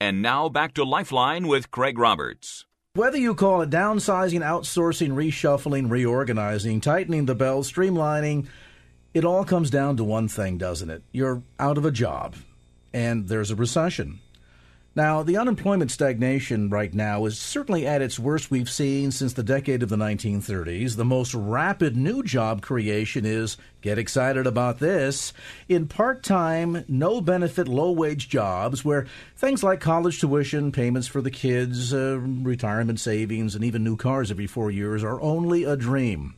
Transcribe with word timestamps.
And 0.00 0.22
now 0.22 0.48
back 0.48 0.74
to 0.74 0.84
Lifeline 0.84 1.48
with 1.48 1.72
Craig 1.72 1.98
Roberts. 1.98 2.66
Whether 2.94 3.18
you 3.18 3.34
call 3.34 3.62
it 3.62 3.70
downsizing, 3.70 4.40
outsourcing, 4.40 5.10
reshuffling, 5.10 5.90
reorganizing, 5.90 6.80
tightening 6.80 7.26
the 7.26 7.34
belt, 7.34 7.66
streamlining, 7.66 8.46
it 9.12 9.24
all 9.24 9.44
comes 9.44 9.70
down 9.70 9.96
to 9.96 10.04
one 10.04 10.28
thing, 10.28 10.56
doesn't 10.56 10.90
it? 10.90 11.02
You're 11.10 11.42
out 11.58 11.78
of 11.78 11.84
a 11.84 11.90
job 11.90 12.36
and 12.92 13.28
there's 13.28 13.50
a 13.50 13.56
recession. 13.56 14.20
Now, 14.98 15.22
the 15.22 15.36
unemployment 15.36 15.92
stagnation 15.92 16.70
right 16.70 16.92
now 16.92 17.24
is 17.26 17.38
certainly 17.38 17.86
at 17.86 18.02
its 18.02 18.18
worst 18.18 18.50
we've 18.50 18.68
seen 18.68 19.12
since 19.12 19.32
the 19.32 19.44
decade 19.44 19.84
of 19.84 19.90
the 19.90 19.96
1930s. 19.96 20.96
The 20.96 21.04
most 21.04 21.34
rapid 21.34 21.96
new 21.96 22.24
job 22.24 22.62
creation 22.62 23.24
is, 23.24 23.56
get 23.80 23.96
excited 23.96 24.44
about 24.44 24.80
this, 24.80 25.32
in 25.68 25.86
part 25.86 26.24
time, 26.24 26.84
no 26.88 27.20
benefit, 27.20 27.68
low 27.68 27.92
wage 27.92 28.28
jobs 28.28 28.84
where 28.84 29.06
things 29.36 29.62
like 29.62 29.78
college 29.78 30.18
tuition, 30.18 30.72
payments 30.72 31.06
for 31.06 31.20
the 31.20 31.30
kids, 31.30 31.94
uh, 31.94 32.18
retirement 32.18 32.98
savings, 32.98 33.54
and 33.54 33.62
even 33.62 33.84
new 33.84 33.96
cars 33.96 34.32
every 34.32 34.48
four 34.48 34.68
years 34.68 35.04
are 35.04 35.20
only 35.20 35.62
a 35.62 35.76
dream. 35.76 36.34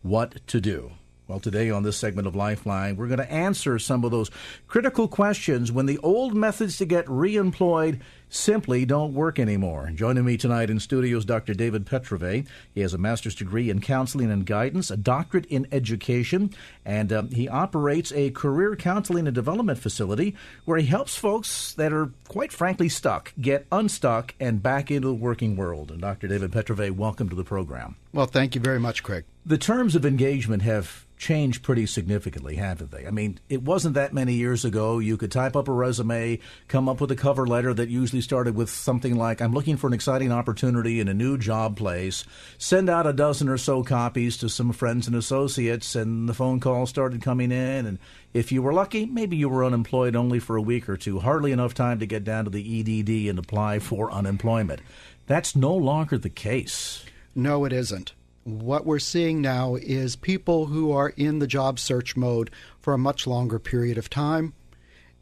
What 0.00 0.46
to 0.46 0.62
do? 0.62 0.92
Well, 1.28 1.40
today 1.40 1.68
on 1.68 1.82
this 1.82 1.98
segment 1.98 2.26
of 2.26 2.34
Lifeline, 2.34 2.96
we're 2.96 3.06
going 3.06 3.18
to 3.18 3.30
answer 3.30 3.78
some 3.78 4.02
of 4.02 4.10
those 4.10 4.30
critical 4.66 5.08
questions 5.08 5.70
when 5.70 5.84
the 5.84 5.98
old 5.98 6.34
methods 6.34 6.78
to 6.78 6.86
get 6.86 7.04
reemployed 7.04 8.00
simply 8.28 8.84
don't 8.84 9.14
work 9.14 9.38
anymore. 9.38 9.90
Joining 9.94 10.24
me 10.24 10.36
tonight 10.36 10.70
in 10.70 10.80
studio 10.80 11.18
is 11.18 11.24
Dr. 11.24 11.54
David 11.54 11.86
Petrove. 11.86 12.46
He 12.74 12.80
has 12.80 12.94
a 12.94 12.98
master's 12.98 13.34
degree 13.34 13.70
in 13.70 13.80
counseling 13.80 14.30
and 14.30 14.44
guidance, 14.44 14.90
a 14.90 14.96
doctorate 14.96 15.46
in 15.46 15.66
education, 15.72 16.54
and 16.84 17.12
um, 17.12 17.30
he 17.30 17.48
operates 17.48 18.12
a 18.12 18.30
career 18.30 18.76
counseling 18.76 19.26
and 19.26 19.34
development 19.34 19.78
facility 19.78 20.36
where 20.64 20.78
he 20.78 20.86
helps 20.86 21.16
folks 21.16 21.72
that 21.74 21.92
are, 21.92 22.10
quite 22.28 22.52
frankly, 22.52 22.88
stuck 22.88 23.32
get 23.40 23.66
unstuck 23.72 24.34
and 24.40 24.62
back 24.62 24.90
into 24.90 25.08
the 25.08 25.14
working 25.14 25.56
world. 25.56 25.90
And 25.90 26.00
Dr. 26.00 26.28
David 26.28 26.52
Petrove, 26.52 26.96
welcome 26.96 27.28
to 27.28 27.36
the 27.36 27.44
program. 27.44 27.96
Well, 28.12 28.26
thank 28.26 28.54
you 28.54 28.60
very 28.60 28.80
much, 28.80 29.02
Craig. 29.02 29.24
The 29.44 29.58
terms 29.58 29.94
of 29.94 30.04
engagement 30.04 30.62
have 30.62 31.06
changed 31.18 31.62
pretty 31.62 31.84
significantly, 31.84 32.56
haven't 32.56 32.90
they? 32.90 33.06
I 33.06 33.10
mean, 33.10 33.38
it 33.48 33.62
wasn't 33.62 33.94
that 33.94 34.14
many 34.14 34.34
years 34.34 34.64
ago. 34.64 34.98
You 34.98 35.16
could 35.16 35.32
type 35.32 35.56
up 35.56 35.68
a 35.68 35.72
resume, 35.72 36.38
come 36.68 36.88
up 36.88 37.00
with 37.00 37.10
a 37.10 37.16
cover 37.16 37.46
letter 37.46 37.74
that 37.74 37.88
usually 37.88 38.17
started 38.20 38.54
with 38.54 38.70
something 38.70 39.16
like, 39.16 39.40
I'm 39.40 39.52
looking 39.52 39.76
for 39.76 39.86
an 39.86 39.92
exciting 39.92 40.32
opportunity 40.32 41.00
in 41.00 41.08
a 41.08 41.14
new 41.14 41.38
job 41.38 41.76
place, 41.76 42.24
send 42.58 42.88
out 42.88 43.06
a 43.06 43.12
dozen 43.12 43.48
or 43.48 43.58
so 43.58 43.82
copies 43.82 44.36
to 44.38 44.48
some 44.48 44.72
friends 44.72 45.06
and 45.06 45.16
associates, 45.16 45.94
and 45.94 46.28
the 46.28 46.34
phone 46.34 46.60
calls 46.60 46.90
started 46.90 47.22
coming 47.22 47.52
in. 47.52 47.86
And 47.86 47.98
if 48.32 48.52
you 48.52 48.62
were 48.62 48.72
lucky, 48.72 49.06
maybe 49.06 49.36
you 49.36 49.48
were 49.48 49.64
unemployed 49.64 50.16
only 50.16 50.38
for 50.38 50.56
a 50.56 50.62
week 50.62 50.88
or 50.88 50.96
two, 50.96 51.20
hardly 51.20 51.52
enough 51.52 51.74
time 51.74 51.98
to 52.00 52.06
get 52.06 52.24
down 52.24 52.44
to 52.44 52.50
the 52.50 52.80
EDD 52.80 53.30
and 53.30 53.38
apply 53.38 53.78
for 53.78 54.10
unemployment. 54.10 54.80
That's 55.26 55.54
no 55.56 55.74
longer 55.74 56.18
the 56.18 56.30
case. 56.30 57.04
No, 57.34 57.64
it 57.64 57.72
isn't 57.72 58.14
what 58.48 58.86
we're 58.86 58.98
seeing 58.98 59.42
now 59.42 59.74
is 59.74 60.16
people 60.16 60.66
who 60.66 60.90
are 60.90 61.10
in 61.10 61.38
the 61.38 61.46
job 61.46 61.78
search 61.78 62.16
mode 62.16 62.50
for 62.80 62.94
a 62.94 62.98
much 62.98 63.26
longer 63.26 63.58
period 63.58 63.98
of 63.98 64.08
time, 64.08 64.54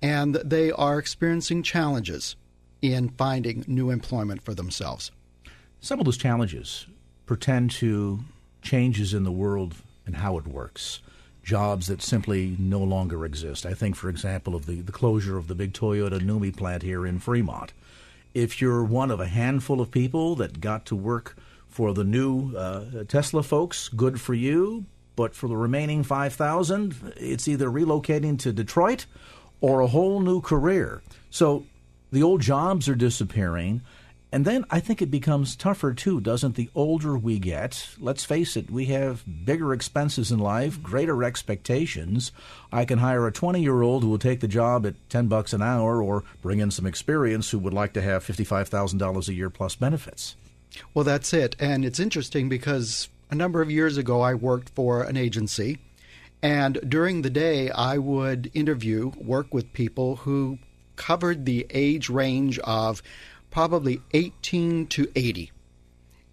and 0.01 0.37
they 0.37 0.71
are 0.71 0.99
experiencing 0.99 1.63
challenges 1.63 2.37
in 2.93 3.11
finding 3.11 3.65
new 3.67 3.91
employment 3.91 4.43
for 4.43 4.55
themselves. 4.55 5.11
Some 5.81 5.99
of 5.99 6.05
those 6.05 6.17
challenges 6.17 6.87
pertain 7.27 7.69
to 7.69 8.21
changes 8.63 9.15
in 9.15 9.25
the 9.25 9.33
world 9.33 9.75
and 10.05 10.17
how 10.17 10.39
it 10.39 10.47
works. 10.47 11.01
Jobs 11.43 11.87
that 11.87 12.03
simply 12.03 12.57
no 12.59 12.81
longer 12.81 13.25
exist. 13.25 13.65
I 13.65 13.75
think, 13.75 13.95
for 13.95 14.09
example, 14.09 14.55
of 14.55 14.67
the, 14.67 14.81
the 14.81 14.93
closure 14.93 15.37
of 15.37 15.47
the 15.47 15.55
big 15.55 15.73
Toyota 15.73 16.21
NUMMI 16.21 16.57
plant 16.57 16.83
here 16.83 17.07
in 17.07 17.21
Fremont. 17.21 17.73
If 18.35 18.61
you're 18.61 18.83
one 18.83 19.11
of 19.11 19.21
a 19.21 19.27
handful 19.27 19.81
of 19.81 19.91
people 19.91 20.35
that 20.37 20.61
got 20.61 20.87
to 20.87 20.97
work 20.97 21.37
for 21.69 21.95
the 21.95 22.05
new 22.05 22.57
uh, 22.57 23.05
Tesla 23.07 23.43
folks, 23.43 23.89
good 23.89 24.21
for 24.21 24.35
you. 24.35 24.87
But 25.15 25.35
for 25.35 25.49
the 25.49 25.57
remaining 25.57 26.03
5,000, 26.03 27.15
it's 27.17 27.49
either 27.49 27.71
relocating 27.71 28.39
to 28.41 28.53
Detroit 28.53 29.07
or 29.61 29.81
a 29.81 29.87
whole 29.87 30.21
new 30.21 30.41
career. 30.43 31.03
So 31.31 31.65
the 32.11 32.23
old 32.23 32.41
jobs 32.41 32.89
are 32.89 32.95
disappearing. 32.95 33.83
And 34.33 34.45
then 34.45 34.65
I 34.71 34.81
think 34.81 35.01
it 35.01 35.11
becomes 35.11 35.57
tougher 35.57 35.95
too, 35.95 36.21
doesn't 36.21 36.57
the 36.57 36.69
older 36.75 37.17
we 37.17 37.39
get? 37.39 37.89
Let's 37.99 38.25
face 38.25 38.57
it, 38.57 38.71
we 38.71 38.87
have 38.87 39.25
bigger 39.45 39.73
expenses 39.73 40.33
in 40.33 40.41
life, 40.41 40.83
greater 40.83 41.23
expectations. 41.23 42.33
I 42.73 42.85
can 42.85 42.99
hire 42.99 43.27
a 43.27 43.33
20-year-old 43.33 44.03
who 44.03 44.11
will 44.11 44.19
take 44.19 44.41
the 44.41 44.49
job 44.49 44.85
at 44.85 44.95
10 45.09 45.29
bucks 45.29 45.53
an 45.53 45.63
hour 45.63 46.03
or 46.03 46.25
bring 46.43 46.59
in 46.59 46.71
some 46.71 46.87
experience 46.87 47.51
who 47.51 47.59
would 47.61 47.73
like 47.73 47.93
to 47.95 48.03
have 48.03 48.27
$55,000 48.27 49.29
a 49.29 49.35
year 49.35 49.49
plus 49.49 49.77
benefits. 49.77 50.35
Well, 50.93 51.05
that's 51.05 51.33
it. 51.33 51.57
And 51.59 51.85
it's 51.85 52.01
interesting 52.01 52.49
because 52.49 53.09
a 53.31 53.35
number 53.35 53.63
of 53.63 53.71
years 53.71 53.97
ago, 53.97 54.21
I 54.21 54.35
worked 54.35 54.71
for 54.71 55.03
an 55.03 55.17
agency. 55.17 55.79
And 56.43 56.79
during 56.87 57.23
the 57.23 57.31
day, 57.31 57.71
I 57.71 57.97
would 57.99 58.51
interview, 58.55 59.13
work 59.17 59.55
with 59.55 59.73
people 59.73 60.17
who 60.17 60.59
covered 60.97 61.45
the 61.45 61.67
age 61.71 62.09
range 62.09 62.59
of 62.61 63.03
probably 63.51 64.01
18 64.13 64.87
to 64.89 65.11
80. 65.15 65.53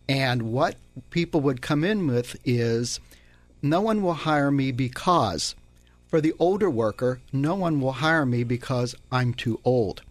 And 0.09 0.51
what 0.51 0.75
people 1.09 1.41
would 1.41 1.61
come 1.61 1.83
in 1.83 2.07
with 2.07 2.35
is 2.43 2.99
no 3.61 3.81
one 3.81 4.01
will 4.01 4.13
hire 4.13 4.51
me 4.51 4.71
because, 4.71 5.55
for 6.07 6.19
the 6.19 6.33
older 6.39 6.69
worker, 6.69 7.21
no 7.31 7.55
one 7.55 7.79
will 7.79 7.93
hire 7.93 8.25
me 8.25 8.43
because 8.43 8.95
I'm 9.11 9.33
too 9.33 9.59
old. 9.63 10.01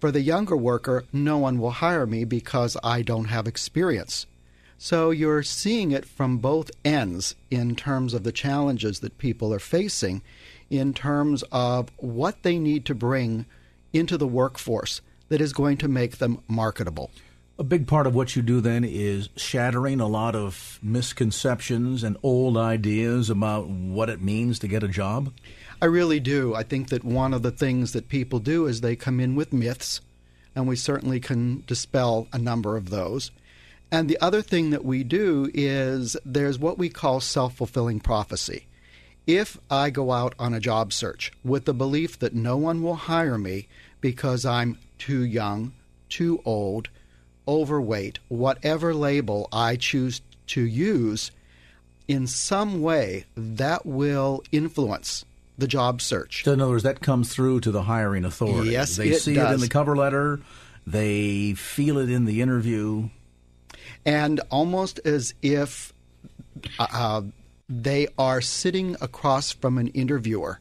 For 0.00 0.10
the 0.10 0.20
younger 0.20 0.56
worker, 0.56 1.04
no 1.12 1.38
one 1.38 1.58
will 1.58 1.70
hire 1.70 2.06
me 2.06 2.24
because 2.24 2.76
I 2.82 3.02
don't 3.02 3.26
have 3.26 3.46
experience. 3.46 4.26
So 4.76 5.10
you're 5.10 5.44
seeing 5.44 5.92
it 5.92 6.04
from 6.04 6.38
both 6.38 6.72
ends 6.84 7.36
in 7.50 7.76
terms 7.76 8.14
of 8.14 8.24
the 8.24 8.32
challenges 8.32 8.98
that 8.98 9.16
people 9.16 9.54
are 9.54 9.60
facing, 9.60 10.22
in 10.72 10.94
terms 10.94 11.44
of 11.52 11.90
what 11.98 12.42
they 12.42 12.58
need 12.58 12.86
to 12.86 12.94
bring 12.94 13.44
into 13.92 14.16
the 14.16 14.26
workforce 14.26 15.02
that 15.28 15.40
is 15.40 15.52
going 15.52 15.76
to 15.76 15.86
make 15.86 16.16
them 16.16 16.42
marketable. 16.48 17.10
A 17.58 17.62
big 17.62 17.86
part 17.86 18.06
of 18.06 18.14
what 18.14 18.34
you 18.34 18.40
do 18.40 18.62
then 18.62 18.82
is 18.82 19.28
shattering 19.36 20.00
a 20.00 20.06
lot 20.06 20.34
of 20.34 20.78
misconceptions 20.82 22.02
and 22.02 22.16
old 22.22 22.56
ideas 22.56 23.28
about 23.28 23.68
what 23.68 24.08
it 24.08 24.22
means 24.22 24.58
to 24.60 24.66
get 24.66 24.82
a 24.82 24.88
job. 24.88 25.30
I 25.82 25.84
really 25.84 26.20
do. 26.20 26.54
I 26.54 26.62
think 26.62 26.88
that 26.88 27.04
one 27.04 27.34
of 27.34 27.42
the 27.42 27.50
things 27.50 27.92
that 27.92 28.08
people 28.08 28.38
do 28.38 28.66
is 28.66 28.80
they 28.80 28.96
come 28.96 29.20
in 29.20 29.34
with 29.34 29.52
myths, 29.52 30.00
and 30.56 30.66
we 30.66 30.76
certainly 30.76 31.20
can 31.20 31.64
dispel 31.66 32.28
a 32.32 32.38
number 32.38 32.78
of 32.78 32.88
those. 32.88 33.30
And 33.90 34.08
the 34.08 34.18
other 34.22 34.40
thing 34.40 34.70
that 34.70 34.86
we 34.86 35.04
do 35.04 35.50
is 35.52 36.16
there's 36.24 36.58
what 36.58 36.78
we 36.78 36.88
call 36.88 37.20
self 37.20 37.56
fulfilling 37.56 38.00
prophecy. 38.00 38.64
If 39.26 39.58
I 39.70 39.90
go 39.90 40.10
out 40.10 40.34
on 40.38 40.52
a 40.52 40.60
job 40.60 40.92
search 40.92 41.32
with 41.44 41.64
the 41.64 41.74
belief 41.74 42.18
that 42.18 42.34
no 42.34 42.56
one 42.56 42.82
will 42.82 42.96
hire 42.96 43.38
me 43.38 43.68
because 44.00 44.44
I'm 44.44 44.78
too 44.98 45.22
young, 45.24 45.72
too 46.08 46.42
old, 46.44 46.88
overweight, 47.46 48.18
whatever 48.28 48.92
label 48.94 49.48
I 49.52 49.76
choose 49.76 50.22
to 50.48 50.62
use, 50.62 51.30
in 52.08 52.26
some 52.26 52.82
way 52.82 53.24
that 53.36 53.86
will 53.86 54.42
influence 54.50 55.24
the 55.56 55.68
job 55.68 56.02
search. 56.02 56.44
So 56.44 56.52
in 56.52 56.60
other 56.60 56.72
words, 56.72 56.82
that 56.82 57.00
comes 57.00 57.32
through 57.32 57.60
to 57.60 57.70
the 57.70 57.82
hiring 57.82 58.24
authority. 58.24 58.70
Yes, 58.70 58.96
they 58.96 59.10
it 59.10 59.20
see 59.20 59.34
does. 59.34 59.50
it 59.50 59.54
in 59.54 59.60
the 59.60 59.68
cover 59.68 59.96
letter, 59.96 60.40
they 60.86 61.54
feel 61.54 61.98
it 61.98 62.10
in 62.10 62.24
the 62.24 62.40
interview, 62.40 63.08
and 64.04 64.40
almost 64.50 64.98
as 65.04 65.34
if 65.42 65.92
uh, 66.78 67.22
they 67.80 68.06
are 68.18 68.40
sitting 68.40 68.96
across 69.00 69.52
from 69.52 69.78
an 69.78 69.88
interviewer. 69.88 70.60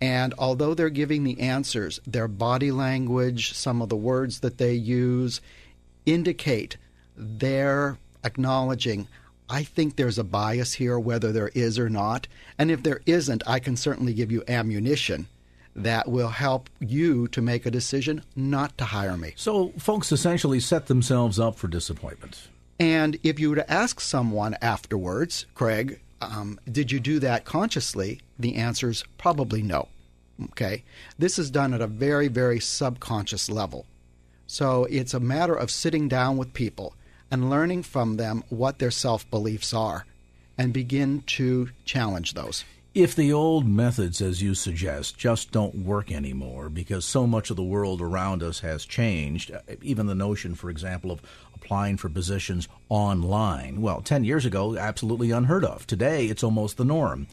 And 0.00 0.34
although 0.38 0.74
they're 0.74 0.90
giving 0.90 1.24
the 1.24 1.40
answers, 1.40 2.00
their 2.06 2.28
body 2.28 2.70
language, 2.70 3.54
some 3.54 3.80
of 3.80 3.88
the 3.88 3.96
words 3.96 4.40
that 4.40 4.58
they 4.58 4.74
use 4.74 5.40
indicate 6.04 6.76
they're 7.16 7.96
acknowledging 8.24 9.08
I 9.48 9.62
think 9.62 9.94
there's 9.94 10.18
a 10.18 10.24
bias 10.24 10.74
here, 10.74 10.98
whether 10.98 11.30
there 11.30 11.52
is 11.54 11.78
or 11.78 11.88
not. 11.88 12.26
And 12.58 12.68
if 12.70 12.82
there 12.82 13.00
isn't, 13.06 13.44
I 13.46 13.60
can 13.60 13.76
certainly 13.76 14.12
give 14.12 14.32
you 14.32 14.42
ammunition 14.48 15.28
that 15.76 16.08
will 16.08 16.30
help 16.30 16.68
you 16.80 17.28
to 17.28 17.40
make 17.40 17.64
a 17.64 17.70
decision 17.70 18.22
not 18.34 18.76
to 18.78 18.84
hire 18.86 19.16
me. 19.16 19.34
So, 19.36 19.68
folks 19.78 20.10
essentially 20.10 20.58
set 20.58 20.86
themselves 20.86 21.38
up 21.38 21.56
for 21.56 21.68
disappointment. 21.68 22.48
And 22.80 23.18
if 23.22 23.38
you 23.38 23.50
were 23.50 23.56
to 23.56 23.72
ask 23.72 24.00
someone 24.00 24.56
afterwards, 24.60 25.46
Craig, 25.54 26.00
um, 26.20 26.58
did 26.70 26.92
you 26.92 27.00
do 27.00 27.18
that 27.20 27.44
consciously? 27.44 28.20
The 28.38 28.56
answer 28.56 28.90
is 28.90 29.04
probably 29.18 29.62
no. 29.62 29.88
Okay. 30.50 30.84
This 31.18 31.38
is 31.38 31.50
done 31.50 31.74
at 31.74 31.80
a 31.80 31.86
very, 31.86 32.28
very 32.28 32.60
subconscious 32.60 33.48
level. 33.48 33.86
So 34.46 34.84
it's 34.84 35.14
a 35.14 35.20
matter 35.20 35.54
of 35.54 35.70
sitting 35.70 36.08
down 36.08 36.36
with 36.36 36.54
people 36.54 36.94
and 37.30 37.50
learning 37.50 37.82
from 37.82 38.16
them 38.16 38.44
what 38.48 38.78
their 38.78 38.90
self 38.90 39.28
beliefs 39.30 39.74
are 39.74 40.06
and 40.56 40.72
begin 40.72 41.22
to 41.26 41.70
challenge 41.84 42.34
those. 42.34 42.64
If 42.96 43.14
the 43.14 43.30
old 43.30 43.68
methods, 43.68 44.22
as 44.22 44.40
you 44.40 44.54
suggest, 44.54 45.18
just 45.18 45.50
don't 45.50 45.84
work 45.84 46.10
anymore 46.10 46.70
because 46.70 47.04
so 47.04 47.26
much 47.26 47.50
of 47.50 47.56
the 47.56 47.62
world 47.62 48.00
around 48.00 48.42
us 48.42 48.60
has 48.60 48.86
changed, 48.86 49.50
even 49.82 50.06
the 50.06 50.14
notion, 50.14 50.54
for 50.54 50.70
example, 50.70 51.10
of 51.10 51.20
applying 51.54 51.98
for 51.98 52.08
positions 52.08 52.68
online, 52.88 53.82
well, 53.82 54.00
10 54.00 54.24
years 54.24 54.46
ago, 54.46 54.78
absolutely 54.78 55.30
unheard 55.30 55.62
of. 55.62 55.86
Today, 55.86 56.24
it's 56.28 56.42
almost 56.42 56.78
the 56.78 56.86
norm. 56.86 57.26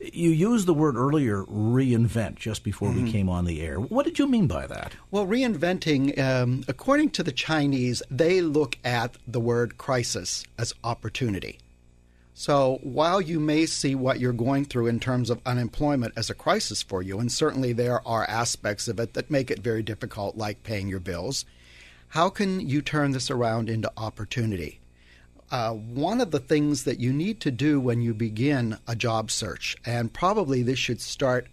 You 0.00 0.28
used 0.28 0.66
the 0.66 0.74
word 0.74 0.96
earlier, 0.96 1.44
reinvent, 1.44 2.34
just 2.34 2.62
before 2.62 2.90
mm-hmm. 2.90 3.06
we 3.06 3.10
came 3.10 3.30
on 3.30 3.46
the 3.46 3.62
air. 3.62 3.80
What 3.80 4.04
did 4.04 4.18
you 4.18 4.26
mean 4.26 4.46
by 4.46 4.66
that? 4.66 4.92
Well, 5.10 5.26
reinventing, 5.26 6.18
um, 6.18 6.62
according 6.68 7.08
to 7.12 7.22
the 7.22 7.32
Chinese, 7.32 8.02
they 8.10 8.42
look 8.42 8.76
at 8.84 9.16
the 9.26 9.40
word 9.40 9.78
crisis 9.78 10.44
as 10.58 10.74
opportunity. 10.84 11.58
So 12.38 12.80
while 12.82 13.22
you 13.22 13.40
may 13.40 13.64
see 13.64 13.94
what 13.94 14.20
you're 14.20 14.34
going 14.34 14.66
through 14.66 14.88
in 14.88 15.00
terms 15.00 15.30
of 15.30 15.40
unemployment 15.46 16.12
as 16.18 16.28
a 16.28 16.34
crisis 16.34 16.82
for 16.82 17.00
you, 17.00 17.18
and 17.18 17.32
certainly 17.32 17.72
there 17.72 18.06
are 18.06 18.28
aspects 18.28 18.88
of 18.88 19.00
it 19.00 19.14
that 19.14 19.30
make 19.30 19.50
it 19.50 19.60
very 19.60 19.82
difficult, 19.82 20.36
like 20.36 20.62
paying 20.62 20.86
your 20.86 21.00
bills, 21.00 21.46
how 22.08 22.28
can 22.28 22.60
you 22.60 22.82
turn 22.82 23.12
this 23.12 23.30
around 23.30 23.70
into 23.70 23.90
opportunity? 23.96 24.80
Uh, 25.50 25.72
one 25.72 26.20
of 26.20 26.30
the 26.30 26.38
things 26.38 26.84
that 26.84 27.00
you 27.00 27.10
need 27.10 27.40
to 27.40 27.50
do 27.50 27.80
when 27.80 28.02
you 28.02 28.12
begin 28.12 28.76
a 28.86 28.94
job 28.94 29.30
search, 29.30 29.74
and 29.86 30.12
probably 30.12 30.62
this 30.62 30.78
should 30.78 31.00
start 31.00 31.46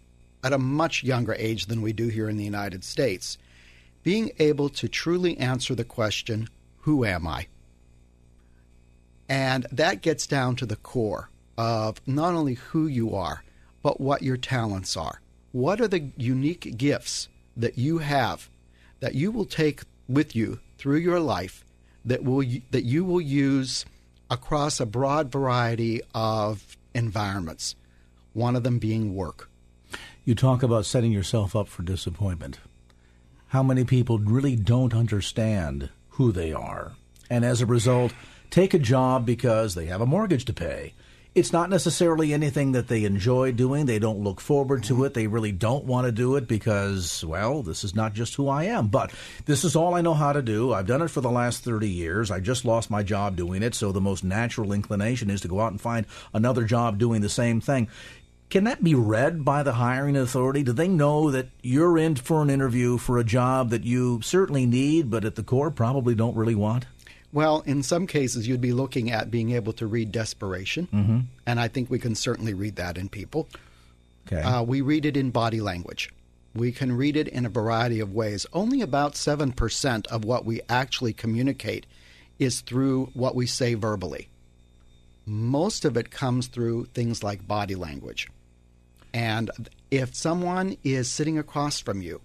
at 0.44 0.51
a 0.51 0.57
much 0.57 1.01
younger 1.01 1.33
age 1.36 1.68
than 1.68 1.81
we 1.81 1.94
do 1.94 2.09
here 2.09 2.27
in 2.27 2.36
the 2.36 2.44
United 2.44 2.83
States, 2.83 3.38
being 4.03 4.33
able 4.38 4.68
to 4.68 4.89
truly 4.89 5.38
answer 5.38 5.75
the 5.75 5.86
question, 5.86 6.50
Who 6.79 7.06
am 7.06 7.25
I? 7.25 7.47
And 9.33 9.65
that 9.71 10.03
gets 10.03 10.27
down 10.27 10.57
to 10.57 10.65
the 10.68 10.75
core 10.75 11.31
of 11.57 12.00
not 12.06 12.35
only 12.35 12.53
who 12.53 12.85
you 12.85 13.15
are, 13.15 13.44
but 13.81 14.00
what 14.00 14.21
your 14.21 14.38
talents 14.38 14.95
are. 14.95 15.21
What 15.51 15.81
are 15.81 15.88
the 15.88 16.12
unique 16.15 16.77
gifts 16.77 17.30
that 17.57 17.75
you 17.75 17.97
have 17.97 18.47
that 19.00 19.15
you 19.15 19.31
will 19.31 19.45
take 19.45 19.81
with 20.07 20.35
you 20.35 20.59
through 20.77 20.97
your 20.97 21.19
life 21.19 21.65
that 22.06 22.24
will 22.24 22.45
that 22.69 22.85
you 22.85 23.03
will 23.03 23.19
use 23.21 23.85
across 24.30 24.80
a 24.80 24.85
broad 24.85 25.31
variety 25.31 26.00
of 26.13 26.77
environments. 26.94 27.75
One 28.33 28.56
of 28.56 28.62
them 28.62 28.77
being 28.77 29.15
work. 29.15 29.50
You 30.25 30.36
talk 30.36 30.62
about 30.62 30.86
setting 30.86 31.12
yourself 31.12 31.56
up 31.56 31.68
for 31.68 31.81
disappointment. 31.81 32.59
How 33.47 33.63
many 33.63 33.83
people 33.83 34.19
really 34.19 34.56
don't 34.56 34.94
understand 34.94 35.89
who 36.09 36.31
they 36.31 36.53
are, 36.53 36.91
and 37.31 37.44
as 37.44 37.62
a 37.62 37.65
result, 37.65 38.13
take 38.53 38.75
a 38.75 38.79
job 38.79 39.25
because 39.25 39.73
they 39.73 39.88
have 39.88 40.00
a 40.00 40.05
mortgage 40.05 40.45
to 40.45 40.53
pay. 40.53 40.94
It's 41.33 41.51
not 41.51 41.71
necessarily 41.71 42.31
anything 42.31 42.73
that 42.73 42.88
they 42.88 43.03
enjoy 43.03 43.51
doing. 43.51 43.88
They 43.88 43.97
don't 43.97 44.23
look 44.23 44.39
forward 44.39 44.83
to 44.83 44.94
mm-hmm. 44.94 45.05
it. 45.05 45.15
They 45.15 45.25
really 45.25 45.51
don't 45.51 45.85
want 45.85 46.05
to 46.05 46.11
do 46.11 46.35
it 46.35 46.47
because, 46.47 47.25
well, 47.25 47.63
this 47.63 47.83
is 47.83 47.95
not 47.95 48.13
just 48.13 48.35
who 48.35 48.47
I 48.47 48.65
am. 48.65 48.89
But 48.89 49.11
this 49.47 49.63
is 49.63 49.75
all 49.75 49.95
I 49.95 50.01
know 50.01 50.13
how 50.13 50.33
to 50.33 50.44
do. 50.44 50.71
I've 50.71 50.85
done 50.85 51.01
it 51.01 51.07
for 51.07 51.21
the 51.21 51.31
last 51.31 51.63
30 51.63 51.89
years. 51.89 52.29
I 52.29 52.39
just 52.39 52.63
lost 52.63 52.91
my 52.91 53.01
job 53.01 53.35
doing 53.35 53.63
it. 53.63 53.73
So 53.73 53.91
the 53.91 54.00
most 54.00 54.23
natural 54.23 54.71
inclination 54.71 55.31
is 55.31 55.41
to 55.41 55.47
go 55.47 55.59
out 55.59 55.71
and 55.71 55.81
find 55.81 56.05
another 56.31 56.65
job 56.65 57.00
doing 57.00 57.21
the 57.21 57.29
same 57.29 57.59
thing. 57.59 57.88
Can 58.51 58.65
that 58.65 58.83
be 58.83 58.94
read 58.94 59.44
by 59.44 59.63
the 59.63 59.73
hiring 59.73 60.15
authority? 60.15 60.61
Do 60.61 60.73
they 60.73 60.88
know 60.88 61.31
that 61.31 61.47
you're 61.63 61.97
in 61.97 62.17
for 62.17 62.44
an 62.44 62.51
interview 62.51 63.00
for 63.00 63.17
a 63.17 63.23
job 63.23 63.71
that 63.71 63.83
you 63.83 64.21
certainly 64.21 64.67
need, 64.67 65.09
but 65.09 65.25
at 65.25 65.33
the 65.33 65.41
core 65.41 65.71
probably 65.71 66.13
don't 66.13 66.35
really 66.35 66.53
want? 66.53 66.85
Well, 67.33 67.63
in 67.65 67.81
some 67.81 68.06
cases, 68.06 68.47
you'd 68.47 68.62
be 68.62 68.74
looking 68.74 69.09
at 69.09 69.31
being 69.31 69.51
able 69.51 69.74
to 69.74 69.88
read 69.88 70.12
desperation, 70.12 70.88
mm-hmm. 70.94 71.19
and 71.47 71.59
I 71.59 71.68
think 71.68 71.89
we 71.89 71.97
can 71.97 72.13
certainly 72.13 72.53
read 72.53 72.75
that 72.75 72.95
in 72.95 73.09
people. 73.09 73.50
Okay. 74.27 74.41
Uh, 74.41 74.62
we 74.62 74.81
read 74.81 75.06
it 75.06 75.18
in 75.18 75.31
body 75.31 75.59
language. 75.59 76.12
We 76.53 76.71
can 76.71 76.95
read 76.95 77.18
it 77.18 77.27
in 77.27 77.47
a 77.47 77.50
variety 77.50 78.00
of 78.00 78.13
ways. 78.13 78.45
Only 78.53 78.81
about 78.81 79.15
7% 79.15 80.07
of 80.07 80.24
what 80.24 80.45
we 80.45 80.62
actually 80.69 81.13
communicate 81.13 81.88
is 82.38 82.62
through 82.62 83.09
what 83.15 83.33
we 83.33 83.47
say 83.47 83.74
verbally. 83.74 84.29
Most 85.25 85.86
of 85.86 85.97
it 85.97 86.12
comes 86.12 86.47
through 86.47 86.86
things 86.94 87.24
like 87.24 87.47
body 87.47 87.75
language. 87.75 88.29
And 89.12 89.50
if 89.89 90.13
someone 90.13 90.77
is 90.83 91.09
sitting 91.09 91.39
across 91.39 91.79
from 91.79 92.03
you, 92.03 92.21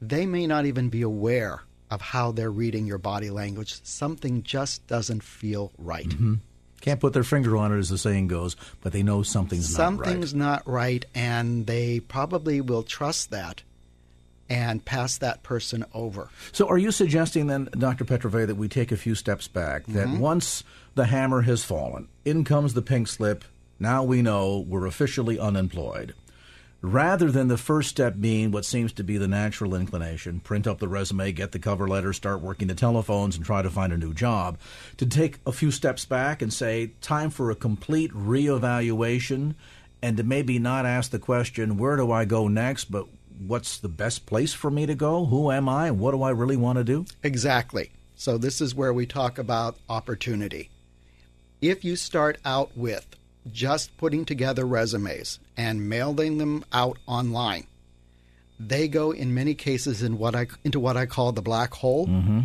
they 0.00 0.26
may 0.26 0.46
not 0.46 0.66
even 0.66 0.90
be 0.90 1.02
aware 1.02 1.62
of 1.96 2.02
how 2.02 2.30
they're 2.30 2.50
reading 2.50 2.86
your 2.86 2.98
body 2.98 3.30
language. 3.30 3.80
Something 3.82 4.42
just 4.42 4.86
doesn't 4.86 5.22
feel 5.22 5.72
right. 5.78 6.06
Mm-hmm. 6.06 6.34
Can't 6.82 7.00
put 7.00 7.14
their 7.14 7.24
finger 7.24 7.56
on 7.56 7.72
it, 7.72 7.78
as 7.78 7.88
the 7.88 7.96
saying 7.96 8.28
goes, 8.28 8.54
but 8.82 8.92
they 8.92 9.02
know 9.02 9.22
something's, 9.22 9.74
something's 9.74 10.34
not 10.34 10.58
right. 10.58 10.66
not 10.66 10.72
right, 10.72 11.04
and 11.14 11.66
they 11.66 12.00
probably 12.00 12.60
will 12.60 12.82
trust 12.82 13.30
that 13.30 13.62
and 14.50 14.84
pass 14.84 15.16
that 15.18 15.42
person 15.42 15.86
over. 15.94 16.28
So, 16.52 16.68
are 16.68 16.76
you 16.76 16.92
suggesting 16.92 17.46
then, 17.46 17.70
Dr. 17.72 18.04
Petrove, 18.04 18.46
that 18.46 18.56
we 18.56 18.68
take 18.68 18.92
a 18.92 18.96
few 18.96 19.14
steps 19.14 19.48
back? 19.48 19.86
That 19.86 20.06
mm-hmm. 20.06 20.18
once 20.18 20.64
the 20.94 21.06
hammer 21.06 21.40
has 21.42 21.64
fallen, 21.64 22.08
in 22.26 22.44
comes 22.44 22.74
the 22.74 22.82
pink 22.82 23.08
slip. 23.08 23.42
Now 23.78 24.04
we 24.04 24.20
know 24.20 24.64
we're 24.68 24.86
officially 24.86 25.38
unemployed 25.38 26.14
rather 26.82 27.30
than 27.30 27.48
the 27.48 27.56
first 27.56 27.88
step 27.88 28.14
being 28.20 28.50
what 28.50 28.64
seems 28.64 28.92
to 28.92 29.04
be 29.04 29.16
the 29.16 29.28
natural 29.28 29.74
inclination 29.74 30.40
print 30.40 30.66
up 30.66 30.78
the 30.78 30.88
resume, 30.88 31.32
get 31.32 31.52
the 31.52 31.58
cover 31.58 31.88
letter, 31.88 32.12
start 32.12 32.40
working 32.40 32.68
the 32.68 32.74
telephones, 32.74 33.36
and 33.36 33.44
try 33.44 33.62
to 33.62 33.70
find 33.70 33.92
a 33.92 33.98
new 33.98 34.14
job 34.14 34.58
to 34.96 35.06
take 35.06 35.38
a 35.46 35.52
few 35.52 35.70
steps 35.70 36.04
back 36.04 36.42
and 36.42 36.52
say, 36.52 36.92
time 37.00 37.30
for 37.30 37.50
a 37.50 37.54
complete 37.54 38.12
reevaluation, 38.12 39.54
and 40.02 40.16
to 40.16 40.22
maybe 40.22 40.58
not 40.58 40.86
ask 40.86 41.10
the 41.10 41.18
question, 41.18 41.78
where 41.78 41.96
do 41.96 42.12
I 42.12 42.24
go 42.24 42.48
next, 42.48 42.84
but 42.84 43.06
what's 43.38 43.78
the 43.78 43.88
best 43.88 44.26
place 44.26 44.52
for 44.52 44.70
me 44.70 44.86
to 44.86 44.94
go? 44.94 45.24
Who 45.26 45.50
am 45.50 45.68
I? 45.68 45.90
What 45.90 46.12
do 46.12 46.22
I 46.22 46.30
really 46.30 46.56
want 46.56 46.78
to 46.78 46.84
do? 46.84 47.06
Exactly. 47.22 47.90
So, 48.14 48.38
this 48.38 48.60
is 48.60 48.74
where 48.74 48.92
we 48.92 49.04
talk 49.04 49.38
about 49.38 49.76
opportunity. 49.88 50.70
If 51.60 51.84
you 51.84 51.96
start 51.96 52.38
out 52.44 52.76
with 52.76 53.15
just 53.52 53.96
putting 53.96 54.24
together 54.24 54.66
resumes 54.66 55.38
and 55.56 55.88
mailing 55.88 56.38
them 56.38 56.64
out 56.72 56.98
online. 57.06 57.66
They 58.58 58.88
go 58.88 59.10
in 59.10 59.34
many 59.34 59.54
cases 59.54 60.02
in 60.02 60.18
what 60.18 60.34
I 60.34 60.46
into 60.64 60.80
what 60.80 60.96
I 60.96 61.06
call 61.06 61.32
the 61.32 61.42
black 61.42 61.74
hole. 61.74 62.06
Mm-hmm. 62.06 62.40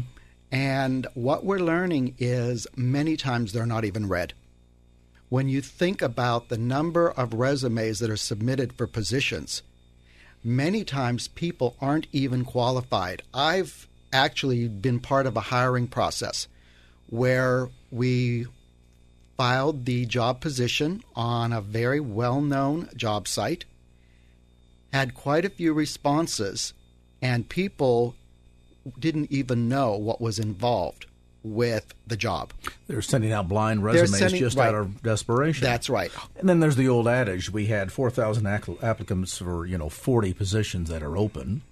And 0.52 1.08
what 1.14 1.46
we're 1.46 1.60
learning 1.60 2.16
is 2.20 2.68
many 2.76 3.16
times 3.16 3.54
they're 3.54 3.66
not 3.66 3.86
even 3.86 4.10
read. 4.10 4.34
When 5.30 5.48
you 5.48 5.62
think 5.62 6.02
about 6.02 6.50
the 6.50 6.58
number 6.58 7.10
of 7.10 7.34
resumes 7.34 8.00
that 8.00 8.10
are 8.10 8.18
submitted 8.18 8.74
for 8.74 8.86
positions, 8.86 9.62
many 10.44 10.84
times 10.84 11.30
people 11.30 11.78
aren't 11.80 12.08
even 12.12 12.44
qualified. 12.44 13.22
I've 13.34 13.88
actually 14.12 14.68
been 14.68 15.00
part 15.00 15.26
of 15.26 15.38
a 15.38 15.42
hiring 15.42 15.88
process 15.88 16.50
where 17.08 17.70
we 17.92 18.48
filed 19.42 19.86
the 19.86 20.06
job 20.06 20.40
position 20.40 21.02
on 21.16 21.52
a 21.52 21.60
very 21.60 22.00
well 22.00 22.40
known 22.42 22.88
job 22.96 23.28
site, 23.28 23.66
had 24.94 25.16
quite 25.16 25.44
a 25.44 25.50
few 25.50 25.74
responses, 25.74 26.76
and 27.24 27.50
people 27.50 28.14
didn't 29.00 29.32
even 29.32 29.68
know 29.68 29.98
what 29.98 30.22
was 30.22 30.38
involved 30.38 31.08
with 31.42 31.92
the 32.06 32.16
job. 32.16 32.54
They're 32.86 33.02
sending 33.02 33.32
out 33.32 33.50
blind 33.50 33.84
resumes 33.84 34.20
sending, 34.20 34.40
just 34.40 34.58
right. 34.58 34.68
out 34.68 34.76
of 34.76 35.02
desperation. 35.02 35.64
That's 35.64 35.90
right. 35.90 36.12
And 36.38 36.48
then 36.48 36.60
there's 36.60 36.76
the 36.76 36.88
old 36.88 37.08
adage: 37.08 37.50
we 37.50 37.66
had 37.66 37.92
four 37.92 38.12
thousand 38.12 38.46
applicants 38.46 39.40
for 39.40 39.66
you 39.66 39.76
know 39.76 39.90
forty 39.90 40.34
positions 40.34 40.88
that 40.90 41.02
are 41.02 41.18
open 41.18 41.64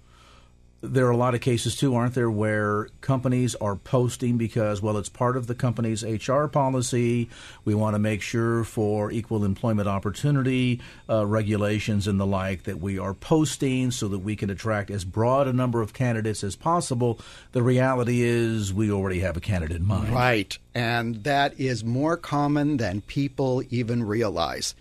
there 0.82 1.06
are 1.06 1.10
a 1.10 1.16
lot 1.16 1.34
of 1.34 1.40
cases 1.40 1.76
too, 1.76 1.94
aren't 1.94 2.14
there, 2.14 2.30
where 2.30 2.88
companies 3.00 3.54
are 3.56 3.76
posting 3.76 4.38
because, 4.38 4.80
well, 4.80 4.96
it's 4.96 5.08
part 5.08 5.36
of 5.36 5.46
the 5.46 5.54
company's 5.54 6.02
HR 6.02 6.46
policy. 6.46 7.28
We 7.64 7.74
want 7.74 7.94
to 7.94 7.98
make 7.98 8.22
sure 8.22 8.64
for 8.64 9.10
equal 9.10 9.44
employment 9.44 9.88
opportunity 9.88 10.80
uh, 11.08 11.26
regulations 11.26 12.06
and 12.06 12.18
the 12.18 12.26
like 12.26 12.62
that 12.64 12.80
we 12.80 12.98
are 12.98 13.14
posting 13.14 13.90
so 13.90 14.08
that 14.08 14.20
we 14.20 14.36
can 14.36 14.48
attract 14.48 14.90
as 14.90 15.04
broad 15.04 15.46
a 15.46 15.52
number 15.52 15.82
of 15.82 15.92
candidates 15.92 16.42
as 16.42 16.56
possible. 16.56 17.20
The 17.52 17.62
reality 17.62 18.22
is 18.22 18.72
we 18.72 18.90
already 18.90 19.20
have 19.20 19.36
a 19.36 19.40
candidate 19.40 19.76
in 19.76 19.86
mind. 19.86 20.14
Right. 20.14 20.56
And 20.74 21.24
that 21.24 21.60
is 21.60 21.84
more 21.84 22.16
common 22.16 22.78
than 22.78 23.02
people 23.02 23.62
even 23.70 24.02
realize. 24.04 24.74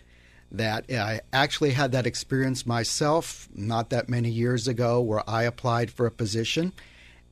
That 0.51 0.85
I 0.91 1.21
actually 1.31 1.71
had 1.71 1.91
that 1.91 2.07
experience 2.07 2.65
myself 2.65 3.47
not 3.53 3.89
that 3.91 4.09
many 4.09 4.29
years 4.29 4.67
ago 4.67 4.99
where 4.99 5.27
I 5.29 5.43
applied 5.43 5.91
for 5.91 6.05
a 6.05 6.11
position 6.11 6.73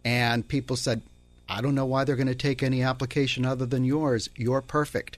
and 0.06 0.48
people 0.48 0.76
said, 0.76 1.02
I 1.50 1.62
don't 1.62 1.76
know 1.76 1.86
why 1.86 2.04
they're 2.04 2.16
going 2.16 2.28
to 2.28 2.36
take 2.36 2.62
any 2.62 2.84
application 2.84 3.46
other 3.46 3.66
than 3.66 3.84
yours. 3.84 4.30
You're 4.36 4.62
perfect. 4.62 5.18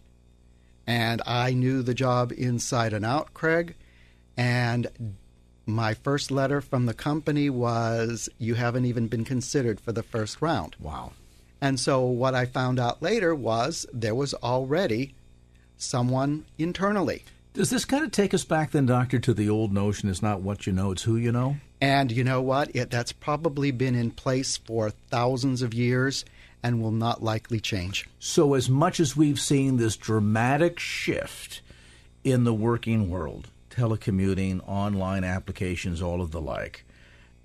And 0.87 1.21
I 1.25 1.53
knew 1.53 1.81
the 1.81 1.93
job 1.93 2.31
inside 2.31 2.93
and 2.93 3.05
out, 3.05 3.33
Craig. 3.33 3.75
And 4.37 5.15
my 5.65 5.93
first 5.93 6.31
letter 6.31 6.61
from 6.61 6.85
the 6.85 6.93
company 6.93 7.49
was, 7.49 8.29
You 8.37 8.55
haven't 8.55 8.85
even 8.85 9.07
been 9.07 9.25
considered 9.25 9.79
for 9.79 9.91
the 9.91 10.03
first 10.03 10.41
round. 10.41 10.75
Wow. 10.79 11.11
And 11.61 11.79
so 11.79 12.01
what 12.01 12.33
I 12.33 12.45
found 12.45 12.79
out 12.79 13.01
later 13.01 13.35
was 13.35 13.85
there 13.91 14.15
was 14.15 14.33
already 14.35 15.13
someone 15.77 16.45
internally. 16.57 17.23
Does 17.53 17.71
this 17.71 17.83
kind 17.83 18.03
of 18.05 18.11
take 18.11 18.33
us 18.33 18.43
back 18.43 18.71
then, 18.71 18.85
Doctor, 18.85 19.17
to 19.19 19.33
the 19.33 19.49
old 19.49 19.73
notion 19.73 20.07
it's 20.07 20.21
not 20.21 20.41
what 20.41 20.67
you 20.67 20.73
know, 20.73 20.91
it's 20.91 21.03
who 21.03 21.15
you 21.15 21.31
know? 21.31 21.57
And 21.81 22.11
you 22.11 22.23
know 22.23 22.41
what? 22.41 22.75
It, 22.75 22.91
that's 22.91 23.11
probably 23.11 23.71
been 23.71 23.95
in 23.95 24.11
place 24.11 24.57
for 24.57 24.91
thousands 24.91 25.61
of 25.63 25.73
years 25.73 26.25
and 26.61 26.81
will 26.81 26.91
not 26.91 27.23
likely 27.23 27.59
change. 27.59 28.07
So, 28.19 28.53
as 28.53 28.69
much 28.69 28.99
as 28.99 29.17
we've 29.17 29.39
seen 29.39 29.77
this 29.77 29.97
dramatic 29.97 30.79
shift 30.79 31.61
in 32.23 32.43
the 32.43 32.53
working 32.53 33.09
world, 33.09 33.47
telecommuting, 33.71 34.61
online 34.67 35.23
applications, 35.23 36.01
all 36.01 36.21
of 36.21 36.31
the 36.31 36.41
like, 36.41 36.85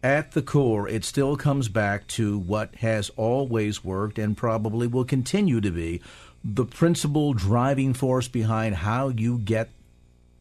at 0.03 0.33
the 0.33 0.43
core, 0.43 0.87
it 0.87 1.05
still 1.05 1.37
comes 1.37 1.69
back 1.69 2.07
to 2.09 2.37
what 2.37 2.75
has 2.77 3.11
always 3.17 3.83
worked 3.83 4.19
and 4.19 4.37
probably 4.37 4.87
will 4.87 5.05
continue 5.05 5.63
to 5.63 5.71
be 5.71 6.03
the 6.45 6.67
principal 6.67 7.33
driving 7.33 7.95
force 7.95 8.29
behind 8.29 8.75
how 8.75 9.09
you 9.09 9.39
get 9.39 9.71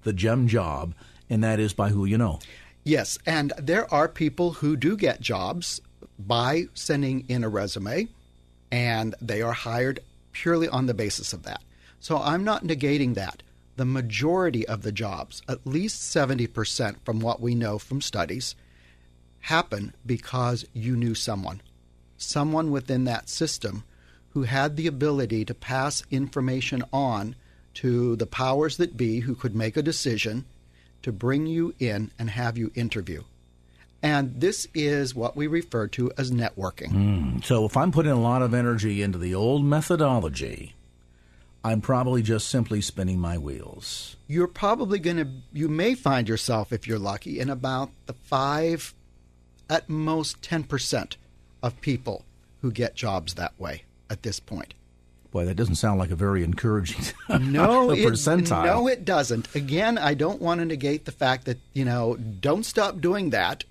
the 0.04 0.14
gem 0.14 0.48
job, 0.48 0.94
and 1.30 1.44
that 1.44 1.60
is 1.60 1.74
by 1.74 1.90
who 1.90 2.06
you 2.06 2.18
know. 2.18 2.40
Yes, 2.84 3.18
and 3.26 3.54
there 3.58 3.92
are 3.94 4.08
people 4.08 4.54
who 4.54 4.76
do 4.76 4.98
get 4.98 5.22
jobs 5.22 5.82
by 6.20 6.66
sending 6.74 7.26
in 7.28 7.44
a 7.44 7.50
resume, 7.50 8.08
and 8.72 9.16
they 9.22 9.42
are 9.42 9.54
hired 9.54 10.00
purely 10.32 10.68
on 10.68 10.86
the 10.86 10.94
basis 10.94 11.34
of 11.34 11.44
that. 11.44 11.62
So 12.00 12.18
I'm 12.18 12.44
not 12.44 12.66
negating 12.66 13.16
that. 13.16 13.44
The 13.76 13.86
majority 13.86 14.68
of 14.68 14.82
the 14.82 14.92
jobs, 14.92 15.42
at 15.48 15.66
least 15.66 16.02
70% 16.16 16.98
from 17.04 17.20
what 17.20 17.40
we 17.42 17.56
know 17.56 17.80
from 17.80 18.02
studies, 18.02 18.56
happen 19.40 19.96
because 20.06 20.66
you 20.74 20.96
knew 20.96 21.16
someone. 21.16 21.62
Someone 22.18 22.72
within 22.72 23.06
that 23.06 23.30
system 23.30 23.84
who 24.30 24.44
had 24.44 24.76
the 24.76 24.88
ability 24.88 25.46
to 25.46 25.54
pass 25.54 26.04
information 26.12 26.84
on 26.92 27.36
to 27.76 28.16
the 28.16 28.26
powers 28.26 28.78
that 28.78 28.98
be 28.98 29.22
who 29.22 29.36
could 29.36 29.56
make 29.56 29.78
a 29.78 29.82
decision 29.82 30.46
to 31.02 31.12
bring 31.12 31.46
you 31.46 31.74
in 31.80 32.12
and 32.18 32.30
have 32.30 32.58
you 32.58 32.72
interview. 32.76 33.24
And 34.02 34.40
this 34.42 34.68
is 34.74 35.16
what 35.16 35.36
we 35.36 35.48
refer 35.48 35.88
to 35.90 36.12
as 36.18 36.32
networking. 36.32 36.92
Mm. 36.92 37.46
So 37.46 37.66
if 37.66 37.78
I'm 37.78 37.92
putting 37.92 38.12
a 38.12 38.20
lot 38.20 38.42
of 38.42 38.54
energy 38.54 39.02
into 39.02 39.18
the 39.18 39.34
old 39.34 39.64
methodology, 39.64 40.76
I'm 41.64 41.80
probably 41.80 42.22
just 42.22 42.50
simply 42.50 42.82
spinning 42.82 43.20
my 43.20 43.38
wheels. 43.38 44.18
You're 44.28 44.48
probably 44.48 45.00
going 45.00 45.18
to, 45.18 45.28
you 45.54 45.70
may 45.70 45.96
find 45.96 46.28
yourself, 46.28 46.74
if 46.74 46.86
you're 46.86 47.00
lucky, 47.00 47.40
in 47.40 47.50
about 47.50 47.92
the 48.06 48.14
five, 48.14 48.94
at 49.70 49.88
most 49.88 50.42
10% 50.42 51.16
of 51.62 51.80
people 51.80 52.26
who 52.62 52.72
get 52.72 52.96
jobs 52.96 53.36
that 53.36 53.58
way 53.58 53.84
at 54.10 54.24
this 54.24 54.42
point. 54.42 54.74
Boy, 55.34 55.46
that 55.46 55.56
doesn't 55.56 55.76
sound 55.76 55.98
like 55.98 56.12
a 56.12 56.16
very 56.16 56.44
encouraging 56.44 57.04
no 57.28 57.90
it, 57.90 57.98
percentile. 58.08 58.66
No, 58.66 58.88
it 58.88 59.04
doesn't. 59.04 59.54
Again, 59.56 59.98
I 59.98 60.14
don't 60.14 60.40
want 60.40 60.60
to 60.60 60.66
negate 60.66 61.06
the 61.06 61.12
fact 61.12 61.46
that 61.46 61.58
you 61.74 61.84
know 61.84 62.16
don't 62.16 62.64
stop 62.64 63.02
doing 63.02 63.32
that. 63.32 63.64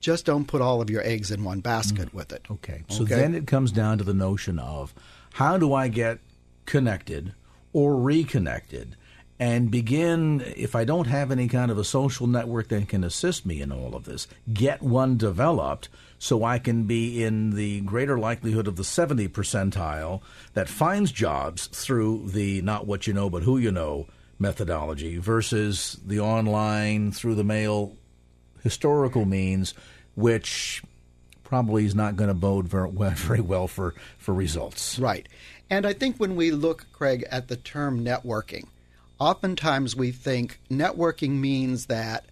Just 0.00 0.24
don't 0.24 0.46
put 0.46 0.62
all 0.62 0.80
of 0.80 0.88
your 0.88 1.02
eggs 1.02 1.30
in 1.30 1.44
one 1.44 1.60
basket 1.60 2.08
mm. 2.08 2.14
with 2.14 2.32
it. 2.32 2.46
Okay. 2.50 2.82
So 2.88 3.02
okay? 3.02 3.14
then 3.14 3.34
it 3.34 3.46
comes 3.46 3.72
down 3.72 3.98
to 3.98 4.04
the 4.04 4.14
notion 4.14 4.58
of 4.58 4.94
how 5.34 5.58
do 5.58 5.74
I 5.74 5.88
get 5.88 6.18
connected 6.64 7.34
or 7.74 8.00
reconnected 8.00 8.96
and 9.44 9.70
begin, 9.70 10.42
if 10.56 10.74
I 10.74 10.84
don't 10.84 11.06
have 11.06 11.30
any 11.30 11.48
kind 11.48 11.70
of 11.70 11.76
a 11.76 11.84
social 11.84 12.26
network 12.26 12.68
that 12.68 12.88
can 12.88 13.04
assist 13.04 13.44
me 13.44 13.60
in 13.60 13.70
all 13.70 13.94
of 13.94 14.04
this, 14.04 14.26
get 14.50 14.80
one 14.80 15.18
developed 15.18 15.90
so 16.18 16.44
I 16.44 16.58
can 16.58 16.84
be 16.84 17.22
in 17.22 17.50
the 17.50 17.82
greater 17.82 18.18
likelihood 18.18 18.66
of 18.66 18.76
the 18.76 18.84
70 18.84 19.28
percentile 19.28 20.22
that 20.54 20.70
finds 20.70 21.12
jobs 21.12 21.66
through 21.66 22.30
the 22.30 22.62
not 22.62 22.86
what 22.86 23.06
you 23.06 23.12
know 23.12 23.28
but 23.28 23.42
who 23.42 23.58
you 23.58 23.70
know 23.70 24.06
methodology 24.38 25.18
versus 25.18 26.00
the 26.06 26.20
online 26.20 27.12
through 27.12 27.34
the 27.34 27.44
mail 27.44 27.98
historical 28.62 29.26
means, 29.26 29.74
which 30.14 30.82
probably 31.42 31.84
is 31.84 31.94
not 31.94 32.16
going 32.16 32.28
to 32.28 32.34
bode 32.34 32.66
very, 32.68 33.42
well 33.42 33.68
for, 33.68 33.94
for 34.16 34.32
results. 34.32 34.98
Right. 34.98 35.28
And 35.68 35.84
I 35.84 35.92
think 35.92 36.16
when 36.16 36.34
we 36.34 36.50
look, 36.50 36.86
Craig, 36.94 37.26
at 37.30 37.48
the 37.48 37.56
term 37.56 38.02
networking, 38.02 38.68
oftentimes 39.18 39.96
we 39.96 40.10
think 40.10 40.60
networking 40.70 41.32
means 41.32 41.86
that 41.86 42.24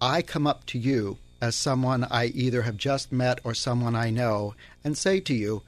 I 0.00 0.22
come 0.22 0.46
up 0.46 0.66
to 0.66 0.78
you 0.78 1.18
as 1.40 1.54
someone 1.54 2.04
I 2.04 2.26
either 2.26 2.62
have 2.62 2.76
just 2.76 3.12
met 3.12 3.40
or 3.44 3.54
someone 3.54 3.94
I 3.94 4.10
know 4.10 4.54
and 4.84 4.96
say 4.96 5.20
to 5.20 5.34
you, 5.34 5.62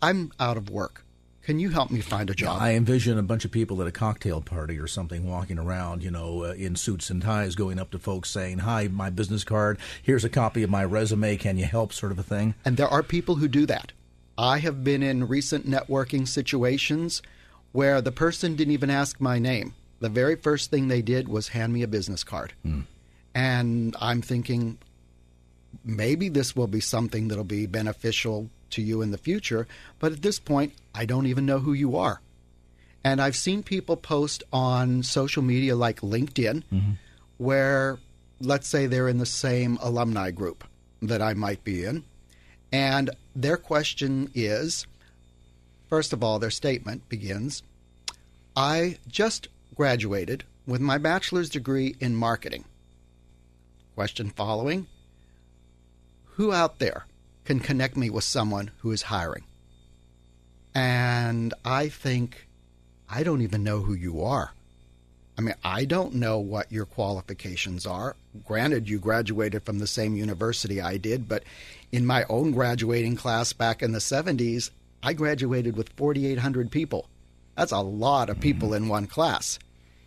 I'm 0.00 0.32
out 0.38 0.56
of 0.56 0.70
work. 0.70 1.04
Can 1.42 1.58
you 1.58 1.70
help 1.70 1.90
me 1.90 2.02
find 2.02 2.28
a 2.28 2.34
job? 2.34 2.60
I 2.60 2.74
envision 2.74 3.16
a 3.16 3.22
bunch 3.22 3.46
of 3.46 3.50
people 3.50 3.80
at 3.80 3.88
a 3.88 3.90
cocktail 3.90 4.42
party 4.42 4.78
or 4.78 4.86
something 4.86 5.26
walking 5.26 5.58
around, 5.58 6.02
you 6.02 6.10
know, 6.10 6.44
uh, 6.44 6.52
in 6.52 6.76
suits 6.76 7.08
and 7.08 7.22
ties, 7.22 7.54
going 7.54 7.78
up 7.78 7.90
to 7.92 7.98
folks 7.98 8.28
saying, 8.28 8.58
Hi, 8.58 8.86
my 8.88 9.08
business 9.08 9.44
card. 9.44 9.78
Here's 10.02 10.24
a 10.24 10.28
copy 10.28 10.62
of 10.62 10.68
my 10.68 10.84
resume. 10.84 11.38
Can 11.38 11.56
you 11.56 11.64
help? 11.64 11.94
sort 11.94 12.12
of 12.12 12.18
a 12.18 12.22
thing. 12.22 12.54
And 12.66 12.76
there 12.76 12.88
are 12.88 13.02
people 13.02 13.36
who 13.36 13.48
do 13.48 13.64
that. 13.64 13.92
I 14.36 14.58
have 14.58 14.84
been 14.84 15.02
in 15.02 15.26
recent 15.26 15.66
networking 15.66 16.28
situations 16.28 17.22
where 17.72 18.02
the 18.02 18.12
person 18.12 18.54
didn't 18.54 18.74
even 18.74 18.90
ask 18.90 19.18
my 19.18 19.38
name. 19.38 19.74
The 20.00 20.08
very 20.08 20.36
first 20.36 20.70
thing 20.70 20.88
they 20.88 21.02
did 21.02 21.28
was 21.28 21.48
hand 21.48 21.72
me 21.72 21.82
a 21.82 21.88
business 21.88 22.24
card. 22.24 22.52
Mm. 22.64 22.84
And 23.34 23.96
I'm 24.00 24.22
thinking, 24.22 24.78
maybe 25.84 26.28
this 26.28 26.54
will 26.54 26.66
be 26.66 26.80
something 26.80 27.28
that'll 27.28 27.44
be 27.44 27.66
beneficial 27.66 28.50
to 28.70 28.82
you 28.82 29.02
in 29.02 29.10
the 29.10 29.18
future. 29.18 29.66
But 29.98 30.12
at 30.12 30.22
this 30.22 30.38
point, 30.38 30.72
I 30.94 31.04
don't 31.04 31.26
even 31.26 31.46
know 31.46 31.58
who 31.58 31.72
you 31.72 31.96
are. 31.96 32.20
And 33.04 33.20
I've 33.20 33.36
seen 33.36 33.62
people 33.62 33.96
post 33.96 34.42
on 34.52 35.02
social 35.02 35.42
media 35.42 35.76
like 35.76 36.00
LinkedIn 36.00 36.62
mm-hmm. 36.72 36.90
where, 37.38 37.98
let's 38.40 38.68
say, 38.68 38.86
they're 38.86 39.08
in 39.08 39.18
the 39.18 39.26
same 39.26 39.78
alumni 39.80 40.30
group 40.30 40.64
that 41.02 41.22
I 41.22 41.34
might 41.34 41.64
be 41.64 41.84
in. 41.84 42.04
And 42.72 43.10
their 43.34 43.56
question 43.56 44.30
is 44.34 44.86
first 45.88 46.12
of 46.12 46.22
all, 46.22 46.38
their 46.38 46.50
statement 46.50 47.08
begins 47.08 47.62
I 48.56 48.98
just 49.06 49.48
graduated 49.78 50.42
with 50.66 50.80
my 50.80 50.98
bachelor's 50.98 51.48
degree 51.48 51.94
in 52.00 52.12
marketing. 52.12 52.64
Question 53.94 54.28
following 54.28 54.88
Who 56.34 56.52
out 56.52 56.80
there 56.80 57.06
can 57.44 57.60
connect 57.60 57.96
me 57.96 58.10
with 58.10 58.24
someone 58.24 58.72
who 58.78 58.90
is 58.90 59.02
hiring? 59.02 59.44
And 60.74 61.54
I 61.64 61.88
think, 61.88 62.48
I 63.08 63.22
don't 63.22 63.40
even 63.40 63.62
know 63.62 63.78
who 63.78 63.94
you 63.94 64.20
are. 64.20 64.52
I 65.38 65.42
mean, 65.42 65.54
I 65.62 65.84
don't 65.84 66.14
know 66.14 66.40
what 66.40 66.72
your 66.72 66.84
qualifications 66.84 67.86
are. 67.86 68.16
Granted, 68.44 68.88
you 68.88 68.98
graduated 68.98 69.62
from 69.62 69.78
the 69.78 69.86
same 69.86 70.16
university 70.16 70.80
I 70.80 70.96
did, 70.96 71.28
but 71.28 71.44
in 71.92 72.04
my 72.04 72.24
own 72.28 72.50
graduating 72.50 73.14
class 73.14 73.52
back 73.52 73.84
in 73.84 73.92
the 73.92 74.00
70s, 74.00 74.70
I 75.04 75.12
graduated 75.12 75.76
with 75.76 75.90
4,800 75.90 76.72
people. 76.72 77.08
That's 77.56 77.70
a 77.70 77.78
lot 77.78 78.28
of 78.28 78.40
people 78.40 78.70
mm-hmm. 78.70 78.84
in 78.84 78.88
one 78.88 79.06
class 79.06 79.60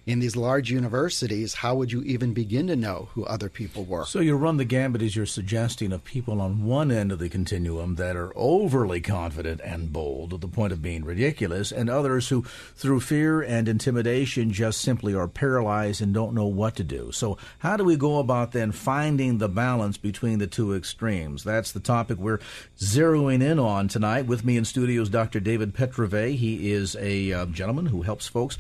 in 0.06 0.20
these 0.20 0.36
large 0.36 0.72
universities, 0.72 1.56
how 1.56 1.76
would 1.76 1.92
you 1.92 2.02
even 2.02 2.34
begin 2.34 2.68
to 2.68 2.76
know 2.76 3.10
who 3.14 3.24
other 3.26 3.50
people 3.50 3.84
were? 3.84 4.06
So 4.06 4.20
you 4.20 4.36
run 4.36 4.58
the 4.58 4.66
gambit, 4.66 5.02
as 5.02 5.16
you're 5.16 5.26
suggesting, 5.28 5.92
of 5.92 6.04
people 6.04 6.42
on 6.42 6.66
one 6.66 6.92
end 6.92 7.12
of 7.12 7.20
the 7.20 7.30
continuum 7.30 7.96
that 7.96 8.16
are 8.16 8.34
overly 8.36 9.00
confident 9.00 9.62
and 9.64 9.94
bold 9.94 10.32
to 10.32 10.38
the 10.38 10.48
point 10.48 10.74
of 10.74 10.82
being 10.82 11.06
ridiculous, 11.06 11.72
and 11.72 11.90
others 11.90 12.30
who, 12.30 12.44
through 12.76 13.02
fear 13.02 13.42
and 13.42 13.68
intimidation, 13.68 14.52
just 14.52 14.82
simply 14.82 15.14
are 15.14 15.28
paralyzed 15.28 16.02
and 16.02 16.14
don't 16.14 16.34
know 16.34 16.48
what 16.48 16.76
to 16.78 16.84
do. 16.84 17.12
So 17.12 17.38
how 17.60 17.78
do 17.78 17.84
we 17.84 17.96
go 17.96 18.18
about 18.18 18.54
then 18.54 18.72
finding 18.72 19.38
the 19.38 19.50
balance 19.50 19.98
between 19.98 20.40
the 20.40 20.48
two 20.48 20.74
extremes? 20.74 21.44
That's 21.44 21.72
the 21.72 21.80
topic 21.80 22.18
we're 22.18 22.40
zeroing 22.78 23.44
in 23.44 23.60
on 23.60 23.88
tonight. 23.88 24.26
With 24.26 24.44
me 24.44 24.58
in 24.58 24.66
studio 24.66 25.04
is 25.04 25.10
Dr. 25.10 25.40
David 25.40 25.76
Petrove. 25.76 26.12
He 26.12 26.72
is 26.72 26.96
a 27.00 27.32
uh, 27.32 27.46
gentleman 27.46 27.88
who 27.88 28.02
helps 28.02 28.28
folks 28.28 28.58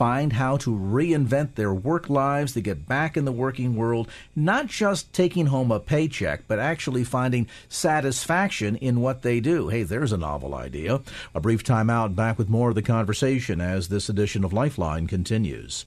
find 0.00 0.32
how 0.32 0.56
to 0.56 0.70
reinvent 0.70 1.56
their 1.56 1.74
work 1.74 2.08
lives 2.08 2.54
to 2.54 2.60
get 2.62 2.88
back 2.88 3.18
in 3.18 3.26
the 3.26 3.30
working 3.32 3.76
world, 3.76 4.08
not 4.34 4.66
just 4.66 5.12
taking 5.12 5.44
home 5.44 5.70
a 5.70 5.78
paycheck, 5.78 6.40
but 6.48 6.58
actually 6.58 7.04
finding 7.04 7.46
satisfaction 7.68 8.76
in 8.76 9.02
what 9.02 9.20
they 9.20 9.40
do. 9.40 9.68
Hey, 9.68 9.82
there's 9.82 10.12
a 10.12 10.16
novel 10.16 10.54
idea. 10.54 11.02
A 11.34 11.40
brief 11.40 11.62
time 11.62 11.90
out, 11.90 12.16
back 12.16 12.38
with 12.38 12.48
more 12.48 12.70
of 12.70 12.76
the 12.76 12.80
conversation 12.80 13.60
as 13.60 13.88
this 13.88 14.08
edition 14.08 14.42
of 14.42 14.54
Lifeline 14.54 15.06
continues. 15.06 15.84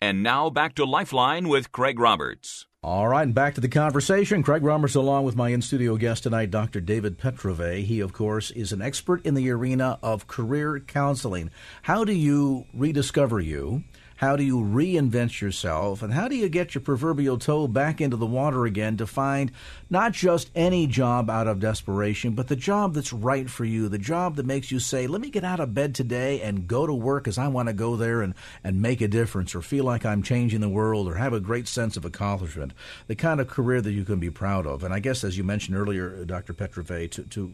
And 0.00 0.22
now 0.22 0.48
back 0.48 0.76
to 0.76 0.84
Lifeline 0.84 1.48
with 1.48 1.72
Craig 1.72 1.98
Roberts. 1.98 2.66
All 2.84 3.06
right, 3.06 3.22
and 3.22 3.32
back 3.32 3.54
to 3.54 3.60
the 3.60 3.68
conversation. 3.68 4.42
Craig 4.42 4.64
Roberts, 4.64 4.96
along 4.96 5.22
with 5.22 5.36
my 5.36 5.50
in 5.50 5.62
studio 5.62 5.96
guest 5.96 6.24
tonight, 6.24 6.50
Dr. 6.50 6.80
David 6.80 7.16
Petrove. 7.16 7.84
He, 7.84 8.00
of 8.00 8.12
course, 8.12 8.50
is 8.50 8.72
an 8.72 8.82
expert 8.82 9.24
in 9.24 9.34
the 9.34 9.48
arena 9.50 10.00
of 10.02 10.26
career 10.26 10.80
counseling. 10.80 11.52
How 11.82 12.02
do 12.02 12.12
you 12.12 12.66
rediscover 12.74 13.38
you? 13.38 13.84
How 14.22 14.36
do 14.36 14.44
you 14.44 14.58
reinvent 14.58 15.40
yourself? 15.40 16.00
And 16.00 16.14
how 16.14 16.28
do 16.28 16.36
you 16.36 16.48
get 16.48 16.76
your 16.76 16.82
proverbial 16.82 17.38
toe 17.38 17.66
back 17.66 18.00
into 18.00 18.16
the 18.16 18.24
water 18.24 18.66
again 18.66 18.96
to 18.98 19.04
find 19.04 19.50
not 19.90 20.12
just 20.12 20.48
any 20.54 20.86
job 20.86 21.28
out 21.28 21.48
of 21.48 21.58
desperation, 21.58 22.36
but 22.36 22.46
the 22.46 22.54
job 22.54 22.94
that's 22.94 23.12
right 23.12 23.50
for 23.50 23.64
you, 23.64 23.88
the 23.88 23.98
job 23.98 24.36
that 24.36 24.46
makes 24.46 24.70
you 24.70 24.78
say, 24.78 25.08
let 25.08 25.20
me 25.20 25.28
get 25.28 25.42
out 25.42 25.58
of 25.58 25.74
bed 25.74 25.92
today 25.92 26.40
and 26.40 26.68
go 26.68 26.86
to 26.86 26.94
work 26.94 27.26
as 27.26 27.36
I 27.36 27.48
want 27.48 27.66
to 27.66 27.72
go 27.72 27.96
there 27.96 28.22
and, 28.22 28.34
and 28.62 28.80
make 28.80 29.00
a 29.00 29.08
difference 29.08 29.56
or 29.56 29.60
feel 29.60 29.82
like 29.82 30.06
I'm 30.06 30.22
changing 30.22 30.60
the 30.60 30.68
world 30.68 31.08
or 31.08 31.16
have 31.16 31.32
a 31.32 31.40
great 31.40 31.66
sense 31.66 31.96
of 31.96 32.04
accomplishment, 32.04 32.74
the 33.08 33.16
kind 33.16 33.40
of 33.40 33.48
career 33.48 33.80
that 33.80 33.90
you 33.90 34.04
can 34.04 34.20
be 34.20 34.30
proud 34.30 34.68
of. 34.68 34.84
And 34.84 34.94
I 34.94 35.00
guess, 35.00 35.24
as 35.24 35.36
you 35.36 35.42
mentioned 35.42 35.76
earlier, 35.76 36.18
uh, 36.20 36.22
Dr. 36.22 36.52
Petrove, 36.52 37.10
to, 37.10 37.24
to 37.24 37.52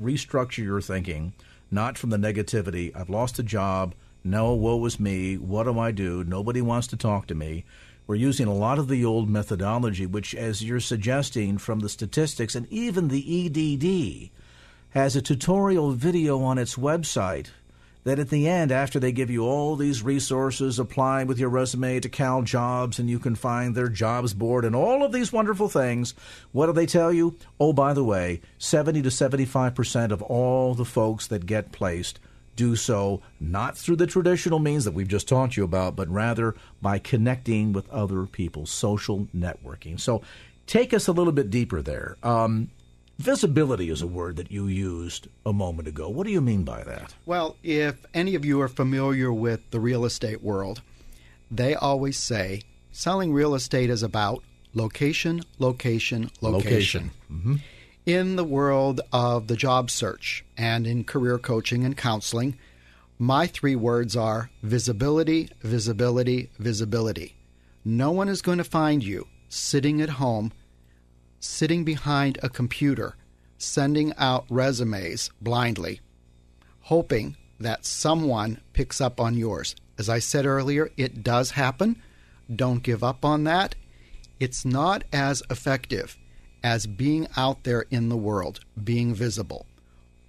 restructure 0.00 0.64
your 0.64 0.80
thinking, 0.80 1.34
not 1.70 1.98
from 1.98 2.08
the 2.08 2.16
negativity, 2.16 2.96
I've 2.96 3.10
lost 3.10 3.38
a 3.38 3.42
job– 3.42 3.94
no, 4.26 4.54
woe 4.54 4.84
is 4.84 4.98
me. 4.98 5.36
What 5.36 5.64
do 5.64 5.78
I 5.78 5.92
do? 5.92 6.24
Nobody 6.24 6.60
wants 6.60 6.88
to 6.88 6.96
talk 6.96 7.28
to 7.28 7.34
me. 7.34 7.64
We're 8.06 8.16
using 8.16 8.46
a 8.46 8.54
lot 8.54 8.78
of 8.78 8.88
the 8.88 9.04
old 9.04 9.30
methodology, 9.30 10.04
which, 10.04 10.34
as 10.34 10.64
you're 10.64 10.80
suggesting 10.80 11.58
from 11.58 11.80
the 11.80 11.88
statistics 11.88 12.54
and 12.54 12.66
even 12.70 13.08
the 13.08 13.46
EDD, 13.46 14.30
has 14.90 15.14
a 15.14 15.22
tutorial 15.22 15.92
video 15.92 16.42
on 16.42 16.58
its 16.58 16.74
website 16.74 17.48
that 18.02 18.18
at 18.18 18.30
the 18.30 18.48
end, 18.48 18.70
after 18.70 19.00
they 19.00 19.10
give 19.10 19.30
you 19.30 19.44
all 19.44 19.74
these 19.74 20.02
resources, 20.02 20.78
apply 20.78 21.24
with 21.24 21.38
your 21.38 21.48
resume 21.48 21.98
to 22.00 22.08
Cal 22.08 22.42
Jobs 22.42 22.98
and 22.98 23.10
you 23.10 23.18
can 23.18 23.34
find 23.34 23.74
their 23.74 23.88
jobs 23.88 24.32
board 24.32 24.64
and 24.64 24.76
all 24.76 25.04
of 25.04 25.10
these 25.12 25.32
wonderful 25.32 25.68
things, 25.68 26.14
what 26.52 26.66
do 26.66 26.72
they 26.72 26.86
tell 26.86 27.12
you? 27.12 27.36
Oh, 27.58 27.72
by 27.72 27.94
the 27.94 28.04
way, 28.04 28.40
70 28.58 29.02
to 29.02 29.08
75% 29.08 30.12
of 30.12 30.22
all 30.22 30.74
the 30.74 30.84
folks 30.84 31.26
that 31.26 31.46
get 31.46 31.72
placed 31.72 32.20
do 32.56 32.74
so 32.74 33.20
not 33.38 33.76
through 33.76 33.96
the 33.96 34.06
traditional 34.06 34.58
means 34.58 34.84
that 34.84 34.94
we've 34.94 35.06
just 35.08 35.28
taught 35.28 35.56
you 35.56 35.64
about, 35.64 35.94
but 35.94 36.08
rather 36.08 36.54
by 36.82 36.98
connecting 36.98 37.72
with 37.72 37.88
other 37.90 38.26
people, 38.26 38.66
social 38.66 39.28
networking. 39.36 40.00
So 40.00 40.22
take 40.66 40.92
us 40.92 41.06
a 41.06 41.12
little 41.12 41.32
bit 41.32 41.50
deeper 41.50 41.82
there. 41.82 42.16
Um, 42.22 42.70
visibility 43.18 43.90
is 43.90 44.02
a 44.02 44.06
word 44.06 44.36
that 44.36 44.50
you 44.50 44.66
used 44.66 45.28
a 45.44 45.52
moment 45.52 45.86
ago. 45.86 46.08
What 46.08 46.26
do 46.26 46.32
you 46.32 46.40
mean 46.40 46.64
by 46.64 46.82
that? 46.84 47.14
Well, 47.26 47.56
if 47.62 48.04
any 48.14 48.34
of 48.34 48.44
you 48.44 48.60
are 48.62 48.68
familiar 48.68 49.32
with 49.32 49.70
the 49.70 49.80
real 49.80 50.04
estate 50.04 50.42
world, 50.42 50.82
they 51.50 51.74
always 51.74 52.16
say 52.16 52.62
selling 52.90 53.32
real 53.32 53.54
estate 53.54 53.90
is 53.90 54.02
about 54.02 54.42
location, 54.74 55.42
location, 55.58 56.30
location. 56.40 56.62
location. 56.64 57.10
Mm-hmm 57.30 57.56
in 58.06 58.36
the 58.36 58.44
world 58.44 59.00
of 59.12 59.48
the 59.48 59.56
job 59.56 59.90
search 59.90 60.44
and 60.56 60.86
in 60.86 61.02
career 61.02 61.38
coaching 61.38 61.84
and 61.84 61.96
counseling, 61.96 62.56
my 63.18 63.48
three 63.48 63.74
words 63.74 64.16
are 64.16 64.48
visibility, 64.62 65.50
visibility, 65.60 66.48
visibility. 66.58 67.34
No 67.84 68.12
one 68.12 68.28
is 68.28 68.42
going 68.42 68.58
to 68.58 68.64
find 68.64 69.02
you 69.02 69.26
sitting 69.48 70.00
at 70.00 70.08
home, 70.10 70.52
sitting 71.40 71.84
behind 71.84 72.38
a 72.42 72.48
computer, 72.48 73.16
sending 73.58 74.14
out 74.16 74.44
resumes 74.48 75.30
blindly, 75.40 76.00
hoping 76.82 77.36
that 77.58 77.84
someone 77.84 78.60
picks 78.72 79.00
up 79.00 79.20
on 79.20 79.36
yours. 79.36 79.74
As 79.98 80.08
I 80.08 80.20
said 80.20 80.46
earlier, 80.46 80.90
it 80.96 81.24
does 81.24 81.52
happen. 81.52 82.00
Don't 82.54 82.82
give 82.84 83.02
up 83.02 83.24
on 83.24 83.44
that. 83.44 83.74
It's 84.38 84.64
not 84.64 85.02
as 85.12 85.42
effective 85.50 86.16
as 86.66 86.84
being 86.84 87.28
out 87.36 87.62
there 87.62 87.84
in 87.92 88.08
the 88.08 88.16
world, 88.16 88.58
being 88.82 89.14
visible. 89.14 89.66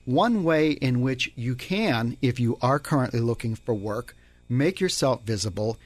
One 0.06 0.44
way 0.44 0.70
in 0.70 1.02
which 1.02 1.32
you 1.36 1.56
can, 1.56 2.16
if 2.22 2.40
you 2.40 2.60
are 2.62 2.78
currently 2.78 3.22
looking 3.22 3.56
for 3.56 3.74
work, 3.74 4.16
make 4.48 4.80
yourself 4.80 5.24
visible 5.24 5.80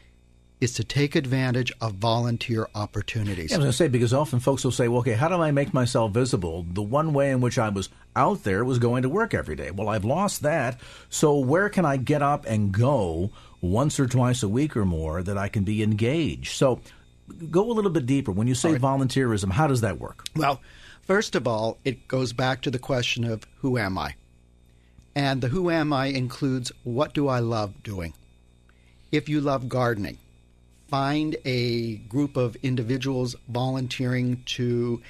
is 0.59 0.73
to 0.73 0.83
take 0.83 1.15
advantage 1.15 1.71
of 1.79 1.93
volunteer 1.93 2.67
opportunities. 2.75 3.49
Yeah, 3.49 3.55
I 3.55 3.59
was 3.59 3.63
going 3.63 3.71
to 3.71 3.77
say, 3.77 3.87
because 3.87 4.13
often 4.13 4.41
folks 4.41 4.65
will 4.65 4.73
say, 4.73 4.89
well, 4.89 4.99
okay, 4.99 5.13
how 5.13 5.29
do 5.29 5.35
I 5.35 5.51
make 5.51 5.73
myself 5.73 6.11
visible? 6.11 6.65
The 6.69 6.83
one 6.83 7.13
way 7.13 7.31
in 7.31 7.39
which 7.39 7.57
I 7.57 7.69
was 7.69 7.87
out 8.17 8.43
there 8.43 8.65
was 8.65 8.77
going 8.77 9.03
to 9.03 9.09
work 9.09 9.33
every 9.33 9.55
day. 9.55 9.71
Well, 9.71 9.87
I've 9.87 10.03
lost 10.03 10.41
that. 10.41 10.81
So 11.09 11.37
where 11.37 11.69
can 11.69 11.85
I 11.85 11.95
get 11.95 12.21
up 12.21 12.45
and 12.45 12.73
go 12.73 13.31
once 13.61 14.01
or 14.01 14.05
twice 14.05 14.43
a 14.43 14.49
week 14.49 14.75
or 14.75 14.83
more 14.83 15.23
that 15.23 15.37
I 15.37 15.47
can 15.47 15.63
be 15.63 15.81
engaged? 15.81 16.57
So 16.57 16.81
go 17.31 17.69
a 17.69 17.73
little 17.73 17.91
bit 17.91 18.05
deeper. 18.05 18.31
When 18.31 18.47
you 18.47 18.55
say 18.55 18.73
right. 18.73 18.81
volunteerism, 18.81 19.51
how 19.51 19.67
does 19.67 19.81
that 19.81 19.99
work? 19.99 20.25
Well, 20.35 20.61
first 21.01 21.35
of 21.35 21.47
all, 21.47 21.77
it 21.83 22.07
goes 22.07 22.33
back 22.33 22.61
to 22.61 22.71
the 22.71 22.79
question 22.79 23.23
of 23.23 23.45
who 23.59 23.77
am 23.77 23.97
I? 23.97 24.15
And 25.15 25.41
the 25.41 25.49
who 25.49 25.69
am 25.69 25.91
I 25.91 26.07
includes 26.07 26.71
what 26.83 27.13
do 27.13 27.27
I 27.27 27.39
love 27.39 27.83
doing? 27.83 28.13
If 29.11 29.27
you 29.27 29.41
love 29.41 29.67
gardening, 29.67 30.17
find 30.87 31.35
a 31.43 31.95
group 31.95 32.37
of 32.37 32.55
individuals 32.57 33.35
volunteering 33.47 34.43
to 34.45 35.01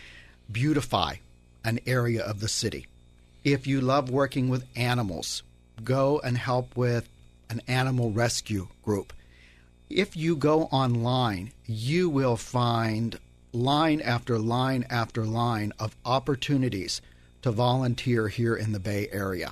beautify 0.51 1.15
an 1.63 1.79
area 1.85 2.23
of 2.23 2.39
the 2.39 2.47
city. 2.47 2.87
If 3.43 3.67
you 3.67 3.81
love 3.81 4.09
working 4.09 4.49
with 4.49 4.65
animals, 4.75 5.43
go 5.83 6.19
and 6.23 6.37
help 6.37 6.75
with 6.75 7.09
an 7.49 7.61
animal 7.67 8.11
rescue 8.11 8.67
group. 8.83 9.13
If 9.93 10.15
you 10.15 10.37
go 10.37 10.63
online, 10.71 11.51
you 11.65 12.09
will 12.09 12.37
find 12.37 13.19
line 13.51 13.99
after 13.99 14.39
line 14.39 14.85
after 14.89 15.25
line 15.25 15.73
of 15.79 15.97
opportunities 16.05 17.01
to 17.41 17.51
volunteer 17.51 18.29
here 18.29 18.55
in 18.55 18.71
the 18.71 18.79
Bay 18.79 19.09
Area. 19.11 19.51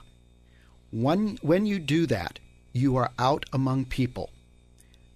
When, 0.92 1.38
when 1.42 1.66
you 1.66 1.78
do 1.78 2.06
that, 2.06 2.40
you 2.72 2.96
are 2.96 3.12
out 3.20 3.48
among 3.52 3.86
people. 3.86 4.30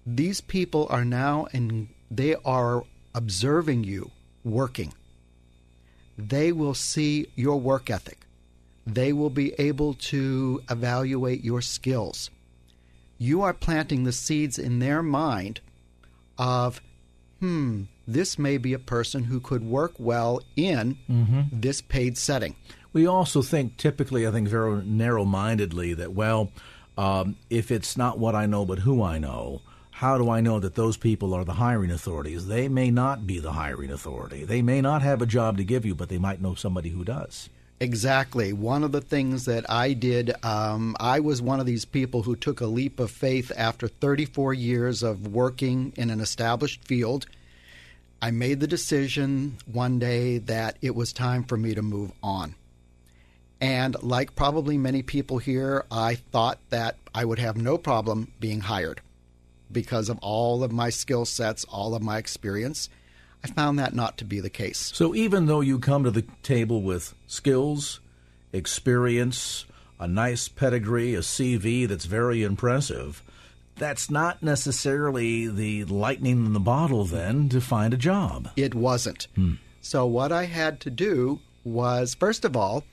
These 0.05 0.41
people 0.41 0.87
are 0.89 1.05
now 1.05 1.47
and 1.53 1.87
they 2.11 2.35
are 2.43 2.83
observing 3.15 3.85
you 3.85 4.11
working. 4.43 4.93
They 6.17 6.51
will 6.51 6.73
see 6.73 7.27
your 7.35 7.61
work 7.61 7.89
ethic. 7.89 8.25
They 8.85 9.13
will 9.13 9.29
be 9.29 9.53
able 9.57 9.93
to 10.11 10.61
evaluate 10.69 11.45
your 11.45 11.61
skills 11.61 12.29
you 13.17 13.41
are 13.41 13.53
planting 13.53 14.03
the 14.03 14.11
seeds 14.11 14.57
in 14.57 14.79
their 14.79 15.03
mind 15.03 15.61
of, 16.37 16.81
hmm, 17.39 17.83
this 18.07 18.37
may 18.37 18.57
be 18.57 18.73
a 18.73 18.79
person 18.79 19.25
who 19.25 19.39
could 19.39 19.63
work 19.63 19.93
well 19.97 20.41
in 20.55 20.97
mm-hmm. 21.09 21.41
this 21.51 21.81
paid 21.81 22.17
setting. 22.17 22.55
We 22.91 23.07
also 23.07 23.41
think, 23.41 23.77
typically, 23.77 24.27
I 24.27 24.31
think 24.31 24.47
very 24.47 24.83
narrow 24.83 25.25
mindedly, 25.25 25.93
that, 25.95 26.13
well, 26.13 26.51
um, 26.97 27.37
if 27.49 27.71
it's 27.71 27.97
not 27.97 28.19
what 28.19 28.35
I 28.35 28.45
know 28.45 28.65
but 28.65 28.79
who 28.79 29.01
I 29.01 29.17
know, 29.17 29.61
how 29.91 30.17
do 30.17 30.29
I 30.29 30.41
know 30.41 30.59
that 30.59 30.75
those 30.75 30.97
people 30.97 31.33
are 31.33 31.45
the 31.45 31.53
hiring 31.53 31.91
authorities? 31.91 32.47
They 32.47 32.67
may 32.67 32.91
not 32.91 33.25
be 33.25 33.39
the 33.39 33.53
hiring 33.53 33.91
authority. 33.91 34.43
They 34.43 34.61
may 34.61 34.81
not 34.81 35.01
have 35.01 35.21
a 35.21 35.27
job 35.27 35.57
to 35.57 35.63
give 35.63 35.85
you, 35.85 35.95
but 35.95 36.09
they 36.09 36.17
might 36.17 36.41
know 36.41 36.55
somebody 36.55 36.89
who 36.89 37.03
does. 37.03 37.49
Exactly. 37.83 38.53
One 38.53 38.81
of 38.85 38.93
the 38.93 39.01
things 39.01 39.43
that 39.43 39.69
I 39.69 39.91
did, 39.91 40.33
um, 40.41 40.95
I 41.01 41.19
was 41.19 41.41
one 41.41 41.59
of 41.59 41.65
these 41.65 41.83
people 41.83 42.23
who 42.23 42.33
took 42.33 42.61
a 42.61 42.65
leap 42.65 42.97
of 42.97 43.11
faith 43.11 43.51
after 43.57 43.89
34 43.89 44.53
years 44.53 45.03
of 45.03 45.27
working 45.27 45.91
in 45.97 46.09
an 46.09 46.21
established 46.21 46.85
field. 46.85 47.25
I 48.21 48.31
made 48.31 48.61
the 48.61 48.67
decision 48.67 49.57
one 49.65 49.99
day 49.99 50.37
that 50.37 50.77
it 50.81 50.95
was 50.95 51.11
time 51.11 51.43
for 51.43 51.57
me 51.57 51.75
to 51.75 51.81
move 51.81 52.13
on. 52.23 52.55
And 53.59 54.01
like 54.01 54.33
probably 54.33 54.77
many 54.77 55.01
people 55.01 55.39
here, 55.39 55.83
I 55.91 56.15
thought 56.15 56.59
that 56.69 56.95
I 57.13 57.25
would 57.25 57.39
have 57.39 57.57
no 57.57 57.77
problem 57.77 58.31
being 58.39 58.61
hired 58.61 59.01
because 59.69 60.07
of 60.07 60.19
all 60.19 60.63
of 60.63 60.71
my 60.71 60.89
skill 60.89 61.25
sets, 61.25 61.65
all 61.65 61.95
of 61.95 62.01
my 62.01 62.17
experience. 62.17 62.87
I 63.43 63.47
found 63.47 63.77
that 63.79 63.93
not 63.93 64.17
to 64.19 64.25
be 64.25 64.39
the 64.39 64.49
case. 64.49 64.91
So 64.93 65.13
even 65.13 65.47
though 65.47 65.61
you 65.61 65.79
come 65.79 66.03
to 66.03 66.11
the 66.11 66.25
table 66.43 66.81
with 66.81 67.13
skills, 67.27 67.99
experience, 68.53 69.65
a 69.99 70.07
nice 70.07 70.47
pedigree, 70.47 71.15
a 71.15 71.19
CV 71.19 71.87
that's 71.87 72.05
very 72.05 72.43
impressive, 72.43 73.21
that's 73.75 74.09
not 74.09 74.41
necessarily 74.43 75.47
the 75.47 75.83
lightning 75.85 76.45
in 76.45 76.53
the 76.53 76.59
bottle 76.59 77.05
then 77.05 77.49
to 77.49 77.59
find 77.59 77.93
a 77.93 77.97
job. 77.97 78.49
It 78.55 78.75
wasn't. 78.75 79.27
Hmm. 79.35 79.53
So 79.81 80.05
what 80.05 80.31
I 80.31 80.45
had 80.45 80.79
to 80.81 80.89
do 80.89 81.39
was, 81.63 82.13
first 82.13 82.45
of 82.45 82.55
all, 82.55 82.83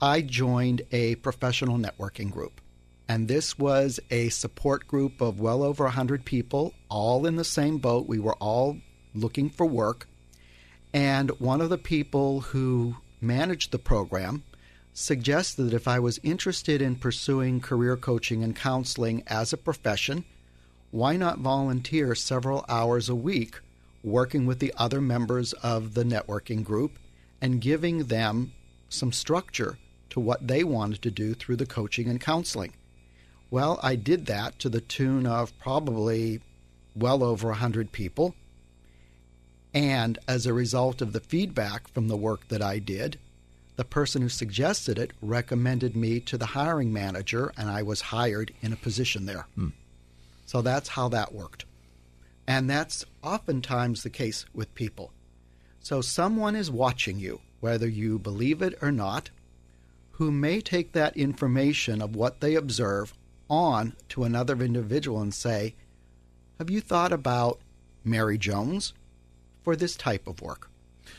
I 0.00 0.20
joined 0.20 0.82
a 0.92 1.16
professional 1.16 1.78
networking 1.78 2.30
group. 2.30 2.60
And 3.08 3.28
this 3.28 3.58
was 3.58 4.00
a 4.10 4.28
support 4.30 4.86
group 4.86 5.20
of 5.20 5.40
well 5.40 5.62
over 5.62 5.84
100 5.84 6.24
people, 6.24 6.74
all 6.88 7.24
in 7.24 7.36
the 7.36 7.44
same 7.44 7.78
boat. 7.78 8.06
We 8.08 8.18
were 8.18 8.34
all 8.34 8.78
looking 9.16 9.50
for 9.50 9.66
work. 9.66 10.06
And 10.92 11.30
one 11.40 11.60
of 11.60 11.70
the 11.70 11.78
people 11.78 12.40
who 12.40 12.96
managed 13.20 13.70
the 13.72 13.78
program 13.78 14.44
suggested 14.92 15.64
that 15.64 15.74
if 15.74 15.86
I 15.86 15.98
was 15.98 16.20
interested 16.22 16.80
in 16.80 16.96
pursuing 16.96 17.60
career 17.60 17.96
coaching 17.96 18.42
and 18.42 18.56
counseling 18.56 19.22
as 19.26 19.52
a 19.52 19.58
profession, 19.58 20.24
why 20.90 21.16
not 21.16 21.38
volunteer 21.38 22.14
several 22.14 22.64
hours 22.68 23.08
a 23.08 23.14
week 23.14 23.60
working 24.02 24.46
with 24.46 24.60
the 24.60 24.72
other 24.76 25.00
members 25.00 25.52
of 25.54 25.94
the 25.94 26.04
networking 26.04 26.64
group 26.64 26.98
and 27.40 27.60
giving 27.60 28.04
them 28.04 28.52
some 28.88 29.12
structure 29.12 29.78
to 30.08 30.20
what 30.20 30.46
they 30.46 30.64
wanted 30.64 31.02
to 31.02 31.10
do 31.10 31.34
through 31.34 31.56
the 31.56 31.66
coaching 31.66 32.08
and 32.08 32.20
counseling? 32.20 32.72
Well, 33.50 33.78
I 33.82 33.96
did 33.96 34.26
that 34.26 34.58
to 34.60 34.68
the 34.68 34.80
tune 34.80 35.26
of 35.26 35.56
probably 35.58 36.40
well 36.94 37.22
over 37.22 37.48
100 37.48 37.92
people. 37.92 38.34
And 39.76 40.18
as 40.26 40.46
a 40.46 40.54
result 40.54 41.02
of 41.02 41.12
the 41.12 41.20
feedback 41.20 41.86
from 41.88 42.08
the 42.08 42.16
work 42.16 42.48
that 42.48 42.62
I 42.62 42.78
did, 42.78 43.18
the 43.76 43.84
person 43.84 44.22
who 44.22 44.30
suggested 44.30 44.98
it 44.98 45.12
recommended 45.20 45.94
me 45.94 46.18
to 46.20 46.38
the 46.38 46.46
hiring 46.46 46.94
manager, 46.94 47.52
and 47.58 47.68
I 47.68 47.82
was 47.82 48.00
hired 48.00 48.54
in 48.62 48.72
a 48.72 48.76
position 48.76 49.26
there. 49.26 49.46
Hmm. 49.54 49.68
So 50.46 50.62
that's 50.62 50.88
how 50.88 51.10
that 51.10 51.34
worked. 51.34 51.66
And 52.46 52.70
that's 52.70 53.04
oftentimes 53.22 54.02
the 54.02 54.08
case 54.08 54.46
with 54.54 54.74
people. 54.74 55.12
So 55.80 56.00
someone 56.00 56.56
is 56.56 56.70
watching 56.70 57.18
you, 57.18 57.42
whether 57.60 57.86
you 57.86 58.18
believe 58.18 58.62
it 58.62 58.78
or 58.80 58.90
not, 58.90 59.28
who 60.12 60.30
may 60.30 60.62
take 60.62 60.92
that 60.92 61.18
information 61.18 62.00
of 62.00 62.16
what 62.16 62.40
they 62.40 62.54
observe 62.54 63.12
on 63.50 63.94
to 64.08 64.24
another 64.24 64.62
individual 64.62 65.20
and 65.20 65.34
say, 65.34 65.74
Have 66.56 66.70
you 66.70 66.80
thought 66.80 67.12
about 67.12 67.60
Mary 68.04 68.38
Jones 68.38 68.94
for 69.66 69.74
this 69.74 69.96
type 69.96 70.28
of 70.28 70.40
work? 70.40 70.70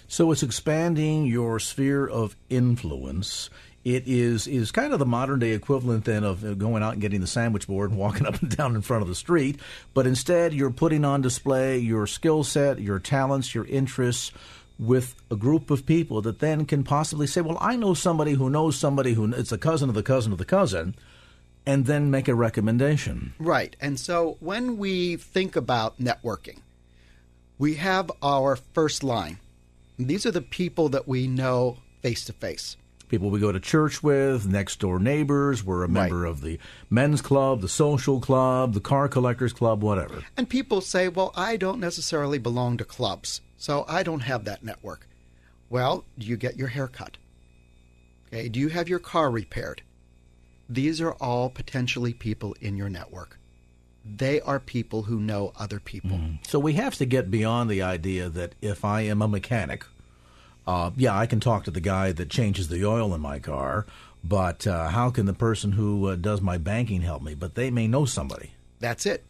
So 0.08 0.32
it's 0.32 0.42
expanding 0.42 1.26
your 1.26 1.60
sphere 1.60 2.08
of 2.08 2.38
influence. 2.50 3.50
It 3.84 4.04
is 4.08 4.48
is 4.48 4.72
kind 4.72 4.94
of 4.94 5.00
the 5.00 5.06
modern 5.06 5.40
day 5.40 5.52
equivalent 5.52 6.06
then 6.06 6.24
of 6.24 6.46
uh, 6.46 6.54
going 6.54 6.82
out 6.82 6.94
and 6.94 7.02
getting 7.02 7.20
the 7.20 7.28
sandwich 7.28 7.68
board 7.68 7.90
and 7.90 8.00
walking 8.00 8.26
up 8.30 8.42
and 8.42 8.56
down 8.56 8.74
in 8.74 8.82
front 8.84 9.02
of 9.02 9.10
the 9.10 9.16
street, 9.16 9.60
but 9.94 10.08
instead 10.08 10.54
you're 10.54 10.72
putting 10.72 11.04
on 11.04 11.22
display 11.22 11.78
your 11.78 12.08
skill 12.08 12.46
set, 12.46 12.80
your 12.80 13.00
talents, 13.00 13.54
your 13.54 13.66
interests 13.66 14.32
with 14.80 15.16
a 15.30 15.36
group 15.36 15.70
of 15.70 15.86
people 15.86 16.22
that 16.22 16.40
then 16.40 16.66
can 16.66 16.86
possibly 16.86 17.28
say, 17.28 17.42
"Well, 17.42 17.58
I 17.60 17.76
know 17.76 17.94
somebody 17.94 18.32
who 18.32 18.50
knows 18.50 18.78
somebody 18.78 19.12
who 19.12 19.34
it's 19.34 19.52
a 19.52 19.58
cousin 19.58 19.90
of 19.90 19.96
the 19.96 20.04
cousin 20.04 20.32
of 20.32 20.38
the 20.38 20.46
cousin." 20.46 20.96
and 21.66 21.86
then 21.86 22.10
make 22.10 22.30
a 22.30 22.34
recommendation. 22.34 23.34
Right. 23.40 23.76
And 23.82 24.00
so 24.00 24.38
when 24.40 24.78
we 24.78 25.18
think 25.18 25.58
about 25.58 26.00
networking, 26.00 26.62
we 27.58 27.76
have 27.76 28.12
our 28.22 28.56
first 28.56 29.04
line. 29.04 29.40
These 29.98 30.26
are 30.26 30.32
the 30.32 30.42
people 30.42 30.90
that 30.90 31.08
we 31.08 31.28
know 31.28 31.78
face 32.02 32.26
to 32.26 32.34
face. 32.34 32.78
People 33.10 33.30
we 33.30 33.40
go 33.40 33.52
to 33.52 33.60
church 33.60 34.04
with, 34.04 34.46
next 34.46 34.80
door 34.80 35.00
neighbors, 35.00 35.64
we're 35.64 35.84
a 35.84 35.90
member 35.90 36.22
right. 36.22 36.30
of 36.30 36.42
the 36.42 36.60
men's 36.90 37.22
club, 37.22 37.62
the 37.62 37.70
social 37.70 38.20
club, 38.20 38.74
the 38.74 38.82
car 38.82 39.08
collectors 39.08 39.54
club, 39.54 39.82
whatever. 39.82 40.24
And 40.36 40.50
people 40.50 40.82
say, 40.82 41.08
well, 41.08 41.32
I 41.36 41.56
don't 41.56 41.80
necessarily 41.80 42.38
belong 42.38 42.78
to 42.78 42.86
clubs, 42.86 43.42
so 43.58 43.86
I 43.88 44.04
don't 44.04 44.20
have 44.20 44.44
that 44.44 44.64
network. 44.64 45.08
Well, 45.70 46.04
do 46.18 46.28
you 46.28 46.36
get 46.36 46.58
your 46.58 46.68
hair 46.68 46.88
cut? 46.88 47.18
Okay, 48.28 48.50
do 48.50 48.60
you 48.60 48.68
have 48.70 48.90
your 48.90 49.00
car 49.00 49.32
repaired? 49.32 49.82
These 50.70 51.00
are 51.00 51.14
all 51.14 51.50
potentially 51.50 52.14
people 52.14 52.56
in 52.60 52.76
your 52.76 52.90
network. 52.90 53.40
They 54.16 54.42
are 54.42 54.60
people 54.60 55.04
who 55.04 55.20
know 55.20 55.54
other 55.58 55.80
people. 55.80 56.18
Mm. 56.18 56.46
So 56.48 56.60
we 56.60 56.74
have 56.74 56.96
to 56.96 57.06
get 57.06 57.30
beyond 57.32 57.70
the 57.70 57.82
idea 57.82 58.30
that 58.30 58.56
if 58.62 58.86
I 58.86 59.02
am 59.02 59.22
a 59.22 59.28
mechanic, 59.28 59.86
uh, 60.66 60.92
yeah, 60.96 61.18
I 61.18 61.26
can 61.26 61.40
talk 61.40 61.64
to 61.66 61.72
the 61.72 61.82
guy 61.82 62.12
that 62.12 62.30
changes 62.30 62.68
the 62.68 62.86
oil 62.86 63.14
in 63.14 63.22
my 63.22 63.40
car, 63.40 63.86
but 64.24 64.68
uh, 64.68 64.90
how 64.90 65.10
can 65.10 65.26
the 65.26 65.34
person 65.34 65.74
who 65.74 66.08
uh, 66.08 66.16
does 66.16 66.42
my 66.42 66.58
banking 66.58 67.02
help 67.02 67.22
me? 67.22 67.34
But 67.34 67.56
they 67.56 67.72
may 67.72 67.88
know 67.88 68.06
somebody. 68.06 68.52
That's 68.80 69.06
it. 69.06 69.24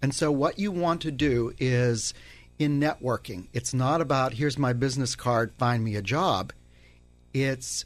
And 0.00 0.14
so, 0.14 0.32
what 0.32 0.58
you 0.58 0.72
want 0.72 1.00
to 1.02 1.10
do 1.10 1.54
is 1.58 2.12
in 2.58 2.80
networking, 2.80 3.46
it's 3.52 3.72
not 3.72 4.00
about 4.00 4.34
here's 4.34 4.58
my 4.58 4.72
business 4.72 5.14
card, 5.14 5.52
find 5.58 5.82
me 5.84 5.94
a 5.94 6.02
job. 6.02 6.52
It's 7.32 7.84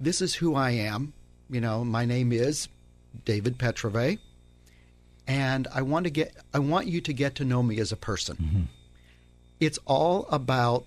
this 0.00 0.20
is 0.20 0.34
who 0.34 0.54
I 0.54 0.70
am 0.70 1.12
you 1.50 1.60
know, 1.60 1.84
my 1.84 2.04
name 2.04 2.32
is 2.32 2.68
David 3.24 3.58
Petrove, 3.58 4.18
and 5.26 5.68
I 5.74 5.82
want 5.82 6.04
to 6.04 6.10
get 6.10 6.34
I 6.52 6.58
want 6.58 6.86
you 6.86 7.00
to 7.02 7.12
get 7.12 7.36
to 7.36 7.44
know 7.44 7.62
me 7.62 7.78
as 7.78 7.92
a 7.92 7.96
person. 7.96 8.36
Mm-hmm. 8.36 8.62
It's 9.60 9.78
all 9.86 10.26
about 10.30 10.84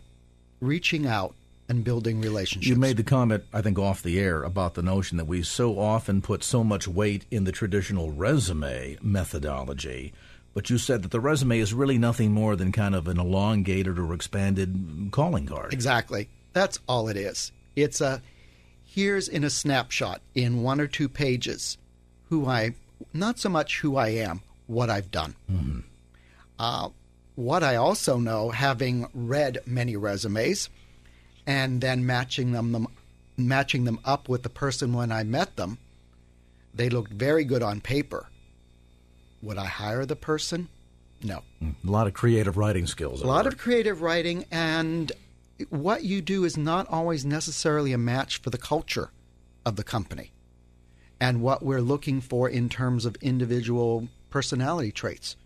reaching 0.60 1.06
out 1.06 1.36
and 1.70 1.84
building 1.84 2.22
relationships. 2.22 2.68
You 2.68 2.76
made 2.76 2.98
the 2.98 3.04
comment, 3.04 3.44
I 3.54 3.62
think, 3.62 3.80
off 3.80 4.04
the 4.04 4.20
air 4.20 4.44
about 4.44 4.74
the 4.74 4.82
notion 4.82 5.18
that 5.18 5.26
we 5.26 5.44
so 5.44 5.80
often 5.80 6.22
put 6.22 6.44
so 6.44 6.64
much 6.64 6.88
weight 6.88 7.26
in 7.32 7.44
the 7.44 7.52
traditional 7.52 8.12
resume 8.12 8.98
methodology. 9.02 10.14
But 10.54 10.70
you 10.70 10.78
said 10.78 11.04
that 11.04 11.12
the 11.12 11.20
resume 11.20 11.60
is 11.60 11.74
really 11.74 11.98
nothing 11.98 12.32
more 12.32 12.56
than 12.56 12.72
kind 12.72 12.94
of 12.94 13.08
an 13.08 13.20
elongated 13.20 13.98
or 13.98 14.14
expanded 14.14 15.10
calling 15.12 15.48
card. 15.48 15.74
Exactly. 15.74 16.30
That's 16.54 16.80
all 16.88 17.08
it 17.08 17.18
is. 17.18 17.52
It's 17.76 18.02
a 18.02 18.22
here's 18.84 19.28
in 19.28 19.44
a 19.44 19.50
snapshot 19.50 20.22
in 20.36 20.62
one 20.62 20.80
or 20.80 20.88
two 20.88 21.10
pages 21.10 21.78
who 22.30 22.46
I, 22.46 22.76
not 23.14 23.40
so 23.40 23.50
much 23.50 23.80
who 23.80 23.96
I 23.96 24.10
am, 24.10 24.42
what 24.68 24.90
I've 24.90 25.12
done. 25.12 25.36
Mm-hmm. 25.52 25.80
Uh, 26.60 26.90
what 27.36 27.64
I 27.64 27.76
also 27.76 28.18
know, 28.18 28.52
having 28.52 29.08
read 29.14 29.60
many 29.66 29.96
resumes 29.96 30.70
and 31.46 31.82
then 31.82 32.06
matching 32.06 32.52
them, 32.52 32.72
them, 32.72 32.88
matching 33.38 33.86
them 33.86 34.00
up 34.06 34.30
with 34.30 34.44
the 34.44 34.50
person 34.50 34.94
when 34.94 35.12
I 35.12 35.24
met 35.24 35.56
them, 35.56 35.78
they 36.74 36.90
looked 36.90 37.12
very 37.12 37.44
good 37.44 37.64
on 37.64 37.82
paper. 37.82 38.28
Would 39.42 39.58
I 39.58 39.66
hire 39.66 40.06
the 40.06 40.16
person? 40.16 40.70
No. 41.24 41.44
A 41.62 41.74
lot 41.84 42.08
of 42.08 42.14
creative 42.14 42.58
writing 42.58 42.88
skills. 42.88 43.22
A 43.22 43.28
lot 43.28 43.48
of 43.48 43.58
creative 43.58 44.02
writing, 44.02 44.46
and 44.52 45.12
what 45.70 46.04
you 46.04 46.22
do 46.22 46.44
is 46.44 46.58
not 46.58 46.88
always 46.90 47.26
necessarily 47.26 47.94
a 47.94 47.98
match 47.98 48.42
for 48.42 48.50
the 48.50 48.58
culture 48.58 49.12
of 49.66 49.76
the 49.76 49.84
company 49.84 50.33
and 51.24 51.42
what 51.42 51.64
we're 51.64 51.80
looking 51.80 52.20
for 52.20 52.50
in 52.50 52.68
terms 52.68 53.06
of 53.06 53.16
individual 53.22 54.10
personality 54.30 54.92
traits 54.92 55.38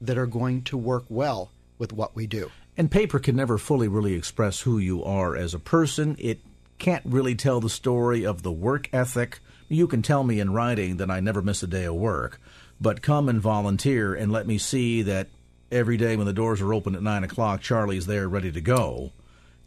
that 0.00 0.16
are 0.16 0.24
going 0.24 0.62
to 0.62 0.76
work 0.76 1.04
well 1.08 1.50
with 1.78 1.92
what 1.92 2.14
we 2.14 2.28
do. 2.28 2.48
And 2.76 2.92
paper 2.92 3.18
can 3.18 3.34
never 3.34 3.58
fully 3.58 3.88
really 3.88 4.14
express 4.14 4.60
who 4.60 4.78
you 4.78 5.02
are 5.02 5.34
as 5.34 5.52
a 5.52 5.58
person. 5.58 6.14
It 6.20 6.38
can't 6.78 7.02
really 7.04 7.34
tell 7.34 7.58
the 7.58 7.68
story 7.68 8.24
of 8.24 8.44
the 8.44 8.52
work 8.52 8.88
ethic. 8.92 9.40
You 9.68 9.88
can 9.88 10.00
tell 10.00 10.22
me 10.22 10.38
in 10.38 10.52
writing 10.52 10.98
that 10.98 11.10
I 11.10 11.18
never 11.18 11.42
miss 11.42 11.60
a 11.60 11.66
day 11.66 11.86
of 11.86 11.94
work, 11.96 12.40
but 12.80 13.02
come 13.02 13.28
and 13.28 13.40
volunteer 13.40 14.14
and 14.14 14.30
let 14.30 14.46
me 14.46 14.58
see 14.58 15.02
that 15.02 15.26
every 15.72 15.96
day 15.96 16.16
when 16.16 16.26
the 16.26 16.32
doors 16.32 16.60
are 16.60 16.72
open 16.72 16.94
at 16.94 17.02
nine 17.02 17.24
o'clock, 17.24 17.62
Charlie's 17.62 18.06
there 18.06 18.28
ready 18.28 18.52
to 18.52 18.60
go 18.60 19.10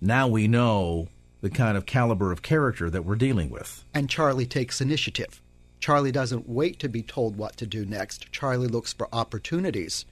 now 0.01 0.27
we 0.27 0.47
know 0.47 1.07
the 1.41 1.49
kind 1.49 1.77
of 1.77 1.85
caliber 1.85 2.31
of 2.31 2.41
character 2.41 2.89
that 2.89 3.05
we're 3.05 3.15
dealing 3.15 3.49
with. 3.49 3.83
And 3.93 4.09
Charlie 4.09 4.45
takes 4.45 4.81
initiative. 4.81 5.41
Charlie 5.79 6.11
doesn't 6.11 6.49
wait 6.49 6.79
to 6.79 6.89
be 6.89 7.01
told 7.01 7.37
what 7.37 7.57
to 7.57 7.65
do 7.65 7.85
next. 7.85 8.31
Charlie 8.31 8.67
looks 8.67 8.93
for 8.93 9.07
opportunities 9.13 10.05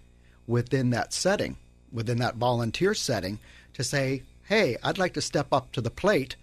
within 0.47 0.89
that 0.91 1.13
setting, 1.13 1.57
within 1.91 2.19
that 2.19 2.35
volunteer 2.35 2.93
setting, 2.93 3.39
to 3.73 3.83
say, 3.83 4.23
hey, 4.43 4.77
I'd 4.83 4.97
like 4.97 5.13
to 5.15 5.21
step 5.21 5.47
up 5.51 5.71
to 5.73 5.81
the 5.81 5.91
plate 5.91 6.35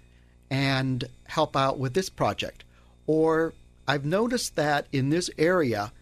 and 0.50 1.04
help 1.26 1.56
out 1.56 1.78
with 1.78 1.94
this 1.94 2.10
project. 2.10 2.64
Or 3.06 3.54
I've 3.88 4.04
noticed 4.04 4.56
that 4.56 4.86
in 4.92 5.10
this 5.10 5.30
area, 5.38 5.92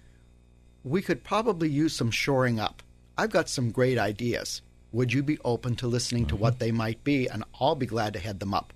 we 0.84 1.00
could 1.00 1.22
probably 1.22 1.68
use 1.68 1.94
some 1.94 2.10
shoring 2.10 2.58
up. 2.58 2.82
I've 3.16 3.30
got 3.30 3.48
some 3.48 3.70
great 3.70 3.98
ideas 3.98 4.62
would 4.92 5.12
you 5.12 5.22
be 5.22 5.38
open 5.44 5.74
to 5.76 5.86
listening 5.86 6.26
to 6.26 6.34
mm-hmm. 6.34 6.42
what 6.42 6.58
they 6.58 6.70
might 6.70 7.02
be? 7.02 7.26
And 7.26 7.44
I'll 7.60 7.74
be 7.74 7.86
glad 7.86 8.12
to 8.12 8.18
head 8.18 8.40
them 8.40 8.54
up. 8.54 8.72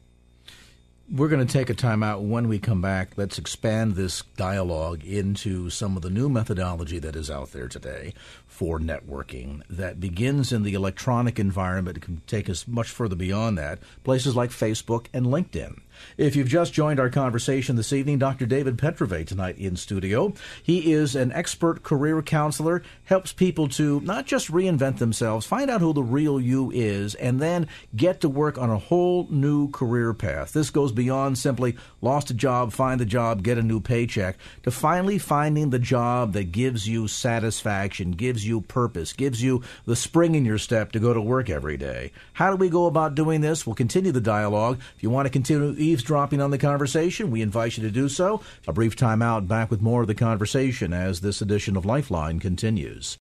We're 1.09 1.29
going 1.29 1.47
to 1.47 1.53
take 1.53 1.71
a 1.71 1.75
time 1.75 2.03
out. 2.03 2.25
When 2.25 2.49
we 2.49 2.59
come 2.59 2.81
back, 2.83 3.13
let's 3.17 3.39
expand 3.39 3.95
this 3.95 4.25
dialogue 4.37 5.05
into 5.05 5.71
some 5.71 5.97
of 5.97 6.03
the 6.03 6.11
new 6.11 6.29
methodology 6.29 6.99
that 6.99 7.15
is 7.15 7.31
out 7.31 7.53
there 7.53 7.69
today 7.69 8.13
for 8.45 8.81
networking 8.81 9.63
that 9.71 10.01
begins 10.01 10.51
in 10.53 10.65
the 10.65 10.75
electronic 10.75 11.39
environment. 11.39 11.99
It 11.99 12.03
can 12.03 12.23
take 12.27 12.51
us 12.51 12.67
much 12.67 12.89
further 12.89 13.15
beyond 13.15 13.57
that. 13.57 13.79
Places 14.03 14.35
like 14.35 14.51
Facebook 14.51 15.07
and 15.13 15.27
LinkedIn. 15.27 15.79
If 16.17 16.37
you've 16.37 16.49
just 16.49 16.73
joined 16.73 17.01
our 17.01 17.11
conversation 17.11 17.77
this 17.77 17.93
evening, 17.93 18.19
Dr. 18.19 18.47
David 18.47 18.79
Petrove 18.79 19.27
tonight 19.27 19.59
in 19.59 19.77
studio. 19.77 20.33
He 20.63 20.93
is 20.93 21.15
an 21.15 21.33
expert 21.33 21.83
career 21.83 22.23
counselor, 22.23 22.83
helps 23.05 23.33
people 23.33 23.69
to 23.69 24.01
not 24.01 24.27
just 24.27 24.51
reinvent 24.51 24.99
themselves, 24.99 25.47
find 25.47 25.71
out 25.71 25.81
who 25.81 25.93
the 25.93 26.03
real 26.03 26.41
you 26.41 26.71
is, 26.71 27.15
and 27.15 27.41
then 27.41 27.69
get 27.95 28.21
to 28.21 28.29
work 28.29 28.59
on 28.59 28.71
a 28.71 28.79
whole 28.79 29.27
new 29.31 29.71
career 29.71 30.15
path. 30.15 30.53
This 30.53 30.71
goes 30.71 30.93
beyond 30.93 31.39
simply 31.39 31.77
lost 32.01 32.31
a 32.31 32.35
job, 32.35 32.73
find 32.73 33.01
a 33.01 33.05
job, 33.05 33.43
get 33.43 33.59
a 33.59 33.63
new 33.63 33.81
paycheck, 33.81 34.37
to 34.63 34.71
finally 34.71 35.19
finding 35.19 35.71
the 35.71 35.79
job 35.79 36.33
that 36.33 36.53
gives 36.53 36.89
you 36.89 37.09
satisfaction, 37.09 38.13
gives 38.13 38.47
you 38.47 38.61
purpose, 38.61 39.13
gives 39.13 39.43
you 39.43 39.63
the 39.85 39.97
spring 39.97 40.35
in 40.35 40.45
your 40.45 40.59
step 40.59 40.93
to 40.93 41.01
go 41.01 41.13
to 41.13 41.21
work 41.21 41.51
every 41.51 41.77
day. 41.77 42.13
How 42.33 42.51
do 42.51 42.57
we 42.57 42.69
go 42.69 42.87
about 42.87 43.15
doing 43.15 43.41
this? 43.41 43.67
We'll 43.67 43.75
continue 43.75 44.13
the 44.13 44.21
dialogue. 44.21 44.81
If 44.97 45.03
you 45.03 45.11
want 45.11 45.27
to 45.27 45.31
continue 45.31 45.75
eavesdropping 45.87 46.41
on 46.41 46.51
the 46.51 46.59
conversation, 46.59 47.31
we 47.31 47.43
invite 47.43 47.77
you 47.77 47.83
to 47.83 47.91
do 47.91 48.09
so. 48.09 48.41
A 48.67 48.73
brief 48.73 48.97
time 48.97 49.23
out, 49.23 49.49
back 49.49 49.71
with 49.71 49.81
more 49.81 50.03
of 50.03 50.09
the 50.09 50.15
conversation 50.15 50.93
as 50.93 51.21
this 51.21 51.41
edition 51.41 51.77
of 51.77 51.87
Lifeline 51.87 52.41
continues. 52.41 53.19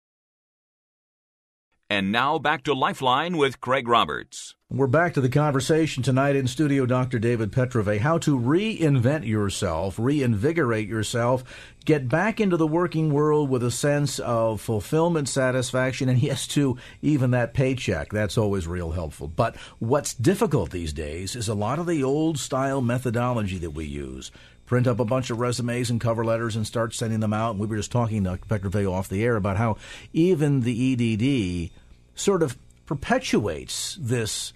And 1.90 2.12
now 2.12 2.40
back 2.40 2.64
to 2.64 2.74
Lifeline 2.74 3.38
with 3.38 3.62
Craig 3.62 3.88
Roberts. 3.88 4.55
We're 4.72 4.88
back 4.88 5.14
to 5.14 5.22
the 5.22 5.30
conversation 5.30 6.02
tonight 6.02 6.36
in 6.36 6.48
studio, 6.48 6.88
Dr. 6.88 7.20
David 7.20 7.52
Petrove. 7.52 8.00
How 8.00 8.18
to 8.18 8.36
reinvent 8.36 9.28
yourself, 9.28 10.00
reinvigorate 10.00 10.88
yourself, 10.88 11.44
get 11.86 12.10
back 12.10 12.42
into 12.42 12.58
the 12.58 12.66
working 12.66 13.14
world 13.14 13.48
with 13.52 13.62
a 13.62 13.70
sense 13.70 14.18
of 14.18 14.60
fulfillment, 14.60 15.30
satisfaction, 15.30 16.10
and 16.10 16.20
yes, 16.22 16.48
to 16.48 16.80
even 17.04 17.30
that 17.30 17.54
paycheck. 17.54 18.10
That's 18.10 18.40
always 18.40 18.66
real 18.66 18.90
helpful. 18.90 19.28
But 19.28 19.56
what's 19.78 20.16
difficult 20.16 20.72
these 20.72 20.94
days 20.94 21.36
is 21.36 21.48
a 21.48 21.54
lot 21.54 21.78
of 21.78 21.86
the 21.86 22.04
old 22.04 22.40
style 22.40 22.82
methodology 22.82 23.60
that 23.60 23.72
we 23.72 23.86
use 23.86 24.32
print 24.66 24.88
up 24.88 25.00
a 25.00 25.06
bunch 25.06 25.30
of 25.30 25.38
resumes 25.38 25.92
and 25.92 26.02
cover 26.02 26.26
letters 26.26 26.56
and 26.56 26.66
start 26.66 26.92
sending 26.96 27.20
them 27.20 27.34
out. 27.34 27.52
And 27.52 27.60
we 27.60 27.68
were 27.68 27.78
just 27.78 27.92
talking, 27.92 28.24
Dr. 28.24 28.48
Petrove, 28.48 28.88
off 28.88 29.10
the 29.10 29.24
air 29.24 29.36
about 29.36 29.58
how 29.58 29.78
even 30.12 30.62
the 30.62 30.94
EDD 30.94 31.70
sort 32.16 32.42
of 32.42 32.58
perpetuates 32.86 33.98
this 34.00 34.54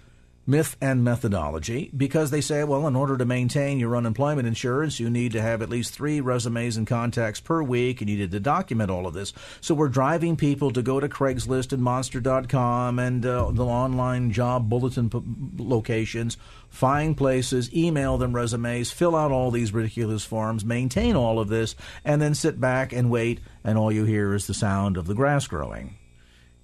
myth 0.50 0.76
and 0.80 1.04
methodology 1.04 1.90
because 1.96 2.30
they 2.30 2.40
say, 2.40 2.64
well, 2.64 2.86
in 2.86 2.96
order 2.96 3.16
to 3.16 3.24
maintain 3.24 3.78
your 3.78 3.96
unemployment 3.96 4.48
insurance, 4.48 4.98
you 4.98 5.08
need 5.08 5.32
to 5.32 5.40
have 5.40 5.62
at 5.62 5.68
least 5.68 5.94
three 5.94 6.20
resumes 6.20 6.76
and 6.76 6.86
contacts 6.86 7.40
per 7.40 7.62
week, 7.62 8.00
and 8.00 8.10
you 8.10 8.16
need 8.18 8.32
to 8.32 8.40
document 8.40 8.90
all 8.90 9.06
of 9.06 9.14
this. 9.14 9.32
So 9.60 9.74
we're 9.74 9.88
driving 9.88 10.36
people 10.36 10.72
to 10.72 10.82
go 10.82 10.98
to 10.98 11.08
Craigslist 11.08 11.72
and 11.72 11.82
Monster.com 11.82 12.98
and 12.98 13.24
uh, 13.24 13.50
the 13.52 13.64
online 13.64 14.32
job 14.32 14.68
bulletin 14.68 15.08
p- 15.08 15.22
locations, 15.58 16.36
find 16.68 17.16
places, 17.16 17.72
email 17.72 18.18
them 18.18 18.34
resumes, 18.34 18.90
fill 18.90 19.14
out 19.14 19.30
all 19.30 19.50
these 19.50 19.72
ridiculous 19.72 20.24
forms, 20.24 20.64
maintain 20.64 21.14
all 21.14 21.38
of 21.38 21.48
this, 21.48 21.76
and 22.04 22.20
then 22.20 22.34
sit 22.34 22.60
back 22.60 22.92
and 22.92 23.10
wait, 23.10 23.40
and 23.62 23.78
all 23.78 23.92
you 23.92 24.04
hear 24.04 24.34
is 24.34 24.46
the 24.46 24.54
sound 24.54 24.96
of 24.96 25.06
the 25.06 25.14
grass 25.14 25.46
growing. 25.46 25.96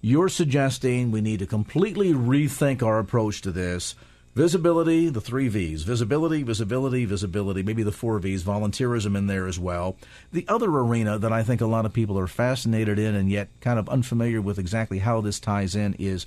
You're 0.07 0.29
suggesting 0.29 1.11
we 1.11 1.21
need 1.21 1.41
to 1.41 1.47
completely 1.47 2.13
rethink 2.13 2.81
our 2.81 3.01
approach 3.01 3.41
to 3.41 3.51
this. 3.51 3.97
Visibility, 4.37 5.09
the 5.09 5.21
three 5.21 5.49
V's 5.49 5.83
visibility, 5.83 6.45
visibility, 6.45 7.05
visibility, 7.05 7.65
maybe 7.65 7.83
the 7.83 7.91
four 7.91 8.21
V's, 8.21 8.45
volunteerism 8.45 9.17
in 9.19 9.27
there 9.27 9.49
as 9.49 9.59
well. 9.59 9.97
The 10.31 10.47
other 10.47 10.69
arena 10.69 11.19
that 11.19 11.33
I 11.33 11.43
think 11.43 11.61
a 11.61 11.67
lot 11.67 11.87
of 11.87 11.93
people 11.93 12.17
are 12.21 12.29
fascinated 12.29 13.01
in 13.01 13.17
and 13.17 13.29
yet 13.29 13.49
kind 13.61 13.81
of 13.81 13.89
unfamiliar 13.89 14.41
with 14.41 14.61
exactly 14.61 15.01
how 15.01 15.21
this 15.21 15.41
ties 15.41 15.75
in 15.75 15.95
is 15.95 16.27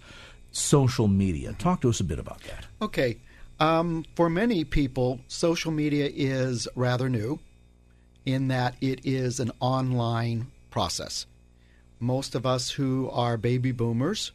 social 0.51 1.07
media. 1.07 1.55
Talk 1.57 1.79
to 1.79 1.89
us 1.89 2.01
a 2.01 2.03
bit 2.03 2.19
about 2.19 2.41
that. 2.41 2.65
Okay. 2.81 3.15
Um, 3.61 4.03
for 4.13 4.29
many 4.29 4.65
people, 4.65 5.21
social 5.29 5.71
media 5.71 6.09
is 6.13 6.67
rather 6.75 7.07
new 7.07 7.39
in 8.25 8.49
that 8.49 8.75
it 8.81 9.05
is 9.05 9.39
an 9.39 9.53
online 9.61 10.47
process 10.69 11.27
most 11.99 12.35
of 12.35 12.45
us 12.45 12.71
who 12.71 13.09
are 13.12 13.38
baby 13.38 13.71
boomers 13.71 14.31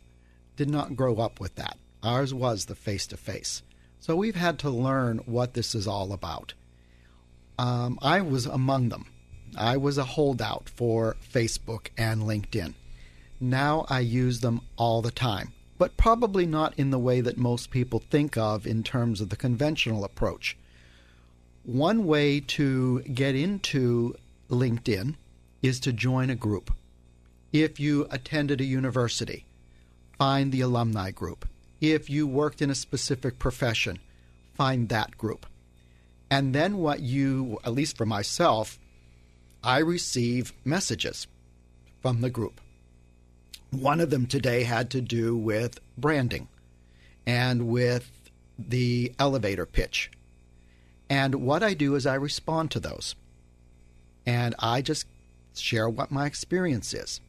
did 0.57 0.71
not 0.71 0.97
grow 0.97 1.17
up 1.17 1.41
with 1.41 1.55
that. 1.57 1.79
Ours 2.03 2.35
was 2.35 2.67
the 2.67 2.75
face 2.75 3.07
to 3.09 3.17
face. 3.17 3.63
So 3.99 4.15
we've 4.15 4.37
had 4.37 4.59
to 4.61 4.71
learn 4.71 5.19
what 5.25 5.55
this 5.55 5.75
is 5.75 5.87
all 5.87 6.13
about. 6.13 6.53
Um, 7.59 7.99
I 8.03 8.21
was 8.21 8.47
among 8.47 8.91
them. 8.91 9.07
I 9.57 9.77
was 9.77 9.97
a 9.97 10.05
holdout 10.05 10.69
for 10.69 11.17
Facebook 11.33 11.89
and 11.97 12.23
LinkedIn. 12.23 12.75
Now 13.41 13.87
I 13.89 14.01
use 14.01 14.41
them 14.41 14.61
all 14.77 15.01
the 15.01 15.11
time, 15.11 15.53
but 15.79 15.97
probably 15.97 16.45
not 16.45 16.75
in 16.79 16.91
the 16.91 16.99
way 16.99 17.21
that 17.21 17.39
most 17.39 17.71
people 17.71 18.01
think 18.11 18.37
of 18.37 18.67
in 18.67 18.83
terms 18.83 19.21
of 19.21 19.31
the 19.31 19.37
conventional 19.37 20.05
approach. 20.05 20.57
One 21.63 22.05
way 22.05 22.41
to 22.41 23.01
get 23.03 23.35
into 23.35 24.15
LinkedIn 24.51 25.15
is 25.63 25.81
to 25.81 25.93
join 25.93 26.29
a 26.29 26.35
group. 26.35 26.75
If 27.55 27.79
you 27.79 28.09
attended 28.11 28.61
a 28.61 28.65
university, 28.65 29.47
find 30.19 30.51
the 30.51 30.61
alumni 30.61 31.13
group. 31.13 31.49
If 31.81 32.11
you 32.11 32.27
worked 32.27 32.61
in 32.61 32.69
a 32.69 32.75
specific 32.75 33.39
profession, 33.39 34.01
find 34.55 34.89
that 34.89 35.17
group. 35.17 35.47
And 36.29 36.53
then 36.53 36.79
what 36.79 36.99
you, 36.99 37.61
at 37.65 37.73
least 37.73 37.97
for 37.97 38.07
myself, 38.07 38.81
I 39.63 39.79
receive 39.79 40.53
messages 40.65 41.29
from 42.03 42.23
the 42.23 42.29
group. 42.29 42.61
One 43.71 44.01
of 44.01 44.11
them 44.11 44.27
today 44.27 44.65
had 44.65 44.91
to 44.91 45.01
do 45.01 45.37
with 45.37 45.79
branding 45.97 46.49
and 47.25 47.69
with 47.69 48.11
the 48.59 49.15
elevator 49.17 49.65
pitch. 49.65 50.11
And 51.09 51.37
what 51.37 51.63
I 51.63 51.75
do 51.75 51.95
is 51.95 52.05
I 52.05 52.17
respond 52.17 52.73
to 52.73 52.81
those. 52.81 53.15
And 54.27 54.57
I 54.59 54.83
just 54.83 55.07
share 55.55 55.89
what 55.89 56.11
my 56.11 56.27
experience 56.27 56.93
is 56.93 57.21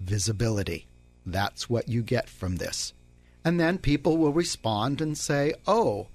visibility. 0.00 0.86
That's 1.26 1.70
what 1.70 1.88
you 1.88 2.02
get 2.02 2.28
from 2.28 2.56
this. 2.56 2.92
And 3.44 3.60
then 3.60 3.78
people 3.78 4.16
will 4.16 4.32
respond 4.32 5.00
and 5.00 5.16
say, 5.16 5.54
Oh, 5.66 6.08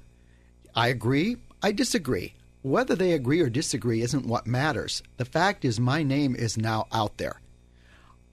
I 0.76 0.88
agree, 0.88 1.38
I 1.62 1.72
disagree. 1.72 2.34
Whether 2.62 2.96
they 2.96 3.14
agree 3.14 3.40
or 3.40 3.50
disagree 3.50 4.02
isn't 4.02 4.26
what 4.26 4.46
matters. 4.46 5.02
The 5.18 5.26
fact 5.26 5.64
is, 5.64 5.80
my 5.80 6.04
name 6.04 6.36
is 6.36 6.58
now 6.58 6.88
out 6.92 7.18
there. 7.18 7.40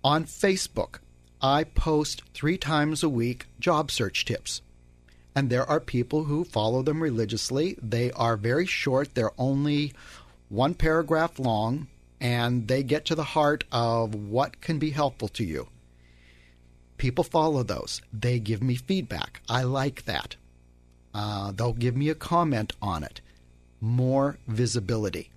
On 0.02 0.24
Facebook, 0.24 0.98
I 1.40 1.64
post 1.64 2.22
three 2.34 2.58
times 2.58 3.02
a 3.02 3.08
week 3.08 3.46
job 3.60 3.90
search 3.90 4.24
tips. 4.24 4.62
And 5.34 5.50
there 5.50 5.68
are 5.68 5.80
people 5.80 6.24
who 6.24 6.44
follow 6.44 6.82
them 6.82 7.02
religiously. 7.02 7.76
They 7.80 8.10
are 8.12 8.36
very 8.36 8.66
short, 8.66 9.14
they're 9.14 9.38
only 9.38 9.92
one 10.48 10.74
paragraph 10.74 11.38
long, 11.38 11.88
and 12.20 12.68
they 12.68 12.82
get 12.82 13.04
to 13.06 13.14
the 13.14 13.24
heart 13.24 13.64
of 13.70 14.14
what 14.14 14.60
can 14.60 14.78
be 14.78 14.90
helpful 14.90 15.28
to 15.28 15.44
you. 15.44 15.68
People 16.96 17.24
follow 17.24 17.62
those. 17.62 18.00
They 18.12 18.38
give 18.38 18.62
me 18.62 18.74
feedback. 18.74 19.42
I 19.48 19.62
like 19.64 20.04
that. 20.06 20.36
Uh, 21.12 21.52
they'll 21.52 21.72
give 21.72 21.96
me 21.96 22.08
a 22.08 22.14
comment 22.14 22.72
on 22.80 23.02
it. 23.02 23.20
More 23.80 24.38
visibility. 24.46 25.30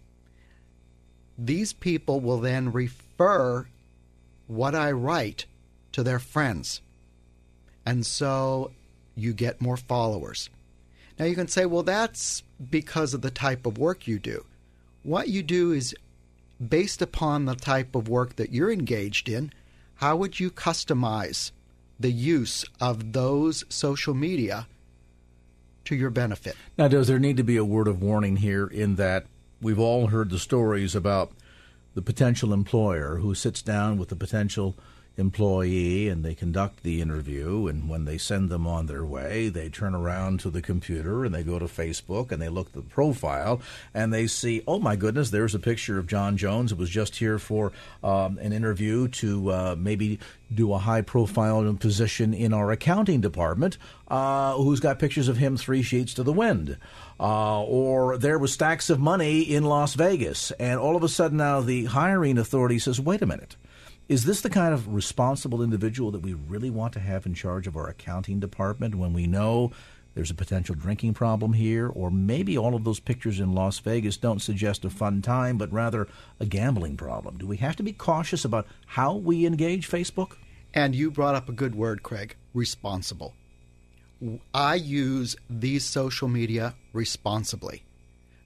These 1.38 1.74
people 1.74 2.20
will 2.20 2.40
then 2.40 2.72
refer 2.72 3.68
what 4.48 4.76
I 4.76 4.92
write 4.92 5.46
to 5.92 6.04
their 6.04 6.20
friends. 6.20 6.82
And 7.86 8.06
so 8.06 8.72
you 9.16 9.34
get 9.34 9.62
more 9.62 9.78
followers. 9.78 10.50
Now 11.18 11.26
you 11.26 11.36
can 11.36 11.48
say, 11.48 11.66
well, 11.66 11.84
that's 11.84 12.44
because 12.70 13.14
of 13.14 13.22
the 13.22 13.32
type 13.32 13.66
of 13.66 13.78
work 13.78 14.08
you 14.08 14.20
do. 14.20 14.46
What 15.04 15.28
you 15.28 15.44
do 15.44 15.72
is 15.72 15.96
based 16.66 17.02
upon 17.02 17.46
the 17.46 17.56
type 17.56 17.96
of 17.96 18.10
work 18.10 18.36
that 18.36 18.52
you're 18.52 18.72
engaged 18.72 19.30
in, 19.30 19.52
how 19.96 20.16
would 20.16 20.40
you 20.40 20.50
customize 20.52 21.52
the 22.00 22.12
use 22.12 22.66
of 22.80 23.14
those 23.14 23.66
social 23.70 24.14
media 24.14 24.68
to 25.86 25.96
your 25.96 26.10
benefit? 26.10 26.56
Now, 26.78 26.88
does 26.88 27.08
there 27.08 27.20
need 27.20 27.38
to 27.38 27.44
be 27.44 27.58
a 27.58 27.66
word 27.66 27.88
of 27.88 28.02
warning 28.02 28.38
here 28.38 28.68
in 28.68 28.96
that 28.96 29.26
we've 29.62 29.80
all 29.80 30.08
heard 30.08 30.30
the 30.30 30.40
stories 30.40 30.96
about 30.96 31.32
the 31.96 32.02
potential 32.02 32.54
employer 32.54 33.18
who 33.18 33.36
sits 33.36 33.62
down 33.62 33.98
with 33.98 34.10
the 34.10 34.16
potential 34.16 34.76
employee 35.20 36.10
and 36.10 36.26
they 36.26 36.34
conduct 36.34 36.82
the 36.84 37.02
interview 37.02 37.68
and 37.68 37.88
when 37.88 38.06
they 38.06 38.18
send 38.18 38.50
them 38.50 38.66
on 38.66 38.88
their 38.88 39.06
way 39.06 39.50
they 39.50 39.70
turn 39.70 39.94
around 39.94 40.40
to 40.40 40.50
the 40.50 40.62
computer 40.62 41.26
and 41.26 41.36
they 41.36 41.44
go 41.44 41.60
to 41.60 41.66
Facebook 41.66 42.32
and 42.32 42.42
they 42.42 42.50
look 42.50 42.68
at 42.68 42.74
the 42.74 42.82
profile 42.82 43.62
and 43.94 44.12
they 44.12 44.26
see 44.26 44.64
oh 44.68 44.80
my 44.80 44.96
goodness 44.96 45.30
there's 45.30 45.54
a 45.54 45.60
picture 45.60 46.00
of 46.00 46.08
John 46.08 46.38
Jones. 46.38 46.72
Who 46.72 46.78
was 46.78 46.90
just 46.90 47.16
here 47.16 47.38
for 47.38 47.72
um, 48.04 48.38
an 48.40 48.54
interview 48.54 49.08
to 49.10 49.52
uh, 49.52 49.76
maybe 49.78 50.20
do 50.54 50.74
a 50.74 50.78
high 50.80 51.02
profile 51.02 51.72
position 51.76 52.34
in 52.34 52.54
our 52.54 52.72
accounting 52.72 53.22
department 53.22 53.78
uh, 54.08 54.56
who's 54.56 54.80
got 54.80 54.98
pictures 54.98 55.28
of 55.28 55.38
him 55.38 55.58
three 55.58 55.84
sheets 55.84 56.14
to 56.16 56.24
the 56.24 56.34
wind. 56.34 56.78
Uh, 57.20 57.64
or 57.64 58.18
there 58.18 58.40
was 58.40 58.54
stacks 58.54 58.90
of 58.90 59.00
money 59.00 59.42
in 59.42 59.64
Las 59.64 59.94
Vegas. 59.94 60.52
And 60.52 60.80
all 60.80 60.96
of 60.96 61.04
a 61.04 61.10
sudden 61.10 61.38
now 61.38 61.62
the 61.62 61.86
hiring 61.86 62.38
authority 62.38 62.80
says 62.80 63.00
wait 63.00 63.22
a 63.22 63.26
minute 63.26 63.56
is 64.10 64.26
this 64.26 64.42
the 64.42 64.50
kind 64.50 64.74
of 64.74 64.92
responsible 64.92 65.62
individual 65.62 66.10
that 66.10 66.24
we 66.24 66.34
really 66.34 66.72
want 66.72 66.94
to 66.94 67.00
have 67.00 67.28
in 67.28 67.36
charge 67.36 67.68
of 67.68 67.78
our 67.78 67.88
accounting 67.88 68.40
department 68.40 68.96
when 68.96 69.14
we 69.14 69.28
know 69.28 69.72
there's 70.16 70.32
a 70.32 70.36
potential 70.36 70.74
drinking 70.74 71.14
problem 71.14 71.54
here, 71.54 71.88
or 71.88 72.10
maybe 72.10 72.58
all 72.58 72.74
of 72.74 72.84
those 72.84 73.00
pictures 73.00 73.40
in 73.40 73.54
Las 73.54 73.78
Vegas 73.78 74.18
don't 74.18 74.42
suggest 74.42 74.84
a 74.84 74.90
fun 74.90 75.22
time, 75.22 75.60
but 75.60 75.72
rather 75.72 76.08
a 76.40 76.48
gambling 76.48 76.98
problem? 76.98 77.38
Do 77.38 77.46
we 77.46 77.58
have 77.58 77.76
to 77.76 77.84
be 77.84 77.94
cautious 77.94 78.44
about 78.44 78.66
how 78.88 79.14
we 79.14 79.46
engage 79.46 79.88
Facebook? 79.88 80.38
And 80.74 80.96
you 80.96 81.12
brought 81.12 81.36
up 81.36 81.48
a 81.48 81.54
good 81.54 81.76
word, 81.76 82.02
Craig 82.02 82.36
responsible. 82.56 83.36
I 84.56 84.74
use 84.74 85.36
these 85.48 85.86
social 85.86 86.28
media 86.28 86.74
responsibly. 86.94 87.84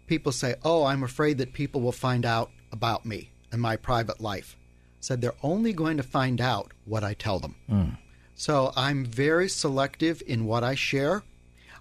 People 0.08 0.34
say, 0.34 0.56
Oh, 0.63 0.84
I'm 0.84 1.04
afraid 1.04 1.38
that 1.38 1.54
people 1.54 1.80
will 1.80 1.93
find 1.93 2.26
out 2.26 2.52
about 2.73 3.06
me 3.06 3.32
and 3.52 3.62
my 3.62 3.78
private 3.78 4.19
life 4.19 4.58
said 5.04 5.20
they're 5.20 5.34
only 5.44 5.74
going 5.74 5.98
to 5.98 6.04
find 6.04 6.39
out 6.39 6.72
what 6.86 7.04
I 7.04 7.13
tell 7.13 7.39
them. 7.39 7.56
Mm. 7.70 7.98
So 8.36 8.72
I'm 8.76 9.06
very 9.06 9.50
selective 9.50 10.24
in 10.26 10.46
what 10.46 10.63
I 10.63 10.76
share. 10.76 11.24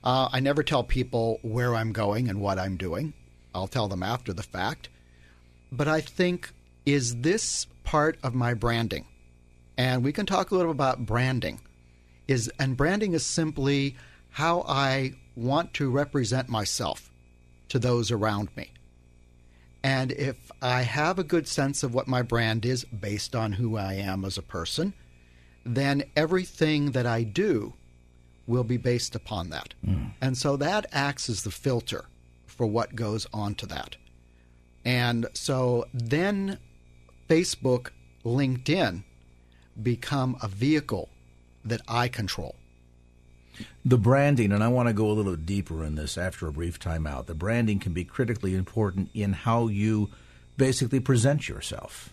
Uh, 0.02 0.28
I 0.32 0.40
never 0.40 0.62
tell 0.62 0.82
people 0.82 1.38
where 1.42 1.74
I'm 1.74 1.92
going 1.92 2.28
and 2.28 2.40
what 2.40 2.58
I'm 2.58 2.76
doing. 2.76 3.12
I'll 3.54 3.68
tell 3.68 3.86
them 3.86 4.02
after 4.02 4.32
the 4.32 4.42
fact. 4.42 4.88
But 5.70 5.86
I 5.86 6.00
think, 6.00 6.52
is 6.84 7.20
this 7.20 7.66
part 7.84 8.18
of 8.24 8.34
my 8.34 8.54
branding? 8.54 9.06
And 9.76 10.02
we 10.02 10.12
can 10.12 10.26
talk 10.26 10.50
a 10.50 10.56
little 10.56 10.72
about 10.72 11.06
branding. 11.06 11.60
Is 12.26 12.50
and 12.58 12.76
branding 12.76 13.14
is 13.14 13.24
simply 13.24 13.96
how 14.30 14.62
I 14.62 15.14
want 15.36 15.74
to 15.74 15.90
represent 15.90 16.48
myself 16.48 17.10
to 17.68 17.78
those 17.78 18.10
around 18.10 18.48
me. 18.56 18.72
And 19.82 20.12
if 20.12 20.50
I 20.60 20.82
have 20.82 21.18
a 21.18 21.24
good 21.24 21.48
sense 21.48 21.82
of 21.82 21.92
what 21.92 22.06
my 22.06 22.22
brand 22.22 22.64
is 22.64 22.84
based 22.84 23.34
on 23.34 23.52
who 23.52 23.76
I 23.76 23.94
am 23.94 24.24
as 24.24 24.38
a 24.38 24.42
person, 24.42 24.94
then 25.64 26.04
everything 26.16 26.92
that 26.92 27.06
I 27.06 27.24
do 27.24 27.74
will 28.46 28.64
be 28.64 28.76
based 28.76 29.14
upon 29.14 29.50
that. 29.50 29.74
Hmm. 29.84 30.06
And 30.20 30.36
so 30.36 30.56
that 30.56 30.86
acts 30.92 31.28
as 31.28 31.42
the 31.42 31.50
filter 31.50 32.06
for 32.46 32.66
what 32.66 32.94
goes 32.94 33.26
onto 33.32 33.66
that. 33.66 33.96
And 34.84 35.26
so 35.32 35.86
then 35.94 36.58
Facebook, 37.28 37.88
LinkedIn 38.24 39.04
become 39.80 40.36
a 40.42 40.48
vehicle 40.48 41.08
that 41.64 41.80
I 41.88 42.08
control. 42.08 42.56
The 43.84 43.98
branding, 43.98 44.52
and 44.52 44.62
I 44.62 44.68
want 44.68 44.88
to 44.88 44.92
go 44.92 45.10
a 45.10 45.12
little 45.12 45.36
deeper 45.36 45.84
in 45.84 45.94
this 45.94 46.16
after 46.16 46.46
a 46.46 46.52
brief 46.52 46.78
timeout. 46.78 47.26
The 47.26 47.34
branding 47.34 47.78
can 47.78 47.92
be 47.92 48.04
critically 48.04 48.54
important 48.54 49.10
in 49.14 49.32
how 49.32 49.68
you 49.68 50.10
basically 50.56 51.00
present 51.00 51.48
yourself. 51.48 52.12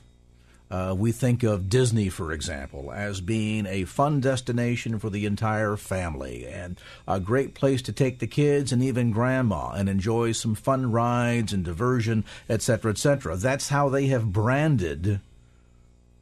Uh, 0.72 0.94
we 0.96 1.12
think 1.12 1.42
of 1.42 1.68
Disney, 1.68 2.10
for 2.10 2.32
example, 2.32 2.92
as 2.92 3.22
being 3.22 3.66
a 3.66 3.86
fun 3.86 4.20
destination 4.20 5.00
for 5.00 5.10
the 5.10 5.26
entire 5.26 5.76
family 5.76 6.46
and 6.46 6.80
a 7.08 7.20
great 7.20 7.56
place 7.56 7.82
to 7.82 7.92
take 7.92 8.20
the 8.20 8.28
kids 8.28 8.72
and 8.72 8.84
even 8.84 9.10
grandma 9.10 9.72
and 9.72 9.90
enjoy 9.90 10.32
some 10.32 10.54
fun 10.54 10.92
rides 10.92 11.54
and 11.54 11.66
diversion, 11.66 12.24
etc., 12.48 12.92
etc. 12.92 13.36
That's 13.36 13.70
how 13.70 13.90
they 13.90 14.08
have 14.08 14.32
branded 14.32 15.20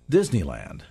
Disneyland. 0.09 0.83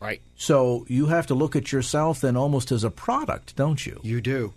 Right. 0.00 0.22
So 0.36 0.84
you 0.88 1.06
have 1.06 1.26
to 1.26 1.34
look 1.34 1.56
at 1.56 1.72
yourself 1.72 2.20
then 2.20 2.36
almost 2.36 2.70
as 2.70 2.84
a 2.84 2.90
product, 2.90 3.56
don't 3.56 3.84
you? 3.84 4.00
You 4.02 4.20
do. 4.20 4.54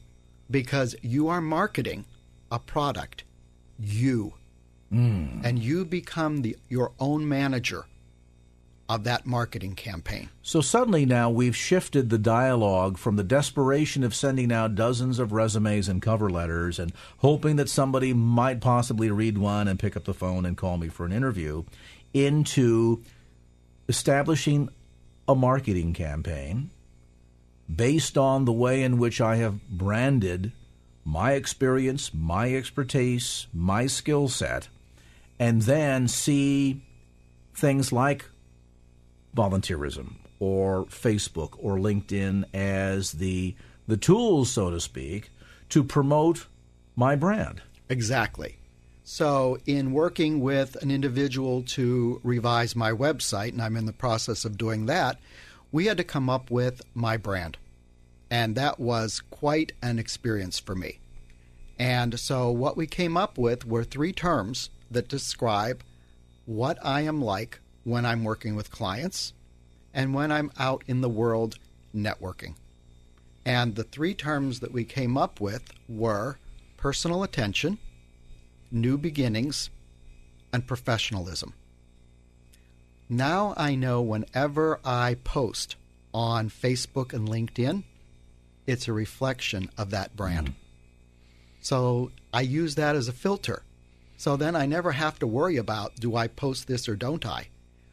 Because 0.50 0.96
you 1.02 1.30
are 1.30 1.42
marketing 1.42 2.06
a 2.52 2.60
product, 2.60 3.24
you. 3.80 4.34
Hmm. 4.90 5.42
And 5.44 5.58
you 5.58 5.86
become 5.86 6.42
the, 6.42 6.58
your 6.70 6.92
own 7.00 7.28
manager 7.28 7.86
of 8.90 9.06
that 9.06 9.26
marketing 9.26 9.74
campaign. 9.74 10.30
So 10.42 10.60
suddenly 10.60 11.06
now 11.06 11.30
we've 11.30 11.56
shifted 11.56 12.10
the 12.10 12.18
dialogue 12.18 12.98
from 12.98 13.16
the 13.16 13.24
desperation 13.24 14.04
of 14.04 14.14
sending 14.14 14.52
out 14.52 14.76
dozens 14.76 15.18
of 15.18 15.32
resumes 15.32 15.88
and 15.88 16.02
cover 16.02 16.30
letters 16.30 16.78
and 16.78 16.92
hoping 17.20 17.56
that 17.56 17.70
somebody 17.70 18.14
might 18.14 18.60
possibly 18.60 19.10
read 19.10 19.38
one 19.38 19.70
and 19.70 19.80
pick 19.80 19.96
up 19.96 20.04
the 20.04 20.14
phone 20.14 20.46
and 20.46 20.58
call 20.58 20.78
me 20.78 20.90
for 20.90 21.06
an 21.06 21.14
interview 21.14 21.64
into 22.14 23.02
establishing 23.88 24.68
a 25.32 25.36
marketing 25.36 25.94
campaign 25.94 26.70
based 27.74 28.18
on 28.18 28.44
the 28.44 28.52
way 28.52 28.84
in 28.84 28.98
which 28.98 29.22
I 29.22 29.38
have 29.38 29.66
branded 29.70 30.52
my 31.06 31.32
experience, 31.32 32.14
my 32.14 32.54
expertise, 32.54 33.48
my 33.54 33.88
skill 33.88 34.28
set, 34.28 34.68
and 35.40 35.62
then 35.62 36.10
see 36.10 36.82
things 37.54 37.94
like 37.94 38.26
volunteerism 39.36 40.16
or 40.40 40.86
Facebook 40.86 41.54
or 41.58 41.78
LinkedIn 41.78 42.44
as 42.54 43.14
the 43.14 43.56
the 43.88 43.98
tools, 43.98 44.52
so 44.52 44.70
to 44.70 44.80
speak, 44.80 45.32
to 45.70 45.82
promote 45.84 46.48
my 46.96 47.16
brand. 47.16 47.62
Exactly. 47.90 48.58
So, 49.14 49.58
in 49.66 49.92
working 49.92 50.40
with 50.40 50.82
an 50.82 50.90
individual 50.90 51.64
to 51.64 52.22
revise 52.24 52.78
my 52.78 52.94
website, 52.94 53.50
and 53.50 53.62
I'm 53.62 53.76
in 53.76 53.86
the 53.86 53.92
process 53.92 54.46
of 54.46 54.58
doing 54.58 54.86
that, 54.86 55.20
we 55.70 55.88
had 55.88 55.98
to 55.98 56.06
come 56.06 56.30
up 56.30 56.50
with 56.50 56.82
my 56.94 57.18
brand. 57.18 57.58
And 58.30 58.56
that 58.56 58.80
was 58.80 59.22
quite 59.30 59.74
an 59.82 60.00
experience 60.00 60.60
for 60.60 60.76
me. 60.76 61.02
And 61.78 62.18
so, 62.22 62.52
what 62.52 62.78
we 62.78 62.88
came 62.88 63.18
up 63.18 63.38
with 63.38 63.66
were 63.66 63.84
three 63.84 64.14
terms 64.14 64.70
that 64.90 65.10
describe 65.10 65.84
what 66.46 66.78
I 66.82 67.02
am 67.02 67.22
like 67.22 67.60
when 67.84 68.06
I'm 68.06 68.24
working 68.24 68.56
with 68.56 68.72
clients 68.72 69.34
and 69.94 70.14
when 70.14 70.32
I'm 70.32 70.54
out 70.58 70.86
in 70.88 71.02
the 71.02 71.10
world 71.10 71.58
networking. 71.94 72.56
And 73.44 73.76
the 73.76 73.84
three 73.84 74.14
terms 74.14 74.62
that 74.62 74.72
we 74.72 74.86
came 74.86 75.18
up 75.18 75.42
with 75.42 75.74
were 75.90 76.38
personal 76.78 77.24
attention, 77.24 77.78
new 78.72 78.98
beginnings, 78.98 79.70
and 80.54 80.66
professionalism. 80.66 81.54
Now 83.10 83.54
I 83.58 83.76
know 83.76 84.02
whenever 84.02 84.80
I 84.86 85.16
post 85.24 85.76
on 86.14 86.50
Facebook 86.50 87.14
and 87.14 87.28
LinkedIn, 87.28 87.84
it's 88.66 88.88
a 88.88 88.94
reflection 88.94 89.70
of 89.78 89.90
that 89.92 90.16
brand. 90.16 90.48
Mm-hmm. 90.48 90.58
So 91.62 92.12
I 92.34 92.42
use 92.42 92.76
that 92.76 92.96
as 92.96 93.08
a 93.08 93.14
filter. 93.14 93.64
So 94.18 94.38
then 94.38 94.56
I 94.56 94.66
never 94.66 94.94
have 94.94 95.20
to 95.20 95.28
worry 95.28 95.58
about 95.58 95.96
do 95.96 96.16
I 96.16 96.28
post 96.28 96.68
this 96.68 96.88
or 96.88 96.96
don't 96.96 97.26
I? 97.26 97.48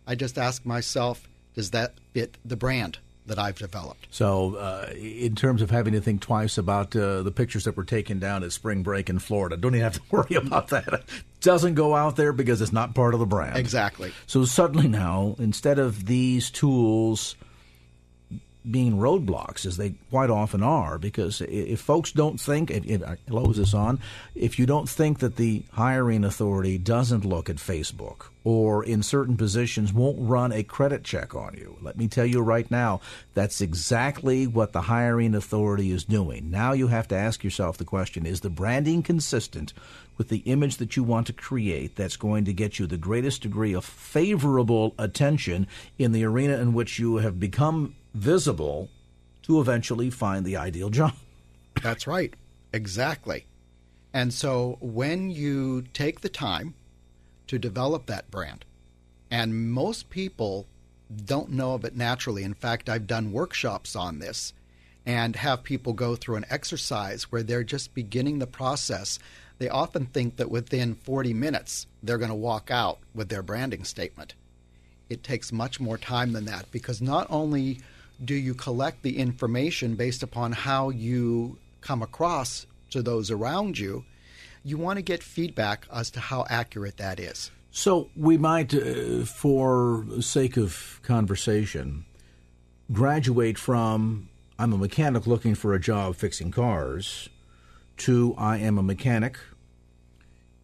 I 0.06 0.14
just 0.14 0.38
ask 0.38 0.64
myself, 0.64 1.28
does 1.54 1.70
that 1.72 1.94
fit 2.12 2.38
the 2.44 2.56
brand 2.56 2.98
that 3.28 3.38
I've 3.38 3.58
developed? 3.58 4.08
So, 4.10 4.56
uh, 4.56 4.92
in 4.96 5.34
terms 5.34 5.62
of 5.62 5.70
having 5.70 5.92
to 5.94 6.00
think 6.00 6.20
twice 6.20 6.58
about 6.58 6.94
uh, 6.94 7.22
the 7.22 7.30
pictures 7.30 7.64
that 7.64 7.76
were 7.76 7.84
taken 7.84 8.18
down 8.18 8.42
at 8.42 8.52
spring 8.52 8.82
break 8.82 9.08
in 9.08 9.18
Florida, 9.18 9.56
don't 9.56 9.74
even 9.74 9.84
have 9.84 9.94
to 9.94 10.02
worry 10.10 10.34
about 10.34 10.68
that. 10.68 10.92
It 10.92 11.02
doesn't 11.40 11.74
go 11.74 11.94
out 11.94 12.16
there 12.16 12.32
because 12.32 12.60
it's 12.60 12.72
not 12.72 12.94
part 12.94 13.14
of 13.14 13.20
the 13.20 13.26
brand. 13.26 13.56
Exactly. 13.56 14.12
So 14.26 14.44
suddenly 14.44 14.88
now, 14.88 15.36
instead 15.38 15.78
of 15.78 16.06
these 16.06 16.50
tools 16.50 17.36
being 18.70 18.94
roadblocks, 18.94 19.66
as 19.66 19.76
they 19.76 19.94
quite 20.10 20.30
often 20.30 20.62
are, 20.62 20.98
because 20.98 21.40
if 21.42 21.80
folks 21.80 22.12
don't 22.12 22.40
think, 22.40 22.70
if, 22.70 22.84
if 22.86 23.56
this 23.56 23.74
on, 23.74 23.98
if 24.34 24.58
you 24.58 24.66
don't 24.66 24.88
think 24.88 25.20
that 25.20 25.36
the 25.36 25.62
hiring 25.72 26.24
authority 26.24 26.78
doesn't 26.78 27.24
look 27.24 27.48
at 27.48 27.56
Facebook 27.56 28.26
or 28.44 28.84
in 28.84 29.02
certain 29.02 29.36
positions 29.36 29.92
won't 29.92 30.16
run 30.20 30.52
a 30.52 30.62
credit 30.62 31.04
check 31.04 31.34
on 31.34 31.54
you, 31.54 31.76
let 31.82 31.96
me 31.96 32.08
tell 32.08 32.26
you 32.26 32.40
right 32.40 32.70
now, 32.70 33.00
that's 33.34 33.60
exactly 33.60 34.46
what 34.46 34.72
the 34.72 34.82
hiring 34.82 35.34
authority 35.34 35.90
is 35.90 36.04
doing. 36.04 36.50
Now 36.50 36.72
you 36.72 36.88
have 36.88 37.08
to 37.08 37.16
ask 37.16 37.42
yourself 37.42 37.76
the 37.76 37.84
question 37.84 38.26
is 38.26 38.40
the 38.40 38.50
branding 38.50 39.02
consistent 39.02 39.72
with 40.18 40.28
the 40.28 40.38
image 40.38 40.76
that 40.76 40.96
you 40.96 41.04
want 41.04 41.26
to 41.28 41.32
create 41.32 41.94
that's 41.94 42.16
going 42.16 42.44
to 42.44 42.52
get 42.52 42.78
you 42.78 42.86
the 42.86 42.98
greatest 42.98 43.42
degree 43.42 43.72
of 43.72 43.84
favorable 43.84 44.94
attention 44.98 45.66
in 45.96 46.12
the 46.12 46.24
arena 46.24 46.58
in 46.58 46.74
which 46.74 46.98
you 46.98 47.16
have 47.16 47.38
become 47.38 47.94
visible 48.18 48.90
to 49.42 49.60
eventually 49.60 50.10
find 50.10 50.44
the 50.44 50.56
ideal 50.56 50.90
job. 50.90 51.14
That's 51.82 52.06
right. 52.06 52.34
Exactly. 52.72 53.46
And 54.12 54.34
so 54.34 54.78
when 54.80 55.30
you 55.30 55.82
take 55.92 56.20
the 56.20 56.28
time 56.28 56.74
to 57.46 57.58
develop 57.58 58.06
that 58.06 58.30
brand, 58.30 58.64
and 59.30 59.70
most 59.70 60.10
people 60.10 60.66
don't 61.24 61.50
know 61.50 61.74
of 61.74 61.84
it 61.84 61.96
naturally. 61.96 62.44
In 62.44 62.54
fact, 62.54 62.88
I've 62.88 63.06
done 63.06 63.32
workshops 63.32 63.96
on 63.96 64.18
this 64.18 64.52
and 65.06 65.36
have 65.36 65.62
people 65.62 65.92
go 65.92 66.16
through 66.16 66.36
an 66.36 66.44
exercise 66.50 67.32
where 67.32 67.42
they're 67.42 67.64
just 67.64 67.94
beginning 67.94 68.38
the 68.38 68.46
process. 68.46 69.18
They 69.58 69.68
often 69.68 70.06
think 70.06 70.36
that 70.36 70.50
within 70.50 70.94
40 70.94 71.32
minutes 71.34 71.86
they're 72.02 72.18
going 72.18 72.30
to 72.30 72.34
walk 72.34 72.70
out 72.70 72.98
with 73.14 73.28
their 73.28 73.42
branding 73.42 73.84
statement. 73.84 74.34
It 75.08 75.22
takes 75.22 75.50
much 75.50 75.80
more 75.80 75.96
time 75.96 76.32
than 76.32 76.44
that 76.44 76.70
because 76.70 77.00
not 77.00 77.26
only 77.30 77.80
do 78.24 78.34
you 78.34 78.54
collect 78.54 79.02
the 79.02 79.18
information 79.18 79.94
based 79.94 80.22
upon 80.22 80.52
how 80.52 80.90
you 80.90 81.58
come 81.80 82.02
across 82.02 82.66
to 82.90 83.02
those 83.02 83.30
around 83.30 83.78
you, 83.78 84.04
you 84.64 84.76
want 84.76 84.96
to 84.96 85.02
get 85.02 85.22
feedback 85.22 85.86
as 85.92 86.10
to 86.10 86.20
how 86.20 86.44
accurate 86.50 86.96
that 86.96 87.20
is. 87.20 87.50
So 87.70 88.10
we 88.16 88.36
might, 88.36 88.74
uh, 88.74 89.24
for 89.24 90.04
sake 90.20 90.56
of 90.56 91.00
conversation, 91.02 92.04
graduate 92.90 93.58
from 93.58 94.28
I'm 94.58 94.72
a 94.72 94.78
mechanic 94.78 95.26
looking 95.26 95.54
for 95.54 95.74
a 95.74 95.78
job 95.80 96.16
fixing 96.16 96.50
cars 96.50 97.28
to 97.98 98.34
I 98.36 98.58
am 98.58 98.78
a 98.78 98.82
mechanic 98.82 99.38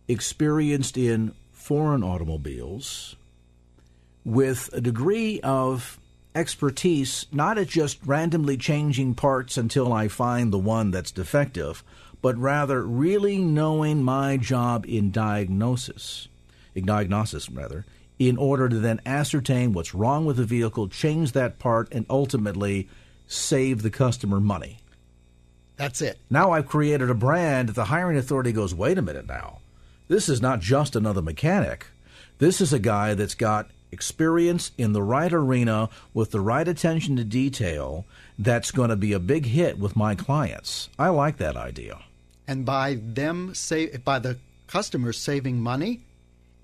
experienced 0.09 0.97
in 0.97 1.35
foreign 1.53 2.03
automobiles 2.03 3.17
with 4.25 4.71
a 4.73 4.81
degree 4.81 5.41
of 5.43 5.99
expertise, 6.35 7.27
not 7.33 7.59
at 7.59 7.69
just 7.69 7.99
randomly 8.05 8.57
changing 8.57 9.15
parts 9.15 9.57
until 9.57 9.93
I 9.93 10.09
find 10.09 10.53
the 10.53 10.59
one 10.59 10.91
that's 10.91 11.11
defective, 11.11 11.85
but 12.21 12.37
rather 12.37 12.83
really 12.83 13.39
knowing 13.39 14.03
my 14.03 14.37
job 14.37 14.85
in 14.89 15.11
diagnosis, 15.11 16.29
in 16.75 16.87
diagnosis 16.87 17.51
rather, 17.51 17.85
in 18.19 18.37
order 18.37 18.69
to 18.69 18.79
then 18.79 19.01
ascertain 19.05 19.73
what's 19.73 19.95
wrong 19.95 20.25
with 20.25 20.37
the 20.37 20.45
vehicle, 20.45 20.89
change 20.89 21.33
that 21.33 21.59
part, 21.59 21.93
and 21.93 22.07
ultimately 22.09 22.89
save 23.27 23.83
the 23.83 23.91
customer 23.91 24.41
money. 24.41 24.79
That's 25.77 26.01
it. 26.01 26.19
Now 26.31 26.53
I've 26.53 26.69
created 26.69 27.11
a 27.11 27.15
brand 27.15 27.69
that 27.69 27.75
the 27.75 27.87
hiring 27.87 28.17
authority 28.17 28.53
goes, 28.53 28.75
wait 28.75 28.99
a 28.99 29.03
minute 29.03 29.27
now. 29.27 29.59
This 30.07 30.29
is 30.29 30.41
not 30.41 30.61
just 30.61 30.95
another 30.95 31.23
mechanic. 31.23 31.87
This 32.39 32.61
is 32.61 32.73
a 32.73 32.79
guy 32.79 33.15
that's 33.15 33.35
got 33.35 33.71
experience 33.95 34.73
in 34.77 34.93
the 34.93 35.03
right 35.03 35.33
arena 35.33 35.89
with 36.13 36.33
the 36.33 36.41
right 36.41 36.69
attention 36.69 37.17
to 37.17 37.25
detail 37.25 38.05
that's 38.39 38.71
going 38.71 38.91
to 38.91 38.97
be 38.97 39.15
a 39.15 39.19
big 39.19 39.47
hit 39.47 39.79
with 39.79 39.97
my 39.97 40.15
clients. 40.15 40.91
I 40.99 41.09
like 41.09 41.39
that 41.39 41.57
idea. 41.57 42.01
And 42.47 42.67
by 42.67 42.99
them 43.01 43.55
say 43.55 43.97
by 43.97 44.19
the 44.19 44.37
customers 44.67 45.17
saving 45.17 45.61
money, 45.61 46.03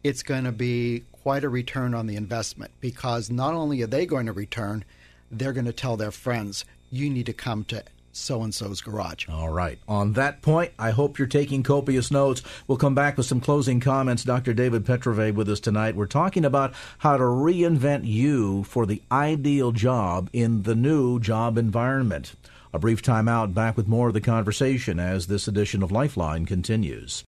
it's 0.04 0.22
going 0.22 0.44
to 0.44 0.52
be 0.52 1.04
quite 1.22 1.44
a 1.44 1.48
return 1.48 1.94
on 1.94 2.06
the 2.06 2.16
investment 2.16 2.70
because 2.80 3.30
not 3.30 3.54
only 3.54 3.82
are 3.82 3.86
they 3.86 4.04
going 4.04 4.26
to 4.26 4.32
return, 4.32 4.84
they're 5.30 5.52
going 5.52 5.66
to 5.66 5.72
tell 5.72 5.96
their 5.96 6.10
friends, 6.10 6.64
you 6.90 7.08
need 7.08 7.26
to 7.26 7.32
come 7.32 7.64
to 7.64 7.82
so 8.12 8.42
and 8.42 8.54
so's 8.54 8.80
garage. 8.80 9.28
All 9.28 9.50
right. 9.50 9.78
On 9.88 10.12
that 10.14 10.42
point, 10.42 10.72
I 10.78 10.90
hope 10.90 11.18
you're 11.18 11.28
taking 11.28 11.62
copious 11.62 12.10
notes. 12.10 12.42
We'll 12.66 12.78
come 12.78 12.94
back 12.94 13.16
with 13.16 13.26
some 13.26 13.40
closing 13.40 13.80
comments. 13.80 14.24
Dr. 14.24 14.52
David 14.52 14.84
Petrove 14.84 15.36
with 15.36 15.48
us 15.48 15.60
tonight. 15.60 15.96
We're 15.96 16.06
talking 16.06 16.44
about 16.44 16.74
how 16.98 17.16
to 17.16 17.24
reinvent 17.24 18.06
you 18.06 18.64
for 18.64 18.86
the 18.86 19.02
ideal 19.10 19.72
job 19.72 20.30
in 20.32 20.62
the 20.62 20.74
new 20.74 21.20
job 21.20 21.56
environment. 21.58 22.34
A 22.72 22.78
brief 22.78 23.02
time 23.02 23.28
out, 23.28 23.52
back 23.52 23.76
with 23.76 23.88
more 23.88 24.08
of 24.08 24.14
the 24.14 24.20
conversation 24.20 25.00
as 25.00 25.26
this 25.26 25.48
edition 25.48 25.82
of 25.82 25.90
Lifeline 25.90 26.46
continues. 26.46 27.24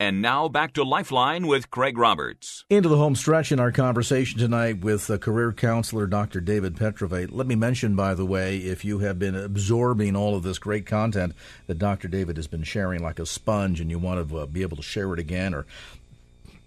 And 0.00 0.22
now 0.22 0.48
back 0.48 0.72
to 0.72 0.82
Lifeline 0.82 1.46
with 1.46 1.70
Craig 1.70 1.98
Roberts. 1.98 2.64
Into 2.70 2.88
the 2.88 2.96
home 2.96 3.14
stretch 3.14 3.52
in 3.52 3.60
our 3.60 3.70
conversation 3.70 4.38
tonight 4.38 4.80
with 4.80 5.10
uh, 5.10 5.18
career 5.18 5.52
counselor 5.52 6.06
Dr. 6.06 6.40
David 6.40 6.74
Petrove. 6.74 7.30
Let 7.30 7.46
me 7.46 7.54
mention, 7.54 7.94
by 7.96 8.14
the 8.14 8.24
way, 8.24 8.56
if 8.56 8.82
you 8.82 9.00
have 9.00 9.18
been 9.18 9.34
absorbing 9.34 10.16
all 10.16 10.34
of 10.34 10.42
this 10.42 10.58
great 10.58 10.86
content 10.86 11.34
that 11.66 11.78
Dr. 11.78 12.08
David 12.08 12.38
has 12.38 12.46
been 12.46 12.62
sharing 12.62 13.02
like 13.02 13.18
a 13.18 13.26
sponge 13.26 13.78
and 13.78 13.90
you 13.90 13.98
want 13.98 14.26
to 14.26 14.38
uh, 14.38 14.46
be 14.46 14.62
able 14.62 14.78
to 14.78 14.82
share 14.82 15.12
it 15.12 15.18
again 15.18 15.52
or 15.52 15.66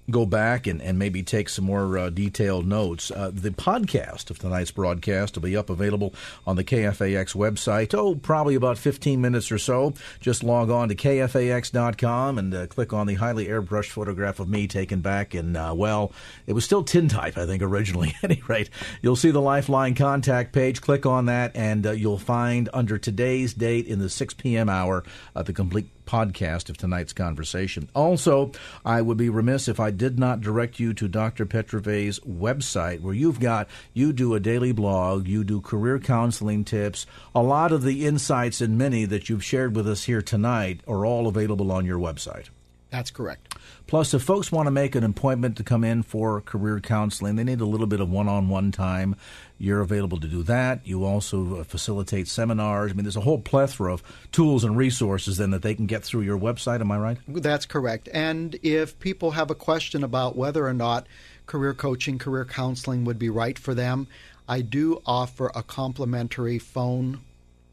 go 0.09 0.25
back 0.25 0.67
and, 0.67 0.81
and 0.81 0.99
maybe 0.99 1.23
take 1.23 1.49
some 1.49 1.65
more 1.65 1.97
uh, 1.97 2.09
detailed 2.09 2.67
notes. 2.67 3.11
Uh, 3.11 3.31
the 3.33 3.51
podcast 3.51 4.29
of 4.29 4.39
tonight's 4.39 4.71
broadcast 4.71 5.35
will 5.35 5.43
be 5.43 5.55
up 5.55 5.69
available 5.69 6.13
on 6.45 6.55
the 6.55 6.63
KFAX 6.63 7.35
website. 7.35 7.93
Oh, 7.93 8.15
probably 8.15 8.55
about 8.55 8.77
15 8.77 9.21
minutes 9.21 9.51
or 9.51 9.57
so. 9.57 9.93
Just 10.19 10.43
log 10.43 10.69
on 10.69 10.89
to 10.89 10.95
KFAX.com 10.95 12.37
and 12.37 12.53
uh, 12.53 12.67
click 12.67 12.93
on 12.93 13.07
the 13.07 13.15
highly 13.15 13.47
airbrushed 13.47 13.91
photograph 13.91 14.39
of 14.39 14.49
me 14.49 14.67
taken 14.67 15.01
back 15.01 15.33
in, 15.33 15.55
uh, 15.55 15.73
well, 15.73 16.11
it 16.47 16.53
was 16.53 16.65
still 16.65 16.83
tintype, 16.83 17.37
I 17.37 17.45
think, 17.45 17.61
originally. 17.61 18.13
At 18.23 18.31
any 18.31 18.41
rate, 18.47 18.69
you'll 19.01 19.15
see 19.15 19.31
the 19.31 19.41
Lifeline 19.41 19.95
contact 19.95 20.53
page. 20.53 20.81
Click 20.81 21.05
on 21.05 21.25
that, 21.25 21.55
and 21.55 21.85
uh, 21.85 21.91
you'll 21.91 22.17
find 22.17 22.69
under 22.73 22.97
today's 22.97 23.53
date 23.53 23.87
in 23.87 23.99
the 23.99 24.09
6 24.09 24.33
p.m. 24.35 24.69
hour 24.69 25.03
uh, 25.35 25.43
the 25.43 25.53
complete 25.53 25.87
podcast 26.05 26.69
of 26.69 26.77
tonight's 26.77 27.13
conversation. 27.13 27.89
Also, 27.93 28.51
I 28.85 29.01
would 29.01 29.17
be 29.17 29.29
remiss 29.29 29.67
if 29.67 29.79
I 29.79 29.91
did 29.91 30.19
not 30.19 30.41
direct 30.41 30.79
you 30.79 30.93
to 30.93 31.07
Dr. 31.07 31.45
Petrove's 31.45 32.19
website, 32.19 33.01
where 33.01 33.13
you've 33.13 33.39
got, 33.39 33.67
you 33.93 34.13
do 34.13 34.33
a 34.33 34.39
daily 34.39 34.71
blog, 34.71 35.27
you 35.27 35.43
do 35.43 35.61
career 35.61 35.99
counseling 35.99 36.63
tips. 36.63 37.05
A 37.35 37.41
lot 37.41 37.71
of 37.71 37.83
the 37.83 38.05
insights 38.05 38.61
and 38.61 38.77
many 38.77 39.05
that 39.05 39.29
you've 39.29 39.43
shared 39.43 39.75
with 39.75 39.87
us 39.87 40.03
here 40.03 40.21
tonight 40.21 40.81
are 40.87 41.05
all 41.05 41.27
available 41.27 41.71
on 41.71 41.85
your 41.85 41.99
website. 41.99 42.49
That's 42.93 43.09
correct. 43.09 43.55
Plus, 43.87 44.13
if 44.13 44.21
folks 44.21 44.51
want 44.51 44.67
to 44.67 44.71
make 44.71 44.93
an 44.93 45.03
appointment 45.03 45.57
to 45.57 45.63
come 45.63 45.83
in 45.83 46.03
for 46.03 46.41
career 46.41 46.79
counseling, 46.79 47.37
they 47.37 47.43
need 47.43 47.59
a 47.59 47.65
little 47.65 47.87
bit 47.87 47.99
of 47.99 48.11
one 48.11 48.29
on 48.29 48.49
one 48.49 48.71
time. 48.71 49.15
You're 49.57 49.81
available 49.81 50.19
to 50.19 50.27
do 50.27 50.43
that. 50.43 50.85
You 50.85 51.03
also 51.03 51.61
uh, 51.61 51.63
facilitate 51.63 52.27
seminars. 52.27 52.91
I 52.91 52.93
mean, 52.93 53.03
there's 53.03 53.15
a 53.15 53.21
whole 53.21 53.39
plethora 53.39 53.91
of 53.91 54.03
tools 54.31 54.63
and 54.63 54.77
resources 54.77 55.37
then 55.37 55.49
that 55.49 55.63
they 55.63 55.73
can 55.73 55.87
get 55.87 56.03
through 56.03 56.21
your 56.21 56.37
website. 56.37 56.81
Am 56.81 56.91
I 56.91 56.99
right? 56.99 57.17
That's 57.27 57.65
correct. 57.65 58.09
And 58.13 58.59
if 58.61 58.99
people 58.99 59.31
have 59.31 59.49
a 59.49 59.55
question 59.55 60.03
about 60.03 60.35
whether 60.35 60.67
or 60.67 60.73
not 60.73 61.07
career 61.47 61.73
coaching, 61.73 62.19
career 62.19 62.45
counseling 62.45 63.05
would 63.05 63.17
be 63.17 63.29
right 63.31 63.57
for 63.57 63.73
them, 63.73 64.05
I 64.47 64.61
do 64.61 65.01
offer 65.03 65.51
a 65.55 65.63
complimentary 65.63 66.59
phone 66.59 67.21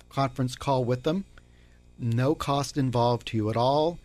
conference 0.09 0.57
call 0.57 0.83
with 0.83 1.03
them. 1.03 1.27
No 1.99 2.35
cost 2.35 2.79
involved 2.79 3.27
to 3.29 3.37
you 3.37 3.51
at 3.51 3.57
all 3.59 3.99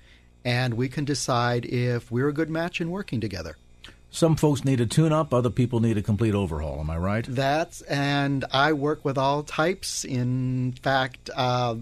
and 0.45 0.75
we 0.75 0.87
can 0.87 1.03
decide 1.03 1.65
if 1.65 2.09
we're 2.11 2.29
a 2.29 2.33
good 2.33 2.49
match 2.49 2.79
in 2.79 2.91
working 2.91 3.19
together. 3.19 3.57
Some 4.11 4.37
folks 4.37 4.63
need 4.63 4.79
a 4.79 4.85
tune 4.85 5.11
up, 5.11 5.33
other 5.33 5.49
people 5.49 5.81
need 5.81 5.97
a 5.97 6.01
complete 6.01 6.33
overhaul. 6.33 6.79
Am 6.79 6.89
I 6.89 6.97
right? 6.97 7.25
That's, 7.27 7.81
and 7.81 8.45
I 8.49 8.71
work 8.71 9.03
with 9.03 9.17
all 9.17 9.43
types. 9.43 10.05
In 10.05 10.73
fact, 10.81 11.29
uh, 11.35 11.75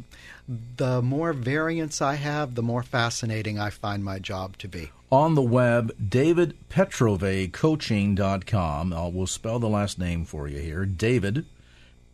the 0.77 1.03
more 1.03 1.33
variance 1.33 2.01
I 2.01 2.15
have, 2.15 2.55
the 2.55 2.63
more 2.63 2.81
fascinating 2.81 3.59
I 3.59 3.69
find 3.69 4.03
my 4.03 4.17
job 4.17 4.57
to 4.59 4.67
be. 4.67 4.89
On 5.11 5.35
the 5.35 5.43
web, 5.43 5.91
davidpetrovecoaching.com. 6.03 8.93
I 8.93 9.07
will 9.09 9.27
spell 9.27 9.59
the 9.59 9.69
last 9.69 9.99
name 9.99 10.25
for 10.25 10.47
you 10.47 10.57
here. 10.57 10.85
David 10.85 11.45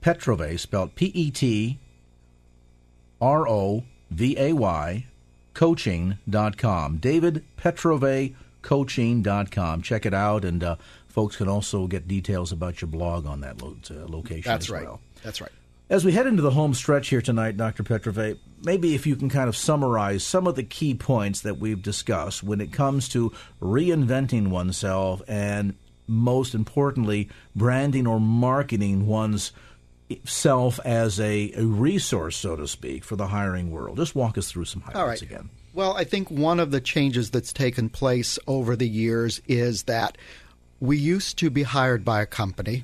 Petrove, 0.01 0.59
spelled 0.59 0.95
P 0.95 1.05
E 1.13 1.31
T 1.31 1.79
R 3.21 3.47
O 3.47 3.85
V 4.11 4.37
A 4.37 4.51
Y 4.51 5.05
coaching.com. 5.59 6.97
David 6.99 7.43
Petrove 7.57 8.33
coaching.com. 8.61 9.81
Check 9.81 10.05
it 10.05 10.13
out, 10.13 10.45
and 10.45 10.63
uh, 10.63 10.77
folks 11.09 11.35
can 11.35 11.49
also 11.49 11.85
get 11.85 12.07
details 12.07 12.53
about 12.53 12.79
your 12.79 12.87
blog 12.87 13.25
on 13.25 13.41
that 13.41 13.61
lo- 13.61 13.75
uh, 13.91 14.07
location 14.07 14.49
That's 14.49 14.67
as 14.67 14.69
right. 14.69 14.83
well. 14.83 15.01
That's 15.21 15.41
right. 15.41 15.51
As 15.89 16.05
we 16.05 16.13
head 16.13 16.27
into 16.27 16.41
the 16.41 16.51
home 16.51 16.73
stretch 16.73 17.09
here 17.09 17.21
tonight, 17.21 17.57
Dr. 17.57 17.83
Petrove, 17.83 18.37
maybe 18.63 18.95
if 18.95 19.05
you 19.05 19.17
can 19.17 19.27
kind 19.27 19.49
of 19.49 19.57
summarize 19.57 20.23
some 20.23 20.47
of 20.47 20.55
the 20.55 20.63
key 20.63 20.93
points 20.93 21.41
that 21.41 21.59
we've 21.59 21.81
discussed 21.81 22.41
when 22.41 22.61
it 22.61 22.71
comes 22.71 23.09
to 23.09 23.33
reinventing 23.61 24.47
oneself 24.47 25.21
and, 25.27 25.73
most 26.07 26.55
importantly, 26.55 27.27
branding 27.53 28.07
or 28.07 28.21
marketing 28.21 29.07
one's 29.07 29.51
self 30.25 30.79
as 30.85 31.19
a, 31.19 31.51
a 31.53 31.63
resource, 31.63 32.37
so 32.37 32.55
to 32.55 32.67
speak, 32.67 33.03
for 33.03 33.15
the 33.15 33.27
hiring 33.27 33.71
world. 33.71 33.97
Just 33.97 34.15
walk 34.15 34.37
us 34.37 34.51
through 34.51 34.65
some 34.65 34.81
highlights 34.81 34.99
All 34.99 35.07
right. 35.07 35.21
again. 35.21 35.49
Well, 35.73 35.95
I 35.95 36.03
think 36.03 36.31
one 36.31 36.59
of 36.59 36.71
the 36.71 36.81
changes 36.81 37.29
that's 37.29 37.53
taken 37.53 37.89
place 37.89 38.39
over 38.47 38.75
the 38.75 38.89
years 38.89 39.41
is 39.47 39.83
that 39.83 40.17
we 40.79 40.97
used 40.97 41.37
to 41.39 41.49
be 41.49 41.63
hired 41.63 42.03
by 42.03 42.21
a 42.21 42.25
company 42.25 42.83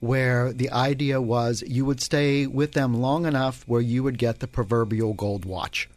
where 0.00 0.52
the 0.52 0.70
idea 0.70 1.20
was 1.20 1.62
you 1.66 1.84
would 1.84 2.00
stay 2.00 2.46
with 2.46 2.72
them 2.72 2.94
long 2.94 3.24
enough 3.24 3.62
where 3.68 3.80
you 3.80 4.02
would 4.02 4.18
get 4.18 4.40
the 4.40 4.48
proverbial 4.48 5.14
gold 5.14 5.44
watch. 5.44 5.88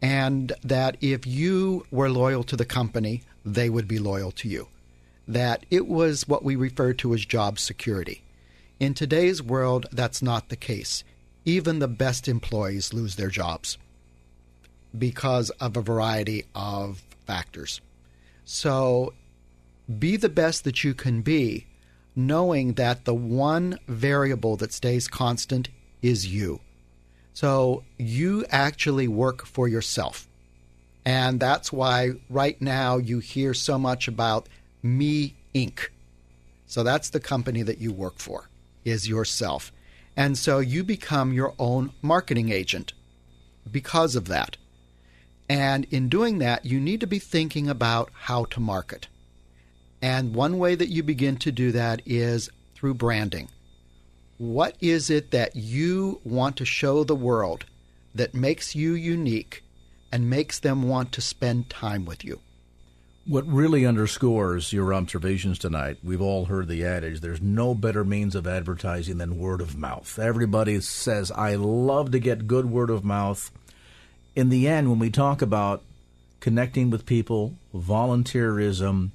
And 0.00 0.52
that 0.62 0.96
if 1.00 1.26
you 1.26 1.84
were 1.90 2.08
loyal 2.08 2.44
to 2.44 2.56
the 2.56 2.64
company, 2.64 3.22
they 3.44 3.68
would 3.68 3.88
be 3.88 3.98
loyal 3.98 4.30
to 4.32 4.48
you. 4.48 4.68
That 5.26 5.66
it 5.70 5.88
was 5.88 6.28
what 6.28 6.44
we 6.44 6.54
refer 6.54 6.92
to 6.94 7.14
as 7.14 7.24
job 7.24 7.58
security. 7.58 8.22
In 8.78 8.92
today's 8.92 9.42
world, 9.42 9.86
that's 9.90 10.20
not 10.20 10.50
the 10.50 10.56
case. 10.56 11.02
Even 11.46 11.78
the 11.78 11.88
best 11.88 12.28
employees 12.28 12.92
lose 12.92 13.16
their 13.16 13.30
jobs 13.30 13.78
because 14.96 15.48
of 15.50 15.76
a 15.76 15.82
variety 15.82 16.44
of 16.54 17.02
factors. 17.26 17.80
So 18.44 19.14
be 19.98 20.16
the 20.16 20.28
best 20.28 20.64
that 20.64 20.84
you 20.84 20.92
can 20.92 21.22
be, 21.22 21.66
knowing 22.14 22.74
that 22.74 23.06
the 23.06 23.14
one 23.14 23.78
variable 23.88 24.56
that 24.56 24.74
stays 24.74 25.08
constant 25.08 25.70
is 26.02 26.26
you. 26.26 26.60
So 27.32 27.82
you 27.96 28.44
actually 28.50 29.08
work 29.08 29.46
for 29.46 29.68
yourself. 29.68 30.28
And 31.04 31.40
that's 31.40 31.72
why 31.72 32.12
right 32.28 32.60
now 32.60 32.98
you 32.98 33.20
hear 33.20 33.54
so 33.54 33.78
much 33.78 34.06
about 34.06 34.48
Me 34.82 35.34
Inc. 35.54 35.88
So 36.66 36.82
that's 36.82 37.10
the 37.10 37.20
company 37.20 37.62
that 37.62 37.78
you 37.78 37.92
work 37.92 38.18
for, 38.18 38.48
is 38.86 39.08
yourself. 39.08 39.72
And 40.16 40.38
so 40.38 40.60
you 40.60 40.82
become 40.82 41.34
your 41.34 41.54
own 41.58 41.92
marketing 42.00 42.50
agent 42.50 42.94
because 43.70 44.16
of 44.16 44.28
that. 44.28 44.56
And 45.48 45.86
in 45.90 46.08
doing 46.08 46.38
that, 46.38 46.64
you 46.64 46.80
need 46.80 47.00
to 47.00 47.06
be 47.06 47.18
thinking 47.18 47.68
about 47.68 48.10
how 48.12 48.46
to 48.46 48.60
market. 48.60 49.08
And 50.00 50.34
one 50.34 50.58
way 50.58 50.74
that 50.74 50.88
you 50.88 51.02
begin 51.02 51.36
to 51.38 51.52
do 51.52 51.72
that 51.72 52.00
is 52.06 52.48
through 52.74 52.94
branding. 52.94 53.48
What 54.38 54.76
is 54.80 55.10
it 55.10 55.30
that 55.30 55.56
you 55.56 56.20
want 56.24 56.56
to 56.56 56.64
show 56.64 57.04
the 57.04 57.14
world 57.14 57.64
that 58.14 58.34
makes 58.34 58.74
you 58.74 58.94
unique 58.94 59.62
and 60.12 60.30
makes 60.30 60.58
them 60.58 60.82
want 60.82 61.12
to 61.12 61.20
spend 61.20 61.70
time 61.70 62.04
with 62.04 62.24
you? 62.24 62.40
What 63.28 63.44
really 63.48 63.84
underscores 63.84 64.72
your 64.72 64.94
observations 64.94 65.58
tonight, 65.58 65.98
we've 66.04 66.20
all 66.20 66.44
heard 66.44 66.68
the 66.68 66.84
adage 66.84 67.20
there's 67.20 67.42
no 67.42 67.74
better 67.74 68.04
means 68.04 68.36
of 68.36 68.46
advertising 68.46 69.18
than 69.18 69.36
word 69.36 69.60
of 69.60 69.76
mouth. 69.76 70.16
Everybody 70.16 70.80
says, 70.80 71.32
I 71.32 71.56
love 71.56 72.12
to 72.12 72.20
get 72.20 72.46
good 72.46 72.66
word 72.66 72.88
of 72.88 73.02
mouth. 73.02 73.50
In 74.36 74.48
the 74.48 74.68
end, 74.68 74.88
when 74.88 75.00
we 75.00 75.10
talk 75.10 75.42
about 75.42 75.82
connecting 76.38 76.88
with 76.88 77.04
people, 77.04 77.54
volunteerism, 77.74 79.10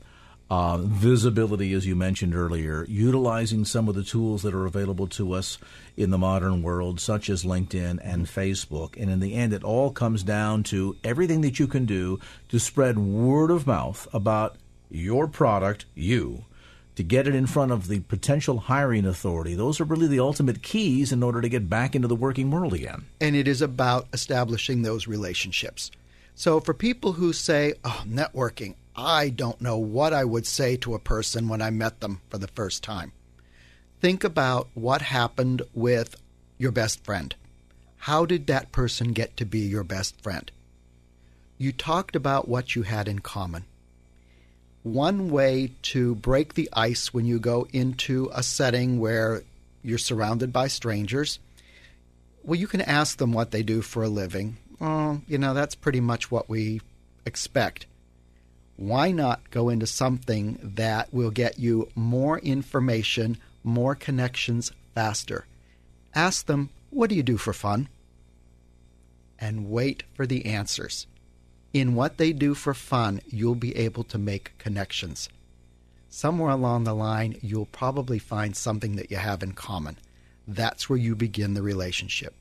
uh, 0.51 0.79
visibility, 0.79 1.71
as 1.71 1.87
you 1.87 1.95
mentioned 1.95 2.35
earlier, 2.35 2.85
utilizing 2.89 3.63
some 3.63 3.87
of 3.87 3.95
the 3.95 4.03
tools 4.03 4.41
that 4.41 4.53
are 4.53 4.65
available 4.65 5.07
to 5.07 5.31
us 5.31 5.57
in 5.95 6.09
the 6.09 6.17
modern 6.17 6.61
world, 6.61 6.99
such 6.99 7.29
as 7.29 7.45
LinkedIn 7.45 7.99
and 8.03 8.27
Facebook. 8.27 9.01
And 9.01 9.09
in 9.09 9.21
the 9.21 9.33
end, 9.33 9.53
it 9.53 9.63
all 9.63 9.91
comes 9.91 10.23
down 10.23 10.63
to 10.63 10.97
everything 11.05 11.39
that 11.39 11.57
you 11.57 11.67
can 11.67 11.85
do 11.85 12.19
to 12.49 12.59
spread 12.59 12.99
word 12.99 13.49
of 13.49 13.65
mouth 13.65 14.09
about 14.11 14.57
your 14.89 15.25
product, 15.25 15.85
you, 15.95 16.43
to 16.95 17.03
get 17.03 17.29
it 17.29 17.33
in 17.33 17.47
front 17.47 17.71
of 17.71 17.87
the 17.87 18.01
potential 18.01 18.57
hiring 18.59 19.05
authority. 19.05 19.55
Those 19.55 19.79
are 19.79 19.85
really 19.85 20.07
the 20.07 20.19
ultimate 20.19 20.61
keys 20.61 21.13
in 21.13 21.23
order 21.23 21.39
to 21.39 21.47
get 21.47 21.69
back 21.69 21.95
into 21.95 22.09
the 22.09 22.15
working 22.15 22.51
world 22.51 22.73
again. 22.73 23.05
And 23.21 23.37
it 23.37 23.47
is 23.47 23.61
about 23.61 24.09
establishing 24.11 24.81
those 24.81 25.07
relationships. 25.07 25.91
So 26.35 26.59
for 26.59 26.73
people 26.73 27.13
who 27.13 27.33
say, 27.33 27.73
oh, 27.83 28.03
networking, 28.07 28.75
I 28.95 29.29
don't 29.29 29.61
know 29.61 29.77
what 29.77 30.13
I 30.13 30.25
would 30.25 30.45
say 30.45 30.75
to 30.77 30.95
a 30.95 30.99
person 30.99 31.47
when 31.47 31.61
I 31.61 31.69
met 31.69 31.99
them 31.99 32.21
for 32.29 32.37
the 32.37 32.47
first 32.47 32.83
time. 32.83 33.13
Think 33.99 34.23
about 34.23 34.67
what 34.73 35.01
happened 35.01 35.61
with 35.73 36.15
your 36.57 36.71
best 36.71 37.03
friend. 37.03 37.35
How 37.97 38.25
did 38.25 38.47
that 38.47 38.71
person 38.71 39.13
get 39.13 39.37
to 39.37 39.45
be 39.45 39.59
your 39.59 39.83
best 39.83 40.19
friend? 40.21 40.51
You 41.57 41.71
talked 41.71 42.15
about 42.15 42.47
what 42.47 42.75
you 42.75 42.81
had 42.81 43.07
in 43.07 43.19
common. 43.19 43.65
One 44.81 45.29
way 45.29 45.73
to 45.83 46.15
break 46.15 46.55
the 46.55 46.67
ice 46.73 47.13
when 47.13 47.25
you 47.27 47.37
go 47.37 47.67
into 47.71 48.31
a 48.33 48.41
setting 48.41 48.99
where 48.99 49.43
you're 49.83 49.99
surrounded 49.99 50.51
by 50.51 50.67
strangers, 50.67 51.37
well, 52.43 52.59
you 52.59 52.67
can 52.67 52.81
ask 52.81 53.19
them 53.19 53.31
what 53.31 53.51
they 53.51 53.61
do 53.61 53.83
for 53.83 54.01
a 54.01 54.09
living. 54.09 54.57
Oh, 54.81 55.21
you 55.27 55.37
know, 55.37 55.53
that's 55.53 55.75
pretty 55.75 56.01
much 56.01 56.31
what 56.31 56.49
we 56.49 56.81
expect. 57.23 57.85
Why 58.77 59.11
not 59.11 59.51
go 59.51 59.69
into 59.69 59.85
something 59.85 60.57
that 60.75 61.13
will 61.13 61.29
get 61.29 61.59
you 61.59 61.89
more 61.93 62.39
information, 62.39 63.37
more 63.63 63.93
connections 63.93 64.71
faster? 64.95 65.45
Ask 66.15 66.47
them, 66.47 66.71
what 66.89 67.11
do 67.11 67.15
you 67.15 67.21
do 67.21 67.37
for 67.37 67.53
fun? 67.53 67.89
And 69.37 69.69
wait 69.69 70.01
for 70.15 70.25
the 70.25 70.47
answers. 70.47 71.05
In 71.73 71.93
what 71.93 72.17
they 72.17 72.33
do 72.33 72.55
for 72.55 72.73
fun, 72.73 73.21
you'll 73.27 73.55
be 73.55 73.75
able 73.75 74.03
to 74.05 74.17
make 74.17 74.57
connections. 74.57 75.29
Somewhere 76.09 76.49
along 76.49 76.83
the 76.83 76.95
line, 76.95 77.37
you'll 77.41 77.67
probably 77.67 78.17
find 78.19 78.55
something 78.55 78.95
that 78.95 79.11
you 79.11 79.17
have 79.17 79.43
in 79.43 79.53
common. 79.53 79.97
That's 80.47 80.89
where 80.89 80.99
you 80.99 81.15
begin 81.15 81.53
the 81.53 81.61
relationship. 81.61 82.33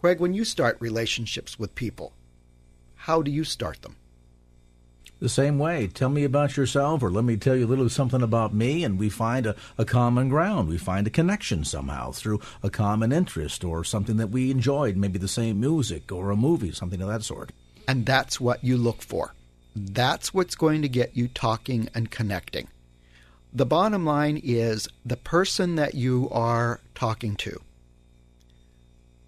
Craig, 0.00 0.20
when 0.20 0.34
you 0.34 0.44
start 0.44 0.76
relationships 0.80 1.58
with 1.58 1.74
people, 1.74 2.12
how 2.94 3.22
do 3.22 3.30
you 3.30 3.44
start 3.44 3.82
them? 3.82 3.96
the 5.20 5.28
same 5.28 5.58
way. 5.58 5.86
Tell 5.86 6.08
me 6.08 6.24
about 6.24 6.56
yourself, 6.56 7.02
or 7.02 7.10
let 7.10 7.24
me 7.24 7.36
tell 7.36 7.56
you 7.56 7.66
a 7.66 7.68
little 7.68 7.88
something 7.88 8.22
about 8.22 8.54
me, 8.54 8.84
and 8.84 8.98
we 8.98 9.08
find 9.08 9.46
a, 9.46 9.56
a 9.78 9.84
common 9.84 10.28
ground. 10.28 10.68
We 10.68 10.78
find 10.78 11.06
a 11.06 11.10
connection 11.10 11.64
somehow 11.64 12.12
through 12.12 12.40
a 12.62 12.70
common 12.70 13.12
interest 13.12 13.64
or 13.64 13.84
something 13.84 14.16
that 14.18 14.28
we 14.28 14.50
enjoyed, 14.50 14.96
maybe 14.96 15.18
the 15.18 15.28
same 15.28 15.60
music 15.60 16.12
or 16.12 16.30
a 16.30 16.36
movie, 16.36 16.72
something 16.72 17.00
of 17.00 17.08
that 17.08 17.22
sort. 17.22 17.52
And 17.88 18.04
that's 18.04 18.40
what 18.40 18.62
you 18.62 18.76
look 18.76 19.02
for. 19.02 19.34
That's 19.74 20.34
what's 20.34 20.54
going 20.54 20.82
to 20.82 20.88
get 20.88 21.16
you 21.16 21.28
talking 21.28 21.88
and 21.94 22.10
connecting. 22.10 22.68
The 23.52 23.66
bottom 23.66 24.04
line 24.04 24.40
is 24.42 24.88
the 25.04 25.16
person 25.16 25.76
that 25.76 25.94
you 25.94 26.28
are 26.30 26.80
talking 26.94 27.36
to, 27.36 27.60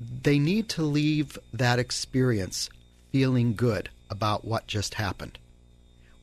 they 0.01 0.38
need 0.38 0.68
to 0.70 0.82
leave 0.82 1.38
that 1.53 1.78
experience 1.78 2.70
feeling 3.12 3.55
good 3.55 3.88
about 4.11 4.44
what 4.44 4.66
just 4.66 4.94
happened 4.94 5.38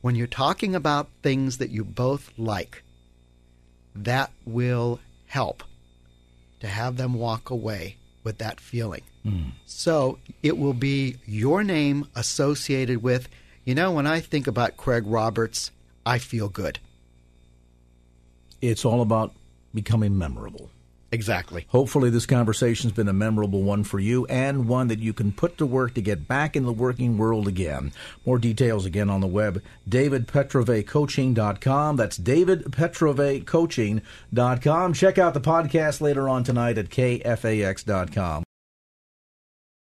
when 0.06 0.14
you're 0.14 0.28
talking 0.28 0.76
about 0.76 1.08
things 1.24 1.58
that 1.58 1.70
you 1.70 1.82
both 1.82 2.30
like, 2.38 2.84
that 3.92 4.30
will 4.44 5.00
help 5.26 5.64
to 6.60 6.68
have 6.68 6.96
them 6.96 7.14
walk 7.14 7.50
away 7.50 7.96
with 8.22 8.38
that 8.38 8.60
feeling. 8.60 9.02
Mm. 9.24 9.50
So 9.64 10.20
it 10.44 10.58
will 10.58 10.74
be 10.74 11.16
your 11.26 11.64
name 11.64 12.06
associated 12.14 13.02
with, 13.02 13.28
you 13.64 13.74
know, 13.74 13.90
when 13.90 14.06
I 14.06 14.20
think 14.20 14.46
about 14.46 14.76
Craig 14.76 15.02
Roberts, 15.06 15.72
I 16.06 16.18
feel 16.18 16.48
good. 16.48 16.78
It's 18.60 18.84
all 18.84 19.02
about 19.02 19.32
becoming 19.74 20.16
memorable. 20.16 20.70
Exactly. 21.16 21.66
Hopefully, 21.70 22.10
this 22.10 22.26
conversation's 22.26 22.92
been 22.92 23.08
a 23.08 23.14
memorable 23.14 23.62
one 23.62 23.84
for 23.84 23.98
you 23.98 24.26
and 24.26 24.68
one 24.68 24.88
that 24.88 24.98
you 24.98 25.14
can 25.14 25.32
put 25.32 25.56
to 25.56 25.64
work 25.64 25.94
to 25.94 26.02
get 26.02 26.28
back 26.28 26.54
in 26.54 26.66
the 26.66 26.72
working 26.72 27.16
world 27.16 27.48
again. 27.48 27.90
More 28.26 28.38
details 28.38 28.84
again 28.84 29.08
on 29.08 29.22
the 29.22 29.26
web, 29.26 29.62
davidpetrovecoaching.com. 29.88 31.96
That's 31.96 32.18
davidpetrovecoaching.com. 32.18 34.92
Check 34.92 35.16
out 35.16 35.32
the 35.32 35.40
podcast 35.40 36.02
later 36.02 36.28
on 36.28 36.44
tonight 36.44 36.76
at 36.76 36.90
kfax.com. 36.90 38.42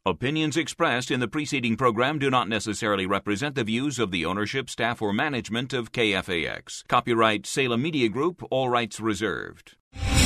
Opinions 0.06 0.56
expressed 0.56 1.10
in 1.10 1.18
the 1.18 1.26
preceding 1.26 1.76
program 1.76 2.20
do 2.20 2.30
not 2.30 2.48
necessarily 2.48 3.06
represent 3.06 3.56
the 3.56 3.64
views 3.64 3.98
of 3.98 4.12
the 4.12 4.24
ownership, 4.24 4.70
staff, 4.70 5.02
or 5.02 5.12
management 5.12 5.72
of 5.72 5.90
KFAX. 5.90 6.86
Copyright 6.86 7.46
Salem 7.46 7.82
Media 7.82 8.08
Group, 8.08 8.44
all 8.48 8.68
rights 8.68 9.00
reserved. 9.00 9.74